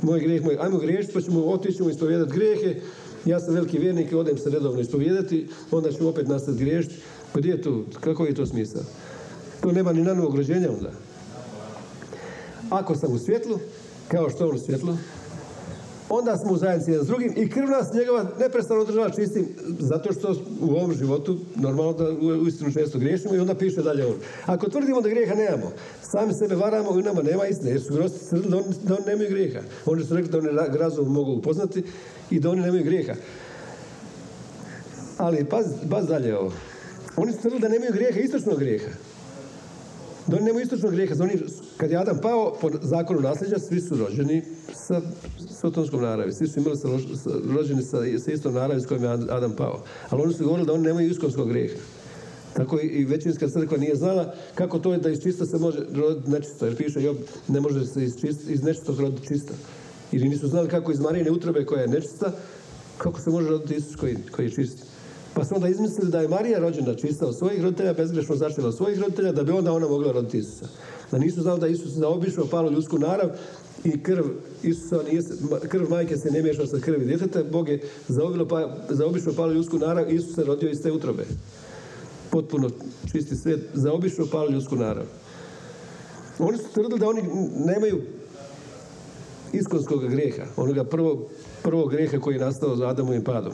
Moj 0.02 0.20
grijeh, 0.20 0.44
moj, 0.44 0.56
ajmo 0.60 0.78
griješiti, 0.78 1.14
pa 1.14 1.20
ćemo 1.20 1.44
otići, 1.44 1.76
ćemo 1.76 1.90
ispovijedati 1.90 2.32
grijehe, 2.32 2.80
ja 3.24 3.40
sam 3.40 3.54
veliki 3.54 3.78
vjernik 3.78 4.12
i 4.12 4.14
odem 4.14 4.38
se 4.38 4.50
redovno 4.50 4.80
ispovijedati, 4.80 5.48
onda 5.70 5.92
ćemo 5.92 6.08
opet 6.08 6.28
nastaviti 6.28 6.64
griješiti. 6.64 6.94
Pa 7.32 7.38
gdje 7.38 7.50
je 7.50 7.62
to, 7.62 7.84
kako 8.00 8.26
je 8.26 8.34
to 8.34 8.46
smisao? 8.46 8.82
To 9.60 9.72
nema 9.72 9.92
ni 9.92 10.02
na 10.02 10.14
novog 10.14 10.34
rođenja 10.36 10.68
onda. 10.70 10.92
Ako 12.70 12.94
sam 12.94 13.12
u 13.12 13.18
svjetlu, 13.18 13.58
kao 14.08 14.30
što 14.30 14.48
on 14.48 14.56
u 14.56 14.58
svjetlu, 14.58 14.96
onda 16.10 16.36
smo 16.36 16.52
u 16.52 16.56
zajednici 16.56 16.90
jedan 16.90 17.04
s 17.04 17.08
drugim 17.08 17.32
i 17.36 17.50
krv 17.50 17.70
nas 17.70 17.92
njegova 17.92 18.26
neprestano 18.40 18.80
održava 18.80 19.10
čistim, 19.10 19.48
zato 19.78 20.12
što 20.12 20.34
u 20.60 20.70
ovom 20.70 20.92
životu 20.94 21.38
normalno 21.56 21.92
da 21.92 22.10
u 22.10 22.46
istinu 22.46 22.72
često 22.72 22.98
griješimo 22.98 23.34
i 23.34 23.38
onda 23.38 23.54
piše 23.54 23.82
dalje 23.82 24.06
on. 24.06 24.14
Ako 24.46 24.70
tvrdimo 24.70 25.00
da 25.00 25.08
grijeha 25.08 25.34
nemamo, 25.34 25.72
sami 26.02 26.34
sebe 26.34 26.54
varamo 26.54 26.98
i 26.98 27.02
nama 27.02 27.22
nema 27.22 27.46
istine, 27.46 27.70
jer 27.70 27.82
su 27.82 27.94
grosti 27.94 28.18
da, 28.30 28.60
da 28.82 28.94
oni 28.94 29.06
nemaju 29.06 29.30
grijeha. 29.30 29.60
Oni 29.86 30.04
su 30.04 30.14
rekli 30.14 30.30
da 30.30 30.38
oni 30.38 30.78
razum 30.78 31.12
mogu 31.12 31.32
upoznati 31.32 31.82
i 32.30 32.40
da 32.40 32.50
oni 32.50 32.60
nemaju 32.60 32.84
grijeha. 32.84 33.14
Ali 35.16 35.44
paz, 35.44 36.06
dalje 36.08 36.38
ovo. 36.38 36.52
Oni 37.16 37.32
su 37.32 37.38
tvrdili 37.38 37.60
da 37.60 37.68
nemaju 37.68 37.92
grijeha, 37.92 38.20
istočnog 38.20 38.58
grijeha. 38.58 38.90
Da 40.30 40.36
oni 40.36 40.44
nemaju 40.44 40.64
istočnog 40.64 40.92
grijeha. 40.92 41.14
Oni, 41.20 41.32
kad 41.76 41.90
je 41.90 41.96
Adam 41.96 42.18
pao, 42.22 42.56
po 42.60 42.70
zakonu 42.82 43.20
nasljeđa, 43.20 43.58
svi 43.58 43.80
su 43.80 43.96
rođeni 43.96 44.42
sa 44.74 45.00
sotonskom 45.60 46.02
naravi. 46.02 46.32
Svi 46.32 46.48
su 46.48 46.60
imali 46.60 46.76
sa, 46.76 46.88
rođeni 47.54 47.82
sa, 47.82 47.98
sa 48.24 48.32
istom 48.32 48.54
naravi 48.54 48.80
s 48.80 48.86
kojim 48.86 49.04
je 49.04 49.10
Adam 49.10 49.52
pao. 49.56 49.82
Ali 50.08 50.22
oni 50.22 50.34
su 50.34 50.44
govorili 50.44 50.66
da 50.66 50.72
oni 50.72 50.82
nemaju 50.82 51.10
iskonskog 51.10 51.48
grijeha. 51.48 51.78
Tako 52.52 52.80
i, 52.80 53.04
većinska 53.04 53.48
crkva 53.48 53.78
nije 53.78 53.96
znala 53.96 54.34
kako 54.54 54.78
to 54.78 54.92
je 54.92 54.98
da 54.98 55.10
iz 55.10 55.22
čista 55.22 55.46
se 55.46 55.58
može 55.58 55.78
roditi 55.94 56.30
nečisto. 56.30 56.66
Jer 56.66 56.76
piše 56.76 57.02
Job, 57.02 57.16
ne 57.48 57.60
može 57.60 57.86
se 57.86 58.04
iz, 58.04 58.20
čist, 58.20 58.50
iz 58.50 58.62
nečistog 58.62 59.00
roditi 59.00 59.28
čisto. 59.28 59.52
Ili 60.12 60.28
nisu 60.28 60.48
znali 60.48 60.68
kako 60.68 60.92
iz 60.92 61.00
Marijine 61.00 61.30
utrobe 61.30 61.64
koja 61.64 61.82
je 61.82 61.88
nečista, 61.88 62.32
kako 62.98 63.20
se 63.20 63.30
može 63.30 63.48
roditi 63.48 63.74
Isus 63.74 63.96
koji, 63.96 64.16
koji 64.30 64.46
je 64.46 64.52
čist. 64.52 64.89
Pa 65.34 65.44
su 65.44 65.54
onda 65.54 65.68
izmislili 65.68 66.10
da 66.10 66.20
je 66.20 66.28
Marija 66.28 66.58
rođena 66.58 66.94
čista 66.94 67.26
od 67.26 67.38
svojih 67.38 67.62
roditelja, 67.62 67.92
bezgrešno 67.92 68.36
začela 68.36 68.68
od 68.68 68.76
svojih 68.76 69.00
roditelja, 69.00 69.32
da 69.32 69.42
bi 69.42 69.52
onda 69.52 69.72
ona 69.72 69.88
mogla 69.88 70.12
roditi 70.12 70.38
Isusa. 70.38 70.66
Da 71.10 71.18
nisu 71.18 71.42
znali 71.42 71.60
da 71.60 71.66
Isus 71.66 71.92
zaobišao 71.92 72.46
palu 72.50 72.72
ljudsku 72.72 72.98
narav 72.98 73.30
i 73.84 74.02
krv 74.02 74.24
Isusa 74.62 75.02
nije, 75.10 75.22
krv 75.68 75.90
majke 75.90 76.16
se 76.16 76.30
ne 76.30 76.42
miješa 76.42 76.66
sa 76.66 76.78
krvi 76.80 77.06
djeteta, 77.06 77.44
Bog 77.44 77.68
je 77.68 77.80
pa, 78.48 78.76
zaobišao 78.88 79.32
palu 79.32 79.52
ljudsku 79.52 79.78
narav 79.78 80.10
i 80.10 80.14
Isus 80.14 80.34
se 80.34 80.44
rodio 80.44 80.70
iz 80.70 80.82
te 80.82 80.92
utrobe. 80.92 81.24
Potpuno 82.30 82.70
čisti 83.12 83.36
svijet, 83.36 83.60
zaobišao 83.74 84.26
palu 84.32 84.50
ljudsku 84.50 84.76
narav. 84.76 85.04
Oni 86.38 86.58
su 86.58 86.64
tvrdili 86.74 87.00
da 87.00 87.08
oni 87.08 87.22
nemaju 87.66 88.00
iskonskog 89.52 90.08
grijeha, 90.08 90.42
onoga 90.56 90.84
prvog, 90.84 91.18
prvog 91.62 91.90
grijeha 91.90 92.18
koji 92.18 92.34
je 92.34 92.40
nastao 92.40 92.76
za 92.76 92.88
Adamovim 92.88 93.24
padom. 93.24 93.52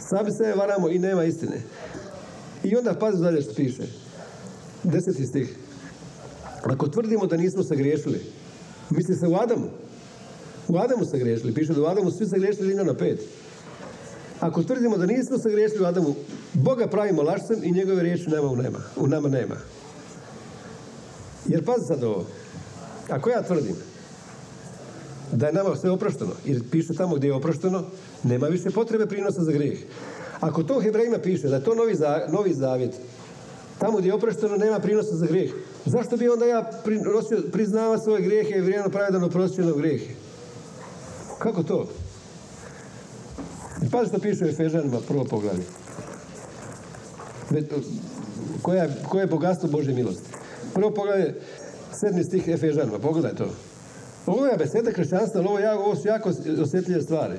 Sami 0.00 0.30
se 0.32 0.54
varamo 0.56 0.88
i 0.88 0.98
nema 0.98 1.24
istine. 1.24 1.62
I 2.64 2.76
onda 2.76 2.94
pazi 2.94 3.22
dalje 3.22 3.42
što 3.42 3.54
piše. 3.54 3.82
deseti 4.82 5.26
stih. 5.26 5.56
Ako 6.64 6.88
tvrdimo 6.88 7.26
da 7.26 7.36
nismo 7.36 7.62
sagriješili, 7.62 8.20
misli 8.90 9.14
se 9.14 9.26
u 9.26 9.34
Adamu. 9.34 9.70
U 10.68 10.78
Adamu 10.78 11.04
sagriješili. 11.04 11.54
Piše 11.54 11.74
da 11.74 11.82
u 11.82 11.86
Adamu 11.86 12.10
svi 12.10 12.26
sagriješili 12.26 12.74
na 12.74 12.94
pet. 12.94 13.20
Ako 14.40 14.62
tvrdimo 14.62 14.96
da 14.96 15.06
nismo 15.06 15.38
sagriješili 15.38 15.82
u 15.82 15.86
Adamu, 15.86 16.14
Boga 16.52 16.86
pravimo 16.86 17.22
lašcem 17.22 17.64
i 17.64 17.72
njegove 17.72 18.02
riječi 18.02 18.30
nema 18.30 18.48
u, 18.48 18.56
nema, 18.56 18.78
u 18.96 19.06
nama 19.06 19.28
nema. 19.28 19.56
Jer 21.46 21.64
pazi 21.64 21.86
sad 21.86 22.04
ovo. 22.04 22.26
Ako 23.08 23.30
ja 23.30 23.42
tvrdim 23.42 23.76
da 25.32 25.46
je 25.46 25.52
nama 25.52 25.76
sve 25.76 25.90
oprošteno, 25.90 26.30
jer 26.44 26.62
piše 26.70 26.94
tamo 26.94 27.16
gdje 27.16 27.28
je 27.28 27.34
oprošteno, 27.34 27.84
nema 28.22 28.46
više 28.46 28.70
potrebe 28.70 29.06
prinosa 29.06 29.42
za 29.42 29.52
grijeh. 29.52 29.78
Ako 30.40 30.62
to 30.62 30.80
Hebrejima 30.80 31.18
piše, 31.18 31.48
da 31.48 31.56
je 31.56 31.64
to 31.64 31.74
novi, 31.74 31.94
novi 32.32 32.54
zavjet, 32.54 32.94
tamo 33.78 33.98
gdje 33.98 34.08
je 34.08 34.14
oprošteno 34.14 34.56
nema 34.56 34.78
prinosa 34.78 35.16
za 35.16 35.26
grijeh, 35.26 35.50
zašto 35.84 36.16
bi 36.16 36.28
onda 36.28 36.46
ja 36.46 36.70
priznava 37.52 37.98
svoje 37.98 38.22
grijehe 38.22 38.58
i 38.58 38.60
vrijedno 38.60 38.90
pravedan 38.90 39.24
oprošćeno 39.24 39.74
grijehe? 39.74 40.14
Kako 41.38 41.62
to? 41.62 41.88
Pazi 43.92 44.08
što 44.08 44.18
piše 44.18 44.44
u 44.44 44.48
Efežanima, 44.48 45.00
prvo 45.08 45.24
poglavlje. 45.24 45.64
Koje 49.08 49.22
je 49.22 49.26
bogatstvo 49.26 49.68
Božje 49.68 49.94
milosti? 49.94 50.28
Prvo 50.74 50.90
poglavlje, 50.90 51.34
sedmi 52.00 52.24
stih 52.24 52.48
Efežanima, 52.48 52.98
pogledaj 52.98 53.34
to. 53.34 53.50
Ovo 54.28 54.46
je 54.46 54.56
beseda 54.56 54.92
kršćanstva, 54.92 55.40
ali 55.40 55.48
ovo, 55.48 55.58
ja, 55.58 55.78
ovo 55.78 55.96
su 55.96 56.08
jako 56.08 56.32
osjetljive 56.62 57.02
stvari. 57.02 57.34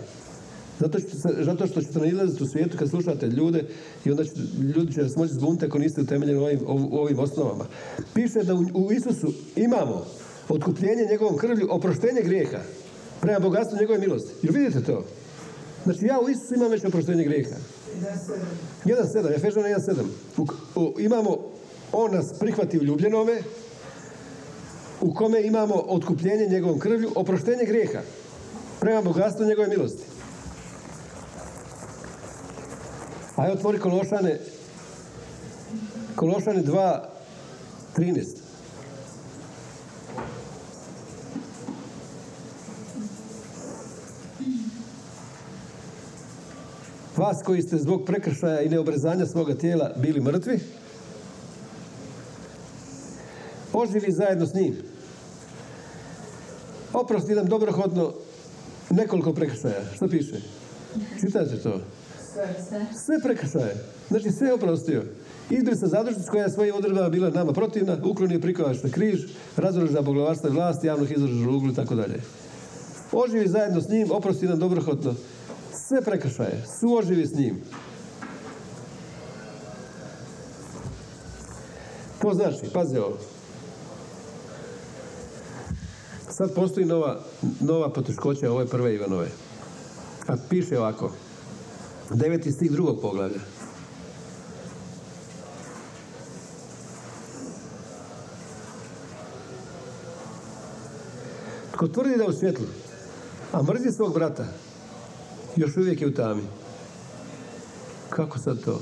Zato 0.80 1.00
što, 1.00 1.10
zato 1.44 1.68
što 1.68 1.82
ćete 1.82 2.00
u 2.42 2.48
svijetu 2.48 2.78
kad 2.78 2.90
slušate 2.90 3.28
ljude 3.28 3.66
i 4.06 4.12
onda 4.12 4.24
ljudi 4.76 4.94
će 4.94 5.02
vas 5.02 5.16
moći 5.16 5.34
zbuniti 5.34 5.66
ako 5.66 5.80
niste 5.80 6.02
utemeljeni 6.02 6.40
u 6.40 6.44
ovim, 6.44 6.60
ovim 6.92 7.20
osnovama. 7.20 7.66
Piše 8.14 8.44
da 8.44 8.54
u, 8.54 8.92
Isusu 8.92 9.34
imamo 9.56 10.06
otkupljenje 10.50 11.06
njegovom 11.12 11.38
krvlju, 11.38 11.68
oproštenje 11.70 12.22
grijeha 12.24 12.60
prema 13.22 13.40
bogatstvu 13.40 13.78
njegove 13.80 14.00
milosti. 14.00 14.34
Jer 14.42 14.54
vidite 14.54 14.84
to? 14.84 15.06
Znači 15.84 16.06
ja 16.06 16.20
u 16.20 16.30
Isusu 16.30 16.56
imam 16.56 16.72
već 16.72 16.86
oproštenje 16.86 17.24
grijeha. 17.24 17.56
1.7, 18.86 19.36
Efežana 19.36 19.68
1.7. 19.68 21.00
Imamo, 21.00 21.38
on 21.92 22.12
nas 22.14 22.40
prihvati 22.40 22.80
u 22.80 22.84
ljubljenome, 22.84 23.42
u 25.02 25.14
kome 25.14 25.42
imamo 25.42 25.76
otkupljenje 25.76 26.48
njegovom 26.48 26.80
krvlju, 26.80 27.12
oproštenje 27.16 27.66
grijeha 27.66 28.00
prema 28.80 29.02
bogatstvu 29.02 29.46
njegove 29.46 29.68
milosti. 29.68 30.04
Ajde 33.36 33.54
otvori 33.54 33.80
Kološane, 33.80 34.40
Kološane 36.16 36.64
2.13. 36.64 38.26
Vas 47.18 47.44
koji 47.46 47.62
ste 47.62 47.78
zbog 47.78 48.06
prekršaja 48.06 48.62
i 48.62 48.70
neobrezanja 48.70 49.26
svoga 49.26 49.56
tijela 49.56 49.92
bili 49.98 50.22
mrtvi, 50.22 50.60
oživi 53.74 54.12
zajedno 54.12 54.46
s 54.46 54.54
njim. 54.54 54.89
Oprosti 57.02 57.36
nam 57.36 57.46
dobrohodno 57.46 58.14
nekoliko 58.90 59.34
prekršaja. 59.34 59.82
Što 59.96 60.08
piše? 60.08 60.42
Čitajte 61.20 61.58
to. 61.64 61.82
Sve 63.06 63.20
prekršaje. 63.24 63.76
Znači 64.10 64.32
sve 64.32 64.48
je 64.48 64.54
oprostio. 64.54 65.04
sa 65.80 65.88
zadružnic 65.88 66.30
koja 66.30 66.44
je 66.44 66.50
svojim 66.50 66.76
odredbama 66.76 67.10
bila 67.10 67.30
nama 67.30 67.54
protivna, 67.54 67.98
uklonio 68.04 68.40
prikovač 68.40 68.84
na 68.84 68.90
križ, 68.90 69.20
razoruža 69.58 70.02
poglavarstva 70.02 70.50
i 70.50 70.54
vlast, 70.54 70.84
javnog 70.84 71.12
izraža 71.12 71.50
uglu 71.50 71.72
i 71.72 71.76
tako 71.76 71.96
dalje. 71.96 72.22
Oživi 73.12 73.48
zajedno 73.48 73.82
s 73.82 73.90
njim, 73.90 74.12
oprosti 74.12 74.48
nam 74.48 74.60
dobrohodno 74.60 75.16
sve 75.88 76.02
prekršaje, 76.02 76.64
suoživi 76.80 77.26
s 77.26 77.34
njim. 77.34 77.62
To 82.22 82.34
znači, 82.34 82.74
pazi 82.74 82.98
ovo. 82.98 83.18
Sad 86.40 86.54
postoji 86.54 86.86
nova, 86.86 87.20
nova 87.60 87.90
poteškoća 87.90 88.52
ove 88.52 88.66
prve 88.66 88.96
Ivanove. 88.96 89.28
A 90.28 90.36
piše 90.50 90.80
ovako. 90.80 91.12
Deveti 92.14 92.52
stih 92.52 92.72
drugog 92.72 93.02
poglavlja. 93.02 93.40
Tko 101.72 101.88
tvrdi 101.88 102.18
da 102.18 102.24
je 102.24 102.30
u 102.30 102.34
svjetlu, 102.34 102.66
a 103.54 103.64
mrzi 103.64 103.92
svog 103.92 104.14
brata, 104.14 104.46
još 105.56 105.78
uvijek 105.78 106.02
je 106.02 106.08
u 106.08 106.14
tami. 106.14 106.44
Kako 108.10 108.40
sad 108.40 108.64
to? 108.64 108.82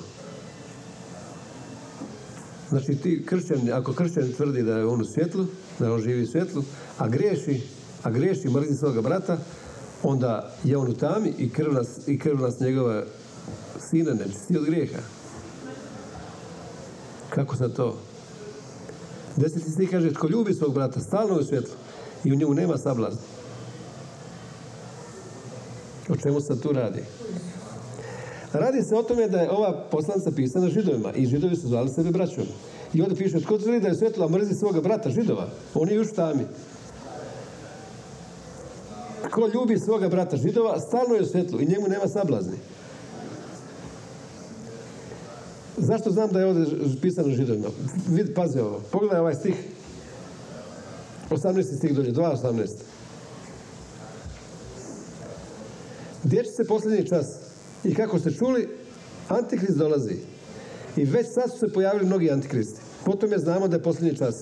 Znači 2.69 2.95
ti 2.95 3.25
kršćan, 3.25 3.73
ako 3.73 3.93
kršćan 3.93 4.31
tvrdi 4.37 4.63
da 4.63 4.77
je 4.77 4.85
on 4.85 5.01
u 5.01 5.05
svjetlu, 5.05 5.45
da 5.79 5.93
on 5.93 6.01
živi 6.01 6.23
u 6.23 6.27
svjetlu, 6.27 6.63
a 6.97 7.07
griješi, 7.07 7.61
a 8.03 8.09
griješi 8.09 8.49
mrzi 8.49 8.75
svoga 8.75 9.01
brata, 9.01 9.37
onda 10.03 10.53
je 10.63 10.77
on 10.77 10.87
u 10.87 10.93
tami 10.93 11.33
i 11.37 11.49
krv 11.49 11.73
nas, 11.73 12.07
i 12.07 12.19
krv 12.19 12.41
nas 12.41 12.59
njegova 12.59 13.03
sina 13.89 14.13
nečisti 14.13 14.57
od 14.57 14.65
grijeha. 14.65 14.99
Kako 17.29 17.55
sad 17.55 17.75
to? 17.75 17.97
Deseti 19.35 19.71
stih 19.71 19.89
kaže, 19.89 20.13
tko 20.13 20.27
ljubi 20.27 20.53
svog 20.53 20.73
brata, 20.73 20.99
stalno 20.99 21.35
je 21.35 21.59
u 21.59 21.63
i 22.23 22.31
u 22.31 22.35
njemu 22.35 22.53
nema 22.53 22.77
sablazna. 22.77 23.21
O 26.09 26.15
čemu 26.15 26.41
se 26.41 26.61
tu 26.61 26.71
radi? 26.71 27.01
Radi 28.53 28.83
se 28.83 28.95
o 28.95 29.03
tome 29.03 29.27
da 29.27 29.37
je 29.37 29.51
ova 29.51 29.87
poslanca 29.91 30.31
pisana 30.35 30.69
židovima 30.69 31.13
i 31.13 31.25
židovi 31.25 31.55
su 31.55 31.67
zvali 31.67 31.89
sebe 31.89 32.11
braćom. 32.11 32.43
I 32.93 33.01
onda 33.01 33.15
piše, 33.15 33.39
tko 33.39 33.57
tvrdi 33.57 33.79
da 33.79 33.87
je 33.87 33.95
svjetla 33.95 34.29
mrzi 34.29 34.53
svoga 34.53 34.81
brata, 34.81 35.09
židova? 35.09 35.47
On 35.73 35.89
je 35.89 35.95
još 35.95 36.13
tami. 36.15 36.45
Tko 39.37 39.49
ljubi 39.53 39.79
svoga 39.79 40.09
brata 40.09 40.37
židova, 40.37 40.79
stalno 40.79 41.15
je 41.15 41.21
u 41.21 41.25
svjetlu 41.25 41.61
i 41.61 41.65
njemu 41.65 41.87
nema 41.87 42.07
sablazni. 42.07 42.57
Zašto 45.77 46.11
znam 46.11 46.29
da 46.29 46.39
je 46.39 46.45
ovdje 46.45 46.65
pisano 47.01 47.29
židovima? 47.29 47.67
Vid, 48.09 48.33
pazi 48.35 48.59
ovo. 48.59 48.81
Pogledaj 48.91 49.19
ovaj 49.19 49.35
stih. 49.35 49.55
18. 51.29 51.77
stih 51.77 51.95
dođe, 51.95 52.11
2.18. 52.11 52.67
Gdje 56.23 56.43
se 56.43 56.67
posljednji 56.67 57.07
čas? 57.07 57.25
I 57.83 57.95
kako 57.95 58.19
ste 58.19 58.31
čuli, 58.31 58.69
Antikrist 59.27 59.77
dolazi. 59.77 60.15
I 60.95 61.05
već 61.05 61.27
sad 61.33 61.51
su 61.51 61.57
se 61.59 61.73
pojavili 61.73 62.05
mnogi 62.05 62.31
antikristi. 62.31 62.81
Potom 63.05 63.31
je 63.31 63.39
znamo 63.39 63.67
da 63.67 63.75
je 63.75 63.83
posljednji 63.83 64.17
čas. 64.17 64.35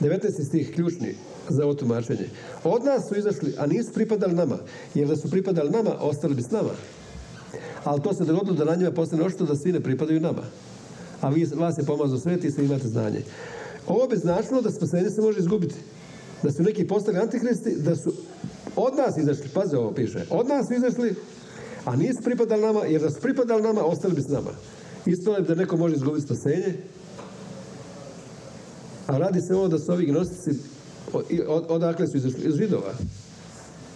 19. 0.00 0.46
stih, 0.48 0.72
ključni 0.74 1.16
za 1.48 1.64
ovo 1.64 1.74
tumačenje. 1.74 2.28
Od 2.64 2.84
nas 2.84 3.08
su 3.08 3.18
izašli, 3.18 3.54
a 3.58 3.66
nisu 3.66 3.92
pripadali 3.92 4.34
nama. 4.34 4.58
Jer 4.94 5.08
da 5.08 5.16
su 5.16 5.30
pripadali 5.30 5.70
nama, 5.70 5.90
ostali 6.00 6.34
bi 6.34 6.42
s 6.42 6.50
nama. 6.50 6.70
Ali 7.84 8.02
to 8.02 8.14
se 8.14 8.24
dogodilo 8.24 8.56
da 8.56 8.64
na 8.64 8.74
njima 8.74 8.90
postane 8.90 9.22
ošto 9.22 9.44
da 9.44 9.56
svi 9.56 9.72
ne 9.72 9.80
pripadaju 9.80 10.20
nama. 10.20 10.42
A 11.20 11.28
vi, 11.28 11.44
vas 11.54 11.78
je 11.78 11.84
pomazao 11.84 12.18
svet 12.18 12.44
i 12.44 12.50
svi 12.50 12.64
imate 12.64 12.88
znanje. 12.88 13.22
Ovo 13.86 14.08
bi 14.08 14.16
značilo 14.16 14.62
da 14.62 14.70
spasenje 14.70 15.10
se 15.10 15.20
može 15.20 15.38
izgubiti. 15.38 15.74
Da 16.42 16.52
su 16.52 16.62
neki 16.62 16.86
postali 16.86 17.18
antikristi, 17.18 17.76
da 17.76 17.96
su 17.96 18.12
od 18.76 18.96
nas 18.96 19.16
izašli, 19.16 19.48
pazi 19.54 19.76
ovo 19.76 19.92
piše, 19.92 20.26
od 20.30 20.48
nas 20.48 20.70
izašli, 20.70 21.14
a 21.84 21.96
nisu 21.96 22.22
pripadali 22.22 22.62
nama, 22.62 22.84
jer 22.84 23.00
da 23.00 23.10
su 23.10 23.20
pripadali 23.20 23.62
nama, 23.62 23.84
ostali 23.84 24.14
bi 24.14 24.22
s 24.22 24.28
nama. 24.28 24.50
Ispalo 25.06 25.36
je 25.36 25.42
da 25.42 25.54
neko 25.54 25.76
može 25.76 25.94
izgubiti 25.94 26.26
spasenje, 26.26 26.76
a 29.06 29.18
radi 29.18 29.40
se 29.40 29.54
ovo 29.54 29.68
da 29.68 29.78
su 29.78 29.92
ovi 29.92 30.06
gnostici, 30.06 30.50
od, 31.48 31.64
odakle 31.68 32.06
su 32.06 32.16
izašli? 32.16 32.48
Iz 32.48 32.54
židova. 32.54 32.94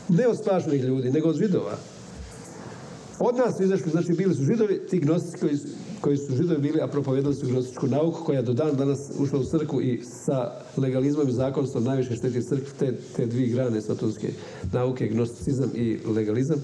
Ne 0.08 0.28
od 0.28 0.38
spašenih 0.38 0.82
ljudi, 0.82 1.10
nego 1.10 1.28
od 1.28 1.38
židova. 1.38 1.78
Od 3.18 3.36
nas 3.36 3.56
su 3.56 3.62
izašli, 3.62 3.90
znači 3.90 4.12
bili 4.12 4.34
su 4.34 4.44
židovi, 4.44 4.86
ti 4.90 4.98
gnostici 4.98 5.38
koji, 6.00 6.16
su 6.16 6.36
židovi 6.36 6.60
bili, 6.60 6.80
a 6.80 6.86
propovedali 6.86 7.34
su 7.34 7.46
gnostičku 7.46 7.86
nauku 7.86 8.24
koja 8.24 8.42
do 8.42 8.52
dan 8.52 8.76
danas 8.76 8.98
ušla 9.18 9.38
u 9.38 9.44
crku 9.44 9.82
i 9.82 10.02
sa 10.04 10.52
legalizmom 10.76 11.28
i 11.28 11.32
zakonstvom 11.32 11.84
najviše 11.84 12.16
šteti 12.16 12.42
crkvu 12.42 12.72
te, 12.78 12.92
te 13.16 13.26
dvije 13.26 13.48
grane 13.48 13.80
satonske 13.80 14.28
nauke, 14.72 15.08
gnosticizam 15.08 15.70
i 15.74 15.98
legalizam. 16.06 16.62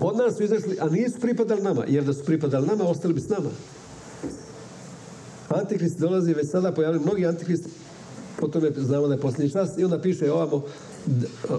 Od 0.00 0.16
nas 0.16 0.36
su 0.36 0.44
izašli, 0.44 0.76
a 0.80 0.88
nisu 0.88 1.20
pripadali 1.20 1.62
nama, 1.62 1.84
jer 1.88 2.04
da 2.04 2.12
su 2.12 2.24
pripadali 2.24 2.66
nama, 2.66 2.84
ostali 2.84 3.14
bi 3.14 3.20
s 3.20 3.28
nama. 3.28 3.50
Antikrist 5.48 5.98
dolazi, 5.98 6.34
već 6.34 6.50
sada 6.50 6.72
pojavili 6.72 7.04
mnogi 7.04 7.26
antikristi, 7.26 7.70
potom 8.40 8.64
je, 8.64 8.72
znamo 8.76 9.06
da 9.06 9.14
je 9.14 9.20
posljednji 9.20 9.52
čas, 9.52 9.78
i 9.78 9.84
onda 9.84 9.98
piše 9.98 10.32
ovamo 10.32 10.62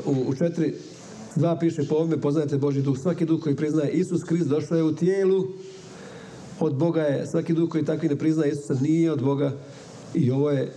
u, 0.06 0.34
četiri 0.36 0.74
Dva 1.38 1.60
piše 1.60 1.84
po 1.90 1.96
ovome, 1.96 2.22
poznajete 2.22 2.58
Boži 2.58 2.82
duh. 2.82 2.98
Svaki 2.98 3.26
duh 3.26 3.44
koji 3.44 3.56
priznaje 3.56 3.92
Isus 3.92 4.24
Krist 4.24 4.48
došao 4.48 4.78
je 4.78 4.84
u 4.84 4.96
tijelu 4.96 5.48
od 6.60 6.76
Boga 6.76 7.02
je, 7.02 7.28
svaki 7.28 7.54
duh 7.54 7.70
koji 7.70 7.86
takvi 7.86 8.10
ne 8.10 8.16
prizna 8.16 8.46
Isusa 8.46 8.74
nije 8.82 9.12
od 9.12 9.24
Boga 9.24 9.52
i 10.14 10.32
ovo 10.32 10.52
je, 10.52 10.72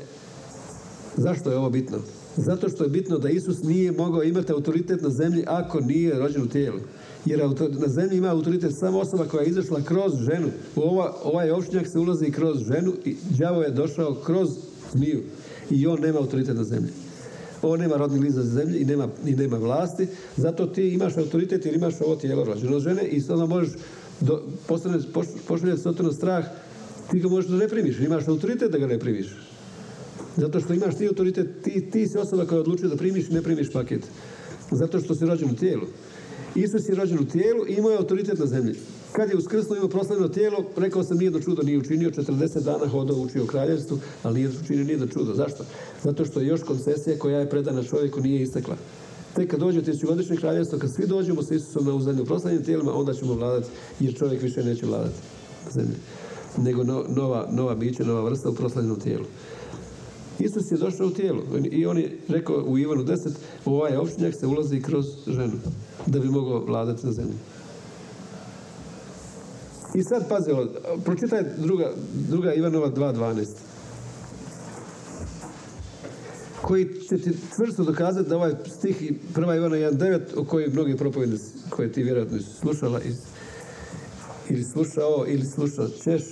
zašto 1.17 1.51
je 1.51 1.57
ovo 1.57 1.71
bitno? 1.71 1.99
Zato 2.37 2.69
što 2.69 2.85
je 2.85 2.91
bitno 2.91 3.19
da 3.19 3.31
Isus 3.31 3.63
nije 3.63 3.93
mogao 3.93 4.23
imati 4.23 4.53
autoritet 4.53 5.03
na 5.03 5.11
zemlji 5.11 5.45
ako 5.47 5.81
nije 5.81 6.19
rođen 6.19 6.43
u 6.43 6.49
tijelu. 6.49 6.79
Jer 7.25 7.41
na 7.81 7.89
zemlji 7.89 8.17
ima 8.17 8.29
autoritet 8.29 8.73
samo 8.79 8.99
osoba 8.99 9.25
koja 9.25 9.43
je 9.43 9.49
izašla 9.49 9.83
kroz 9.83 10.13
ženu. 10.17 10.49
U 10.77 10.81
ova, 10.81 11.15
ovaj 11.25 11.51
opšnjak 11.51 11.87
se 11.87 11.99
ulazi 11.99 12.31
kroz 12.31 12.59
ženu 12.59 12.93
i 13.05 13.17
đavo 13.39 13.63
je 13.63 13.71
došao 13.71 14.15
kroz 14.15 14.49
zmiju. 14.93 15.23
I 15.71 15.87
on 15.87 16.01
nema 16.01 16.19
autoritet 16.19 16.57
na 16.57 16.65
zemlji. 16.65 16.91
On 17.63 17.81
nema 17.81 17.97
rodni 17.97 18.21
list 18.21 18.37
za 18.37 18.43
zemlji 18.43 18.81
i 18.81 18.85
nema, 18.85 19.09
i 19.27 19.37
nema 19.37 19.59
vlasti. 19.59 20.07
Zato 20.37 20.67
ti 20.67 20.89
imaš 20.89 21.17
autoritet 21.17 21.67
jer 21.67 21.75
imaš 21.75 21.95
ovo 22.01 22.17
tijelo 22.17 22.45
rođeno 22.45 22.81
žene 22.81 23.03
i 23.03 23.23
onda 23.29 23.47
možeš 23.47 23.73
do, 24.21 24.43
pošalje 25.47 25.77
se 25.77 26.13
strah, 26.13 26.45
ti 27.11 27.21
ga 27.21 27.29
možeš 27.29 27.51
da 27.51 27.57
ne 27.57 27.69
primiš. 27.69 28.01
Imaš 28.01 28.29
autoritet 28.29 28.73
da 28.73 28.79
ga 28.79 28.87
ne 28.87 28.99
primiš. 28.99 29.27
Zato 30.37 30.61
što 30.61 30.75
imaš 30.75 30.97
ti 30.97 31.09
autoritet, 31.09 31.63
ti, 31.63 31.91
ti 31.91 32.09
si 32.09 32.19
osoba 32.19 32.47
koja 32.47 32.61
odlučuje 32.61 32.89
da 32.89 32.97
primiš 32.97 33.29
i 33.29 33.33
ne 33.33 33.43
primiš 33.43 33.73
paket. 33.73 34.03
Zato 34.71 35.01
što 35.01 35.15
si 35.15 35.27
rođen 35.27 35.51
u 35.51 35.57
tijelu. 35.57 35.87
Isus 36.55 36.89
je 36.89 36.95
rođen 36.95 37.19
u 37.19 37.29
tijelu 37.29 37.67
i 37.69 37.73
imao 37.73 37.91
je 37.91 37.99
autoritet 37.99 38.39
na 38.39 38.47
zemlji. 38.47 38.75
Kad 39.13 39.31
je 39.31 39.37
uskrslo 39.37 39.77
ima 39.77 39.89
proslavljeno 39.89 40.29
tijelo, 40.29 40.65
rekao 40.77 41.05
sam 41.05 41.19
nijedno 41.19 41.41
čudo 41.41 41.63
nije 41.63 41.79
učinio, 41.79 42.11
40 42.11 42.61
dana 42.61 42.89
hodao 42.89 43.17
učio 43.17 43.45
u 43.45 43.47
kraljevstvu, 43.47 43.99
ali 44.23 44.35
nije 44.35 44.51
učinio 44.65 44.85
nijedno 44.85 45.07
čudo. 45.07 45.35
Zašto? 45.35 45.65
Zato 46.03 46.25
što 46.25 46.41
je 46.41 46.47
još 46.47 46.63
koncesija 46.63 47.19
koja 47.19 47.39
je 47.39 47.51
predana 47.51 47.83
čovjeku 47.83 48.21
nije 48.21 48.43
istekla. 48.43 48.77
Tek 49.35 49.51
kad 49.51 49.61
dođe 49.61 49.83
tisućgodišnje 49.83 50.37
kraljevstvo, 50.37 50.79
kad 50.79 50.95
svi 50.95 51.07
dođemo 51.07 51.43
sa 51.43 51.55
Isusom 51.55 51.87
na 51.87 51.95
uzadnju 51.95 52.25
proslavljenim 52.25 52.65
tijelima, 52.65 52.95
onda 52.95 53.15
ćemo 53.15 53.35
vladati, 53.35 53.69
jer 54.01 54.15
čovjek 54.15 54.43
više 54.43 54.65
neće 54.65 54.87
vladati 54.87 55.17
na 55.65 55.71
zemlji. 55.71 55.97
Nego 56.59 56.85
nova, 57.09 57.49
nova 57.51 57.75
bića, 57.75 58.05
nova 58.05 58.31
vrsta 58.31 58.51
u 58.51 58.55
proslavljenom 58.55 59.01
tijelu. 59.01 59.25
Isus 60.39 60.71
je 60.71 60.79
došao 60.79 61.07
u 61.07 61.11
tijelu 61.11 61.43
i 61.71 61.87
on 61.87 61.99
je 61.99 62.19
rekao 62.29 62.65
u 62.67 62.79
Ivanu 62.79 63.05
10, 63.05 63.31
u 63.65 63.75
ovaj 63.75 63.97
opštinjak 63.97 64.35
se 64.35 64.47
ulazi 64.47 64.83
kroz 64.83 65.07
ženu, 65.27 65.53
da 66.07 66.19
bi 66.19 66.29
mogao 66.29 66.65
vladati 66.65 67.07
na 67.07 67.13
zemlji. 67.13 67.35
I 69.95 70.03
sad 70.03 70.29
pazi, 70.29 70.51
pročitaj 71.05 71.45
druga, 71.59 71.93
druga 72.29 72.53
Ivanova 72.53 72.91
2.12 72.91 73.47
koji 76.63 76.87
će 77.09 77.19
ti 77.19 77.37
čvrsto 77.57 77.85
dokazati 77.85 78.29
da 78.29 78.37
ovaj 78.37 78.53
stih 78.79 79.13
prva 79.35 79.57
Ivana 79.57 79.77
1.9 79.77 80.21
o 80.37 80.45
koji 80.45 80.69
mnogi 80.69 80.97
propovjede 80.97 81.37
koje 81.71 81.93
ti 81.93 82.03
vjerojatno 82.03 82.39
slušala 82.61 83.01
iz, 83.01 83.17
ili 84.49 84.65
slušao 84.65 85.25
ili 85.29 85.45
slušao 85.45 85.89
ćeš 85.89 86.23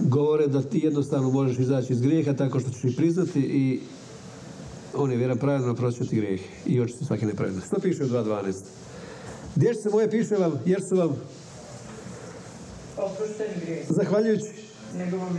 govore 0.00 0.46
da 0.46 0.62
ti 0.62 0.80
jednostavno 0.84 1.30
možeš 1.30 1.58
izaći 1.58 1.92
iz 1.92 2.00
grijeha 2.00 2.32
tako 2.32 2.60
što 2.60 2.70
ćeš 2.70 2.84
ih 2.84 2.94
priznati 2.96 3.40
i 3.40 3.80
on 4.94 5.10
je 5.10 5.16
vjeran 5.16 5.38
pravedno 5.38 5.76
grijeh 6.10 6.40
i 6.66 6.80
očiti 6.80 7.04
svaki 7.04 7.26
nepravedno. 7.26 7.60
Što 7.66 7.80
piše 7.80 8.04
u 8.04 8.08
2.12? 8.08 8.54
Gdje 9.56 9.74
se 9.74 9.90
moje 9.90 10.10
piše 10.10 10.34
vam, 10.34 10.52
jer 10.66 10.80
su 10.88 10.96
vam 10.96 11.16
grijeh. 13.64 13.86
Zahvaljujući 13.88 14.46
njegovom 14.98 15.36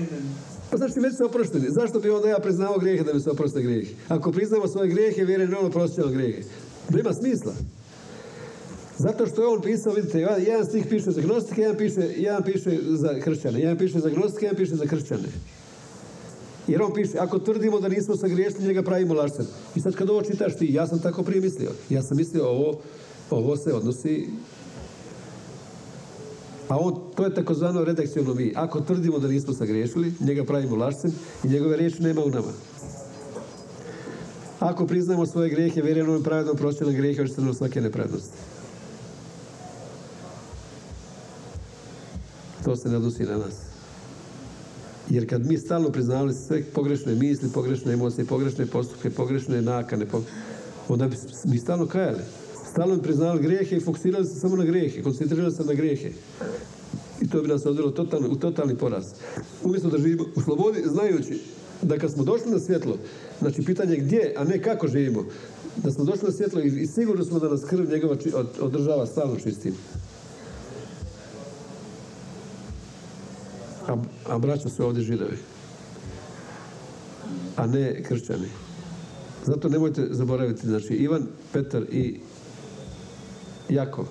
pa 0.72 0.78
znači 0.78 1.00
već 1.00 1.18
su 1.18 1.26
oprošteni. 1.26 1.66
Zašto 1.70 2.00
bi 2.00 2.10
onda 2.10 2.30
ja 2.30 2.40
priznao 2.40 2.80
grijehe 2.80 3.04
da 3.04 3.14
mi 3.14 3.20
se 3.20 3.30
oproste 3.30 3.62
grijehe? 3.62 3.94
Ako 4.08 4.32
priznamo 4.32 4.68
svoje 4.68 4.90
grijehe, 4.90 5.26
vjerujem 5.26 5.56
ono 5.60 5.70
prosjećamo 5.70 6.08
grijehe. 6.08 6.42
Nema 6.90 7.14
smisla. 7.14 7.54
Zato 8.98 9.28
što 9.28 9.42
je 9.42 9.48
on 9.48 9.62
pisao, 9.62 9.94
vidite, 9.94 10.20
jedan 10.20 10.66
stih 10.66 10.86
piše 10.90 11.12
za 11.12 11.22
gnostike, 11.22 11.62
jedan 11.62 11.78
piše, 11.78 12.02
jedan 12.18 12.44
piše 12.44 12.80
za 12.84 13.20
kršćane. 13.24 13.60
Jedan 13.60 13.78
piše 13.78 14.00
za 14.00 14.10
gnostike, 14.10 14.46
jedan 14.46 14.58
piše 14.58 14.76
za 14.76 14.86
kršćane. 14.86 15.30
Jer 16.68 16.82
on 16.82 16.94
piše, 16.94 17.18
ako 17.18 17.40
tvrdimo 17.40 17.80
da 17.80 17.88
nismo 17.88 18.16
sagriješili, 18.16 18.68
njega 18.68 18.84
pravimo 18.84 19.14
lašcem. 19.14 19.48
I 19.76 19.80
sad 19.80 19.96
kad 19.96 20.10
ovo 20.10 20.22
čitaš 20.22 20.58
ti, 20.58 20.74
ja 20.74 20.88
sam 20.88 21.00
tako 21.00 21.24
prije 21.24 21.42
mislio. 21.42 21.72
Ja 21.90 22.02
sam 22.02 22.18
mislio, 22.18 22.48
ovo, 22.48 22.82
ovo 23.30 23.58
se 23.58 23.74
odnosi 23.74 24.28
a 26.70 26.78
on, 26.78 27.02
to 27.16 27.26
je 27.26 27.34
takozvano 27.34 27.84
redakciono 27.84 28.34
mi. 28.34 28.54
Ako 28.56 28.82
tvrdimo 28.82 29.20
da 29.20 29.28
nismo 29.28 29.54
sagriješili, 29.54 30.14
njega 30.20 30.44
pravimo 30.44 30.76
lašcem 30.76 31.12
i 31.44 31.48
njegove 31.48 31.78
riječi 31.78 32.04
nema 32.04 32.24
u 32.24 32.30
nama. 32.30 32.52
Ako 34.60 34.88
priznamo 34.88 35.26
svoje 35.26 35.50
grijehe, 35.50 35.82
vjerujemo 35.82 36.12
ovim 36.12 36.24
pravednom 36.24 36.58
prošćenom 36.58 36.94
grijehe, 36.94 37.22
očito 37.22 37.42
nam 37.42 37.54
svake 37.54 37.82
nepravednosti. 37.82 38.38
To 42.66 42.76
se 42.76 42.96
odnosi 42.96 43.24
na 43.24 43.38
nas. 43.38 43.54
Jer 45.10 45.30
kad 45.30 45.46
mi 45.46 45.58
stalno 45.58 45.90
priznavali 45.90 46.34
sve 46.34 46.64
pogrešne 46.64 47.16
misli, 47.16 47.50
pogrešne 47.50 47.94
emocije, 47.94 48.26
pogrešne 48.26 48.66
postupke, 48.66 49.10
pogrešne 49.10 49.62
nakane, 49.62 50.06
onda 50.88 51.08
bi 51.08 51.16
mi 51.46 51.58
stalno 51.58 51.88
kajali. 51.88 52.39
Stalno 52.72 52.96
bi 52.96 53.02
priznavali 53.02 53.42
grijehe 53.42 53.76
i 53.76 53.80
fokusirali 53.80 54.26
se 54.26 54.40
samo 54.40 54.56
na 54.56 54.66
grijehe, 54.66 55.04
koncentrirali 55.04 55.52
se 55.52 55.64
na 55.64 55.74
grijehe. 55.74 56.10
I 57.22 57.30
to 57.30 57.42
bi 57.42 57.48
nas 57.48 57.66
odvelo 57.66 57.94
u 58.30 58.36
totalni 58.36 58.76
poraz. 58.76 59.06
Umjesto 59.64 59.90
da 59.90 59.98
živimo 59.98 60.26
u 60.36 60.42
slobodi, 60.42 60.84
znajući 60.86 61.40
da 61.82 61.98
kad 61.98 62.12
smo 62.12 62.24
došli 62.24 62.52
na 62.52 62.60
svjetlo, 62.60 62.98
znači 63.40 63.62
pitanje 63.62 63.96
gdje, 63.96 64.34
a 64.38 64.44
ne 64.44 64.62
kako 64.62 64.88
živimo, 64.88 65.26
da 65.84 65.92
smo 65.92 66.04
došli 66.04 66.24
na 66.28 66.32
svjetlo 66.32 66.62
i, 66.62 66.88
sigurno 66.88 67.26
smo 67.26 67.40
da 67.40 67.50
nas 67.50 67.64
krv 67.70 67.90
njegova 67.90 68.16
održava 68.62 69.06
stalno 69.06 69.36
čistim. 69.36 69.74
A, 73.88 73.96
a 74.28 74.38
braća 74.38 74.70
su 74.70 74.86
ovdje 74.86 75.04
židovi, 75.04 75.38
a 77.56 77.68
ne 77.68 78.04
kršćani. 78.04 78.48
Zato 79.46 79.70
nemojte 79.70 80.08
zaboraviti, 80.12 80.68
znači 80.68 80.94
Ivan, 80.94 81.28
Petar 81.54 81.84
i 81.92 82.20
Jakov 83.70 84.06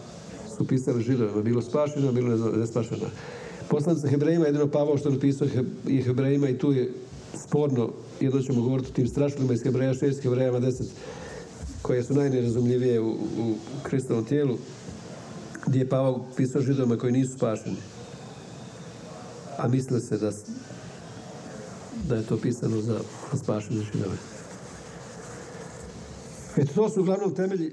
su 0.57 0.67
pisali 0.67 1.03
židovima, 1.03 1.43
bilo 1.43 1.63
spašeno, 1.63 2.13
bilo 2.13 2.53
nespašeno. 2.57 3.07
Poslanica 3.71 4.09
Hebrejima, 4.09 4.47
jedino 4.47 4.67
Pavao 4.67 4.99
što 4.99 5.11
napisao 5.11 5.49
i 5.87 6.03
Hebrejima 6.03 6.49
i 6.49 6.59
tu 6.59 6.73
je 6.73 6.93
sporno, 7.47 7.91
jedno 8.21 8.43
ćemo 8.43 8.63
govoriti 8.63 8.91
o 8.91 8.95
tim 8.95 9.09
strašlima 9.09 9.53
iz 9.53 9.63
Hebreja 9.63 9.95
6, 9.95 10.23
Hebrejama 10.23 10.61
10, 10.61 10.85
koje 11.83 12.03
su 12.03 12.15
najnerazumljivije 12.15 13.01
u, 13.01 13.11
u 14.11 14.23
tijelu, 14.29 14.59
gdje 15.67 15.79
je 15.79 15.89
Pavao 15.89 16.25
pisao 16.37 16.63
židovima 16.63 16.97
koji 16.97 17.13
nisu 17.13 17.35
spašeni. 17.37 17.77
A 19.59 19.69
misle 19.69 20.01
se 20.01 20.19
da, 20.19 20.31
da 22.09 22.17
je 22.17 22.27
to 22.27 22.37
pisano 22.37 22.81
za 22.81 23.01
spašene 23.43 23.81
židove. 23.93 24.17
Eto, 26.57 26.73
to 26.75 26.89
su 26.89 27.01
uglavnom 27.01 27.35
temelji 27.35 27.73